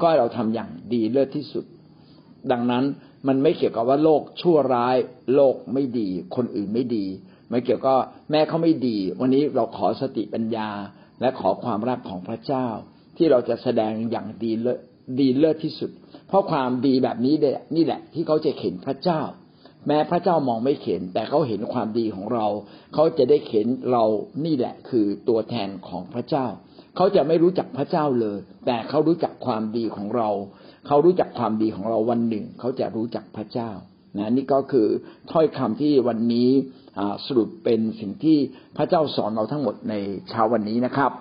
[0.00, 1.64] ก็ให้เราทำอย่างดีเลิศที่สุด
[2.50, 2.84] ดังนั้น
[3.26, 4.96] มันไม่เกี่ยวกับว่าโลกชั่วร้าย
[5.34, 7.06] โลกไม่ดี คนอื่นไม่ดี
[7.50, 7.94] ไม่เกี่ยวก็
[8.30, 10.70] แม่เขาไม่ดี วันนี้เราขอสติปัญญา
[11.20, 12.66] และขอความรักของพระเจ้า
[13.16, 14.78] ที่เราจะแสดงอย่างดีเลิศ
[15.18, 15.90] ดีเลิศที่สุด
[16.28, 17.34] เพราะความดีแบบนี้
[17.76, 19.20] นี่แหละ ที่เขาจะเห็นพระเจ้า
[19.86, 22.46] แม้พระเจ้ามองไม่เห็น แต่เขาเห็นความดีของเรา
[22.94, 24.04] เขาจะได้เห็นเรา
[24.44, 26.46] นี่แหละ คือตัวแทนของพระเจ้า
[26.96, 30.28] เขาจะไม่รู้จักพระเจ้าเลย แต่เขารู้จักความดีของเรา
[30.86, 33.70] เขารู้จักความดีของเราวันหนึ่ง เขาจะรู้จักพระเจ้า
[34.18, 34.88] นะนี่ก็คือ
[35.32, 36.48] ถ้อยคำที่วันนี้
[37.26, 38.38] สรุปเป็นสิ่งที่
[38.76, 39.94] พระเจ้าสอนเราทั้งหมดใน
[40.30, 41.12] เช้าวันนี้นะครับ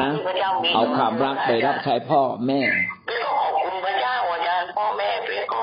[0.00, 0.10] นะ
[0.74, 2.60] เอาความรักไปรับใช้พ่อแม่
[3.06, 5.62] เป๊กก็ขอบคุณพระเจ้าอาจารย์พ่อแม่เป๊กก็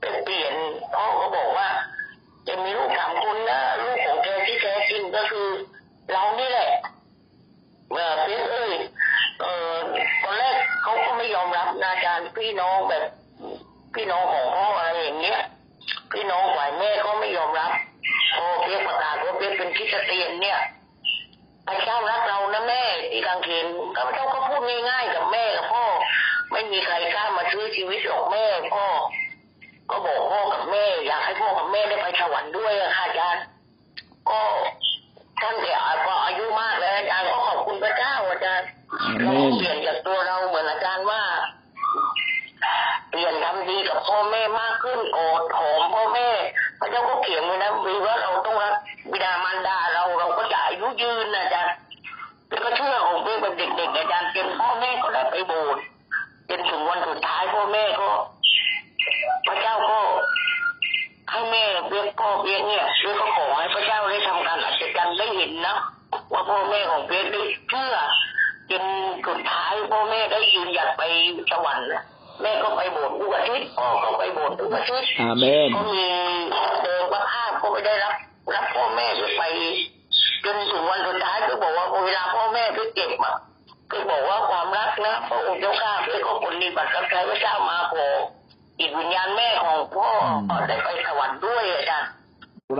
[0.00, 0.54] เป็นเปลี่ยน
[0.94, 1.68] พ่อก็บอกว่า
[2.48, 5.48] จะมีลูกสามคนนะลูกของแกที่แท้จริงก็คือ
[6.12, 6.70] เรานี่แหละ
[7.92, 8.72] เออเป๊กเอ้ย
[9.42, 9.74] เออ
[10.22, 13.04] ตอนแรกเขาก็ไม่ยอมรับนะอาจารย์พี่น้องแบบ
[13.94, 15.38] พี่น้องของพ่ออะไรอย่างเงี้ย
[16.12, 17.72] พี่น้องฝ่ายแม่ก็ไม่ยอมรับ
[18.36, 20.58] พอเป๊กประกาศว่าเป๊กเป็นคริสเตียนเนี่ย
[21.66, 23.66] พระเจ้ารักเรานะแม่ที่กางเขน
[23.96, 24.60] ข้าพเจ้าก็พูด
[24.90, 25.84] ง่ายๆกับแม่กับพ่อ
[26.52, 28.86] ไม่มีใครกล้ามาซื้อชีวิตหรอกแม่พ่อ
[29.90, 33.44] ก็บอกพ่อกับแม่ อยากให้พ่อกับแม่ได้ไปสวรรค์ด้วยค่ะอาจารย์
[34.30, 34.40] ก็
[35.40, 36.19] ท่านเดี๋ยวพออายุมาก
[39.24, 41.22] เมนเราเปลี่ยนจากตัวเราเหมือนอาจารย์ว่า
[43.10, 46.28] เปลี่ยนทำดีกับพ่อแม่มากขึ้นโอดหอมพ่อแม่
[46.80, 48.74] พระเจ้าก็เขียนไว้นะวีว่าเราต้องรัก
[49.12, 51.74] บิดามารดาเราเราก็จะอายุยืนนะอาจารย์
[52.50, 55.82] แล้วก็เชื่อของเพื่อนแบบเด็กๆอาจารย์จนพ่อแม่ก็ได้ไปโบสถ์
[56.50, 58.08] จนถึงวันสุดท้ายพ่อแม่ก็
[59.46, 60.00] พระเจ้าก็
[61.30, 65.76] ให้แม่เรียกพ่อเรียกเนี่ยเรียกก็ขอให้พระเจ้าได้ทำการอัศจรรย์ได้เห็นนะ
[66.32, 67.94] ว่าพ่อแม่ของเพียรได้เชื่อ
[68.70, 68.84] จน
[69.26, 71.02] สุดท้ายพ่อแม่ได้ยืนหยัดไป
[71.50, 72.02] สวรรค์นะ
[72.42, 76.04] แม่ก็ไปโบสถ์ทุกอาทิตย์พ่อก็ไปโบสถ์ทุกอาทิตย์อาเมนก็มี
[76.82, 78.14] เดินพระภาพก็ไม่ได้รับ
[78.54, 79.06] รับพ่อแม่
[79.38, 79.42] ไป
[80.44, 83.34] จนถึงวันสุดท้ายก็บอกว่าเวลาพ่อแม่ไปเก็บอะ
[83.90, 88.06] ก็บอกว่าความรักนะพระองค์เจ้าข้าเพื่อก็ปฏิบัติกับใจพระเจ้ามาขอ
[88.80, 90.08] อิตวิญญาณแม่ของพ่อ
[90.68, 92.10] ได้ไปสวรรค์ด้วยอาจารย์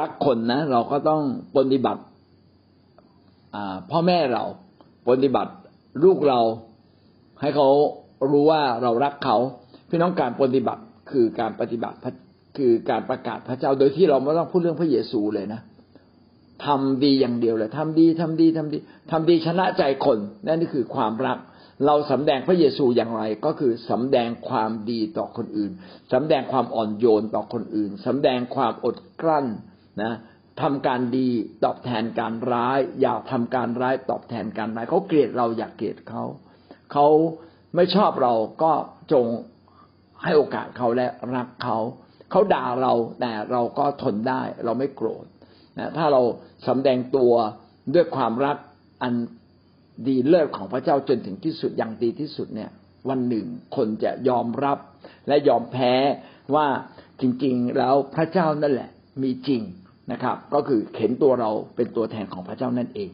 [0.00, 1.20] รักคนนะ เราก็ต้อง
[1.56, 2.02] ปฏิบัติ
[3.54, 4.42] อ่าพ่อแม่เรา
[5.08, 5.52] ปฏิบัติ
[6.04, 6.40] ลูกเรา
[7.40, 7.68] ให้เขา
[8.30, 9.36] รู้ว่าเรารักเขา
[9.88, 11.96] พี่น้องการปฏิบัติคือการปฏิบัติ
[12.58, 15.60] คือการประกาศพระเจ้าโดยที่เราไม่ต้องพูดเรื่องพระเยซูเลยนะ
[16.66, 18.78] ทำดีอย่างเดียวเลยทำดีทำดีทำดี
[19.10, 21.38] ทำดีชนะใจคนนั่นนี่คือความรัก
[21.86, 25.72] เราสำแดงพระเยซูอย่างไร ก็คือสำแดงความดีต่อคนอื่น
[26.12, 29.46] สำแดงความอ่อนโยนต่อคนอื่นสำแดงความอดกลั้น
[30.02, 30.12] นะ
[30.62, 31.28] ทำการดี
[31.64, 36.24] ตอบแทนการร้าย อย่าทำการร้ายตอบแทนการร้ายเขาเกลียดเราอย่าเกลียดเขา
[36.92, 37.06] เขา
[37.74, 38.72] ไม่ชอบเราก็
[39.12, 39.26] จง
[40.22, 41.78] ให้โอกาสเขาและรักเขา
[42.30, 45.24] เขาด่าเราแต่เราก็ทนได้ เราไม่โกรธ
[45.78, 46.22] นะถ้าเรา
[46.66, 47.32] สำแดงตัว
[47.94, 48.56] ด้วยความรัก
[49.02, 49.14] อัน
[50.06, 52.70] ดีเลิศของพระเจ้าจนถึงที่สุดอย่างดีที่สุดเนี่ย
[53.08, 53.46] วันหนึ่ง
[53.76, 54.78] คนจะยอมรับ
[55.28, 55.94] และยอมแพ้
[56.54, 56.66] ว่า
[57.20, 58.90] จริง ๆ แล้วพระเจ้านั่นแหละ
[59.22, 59.62] มีจริง
[60.12, 63.10] นะครับ ก็คือเข็นตัวเราเป็นตัวแทนของพระเจ้านั่นเอง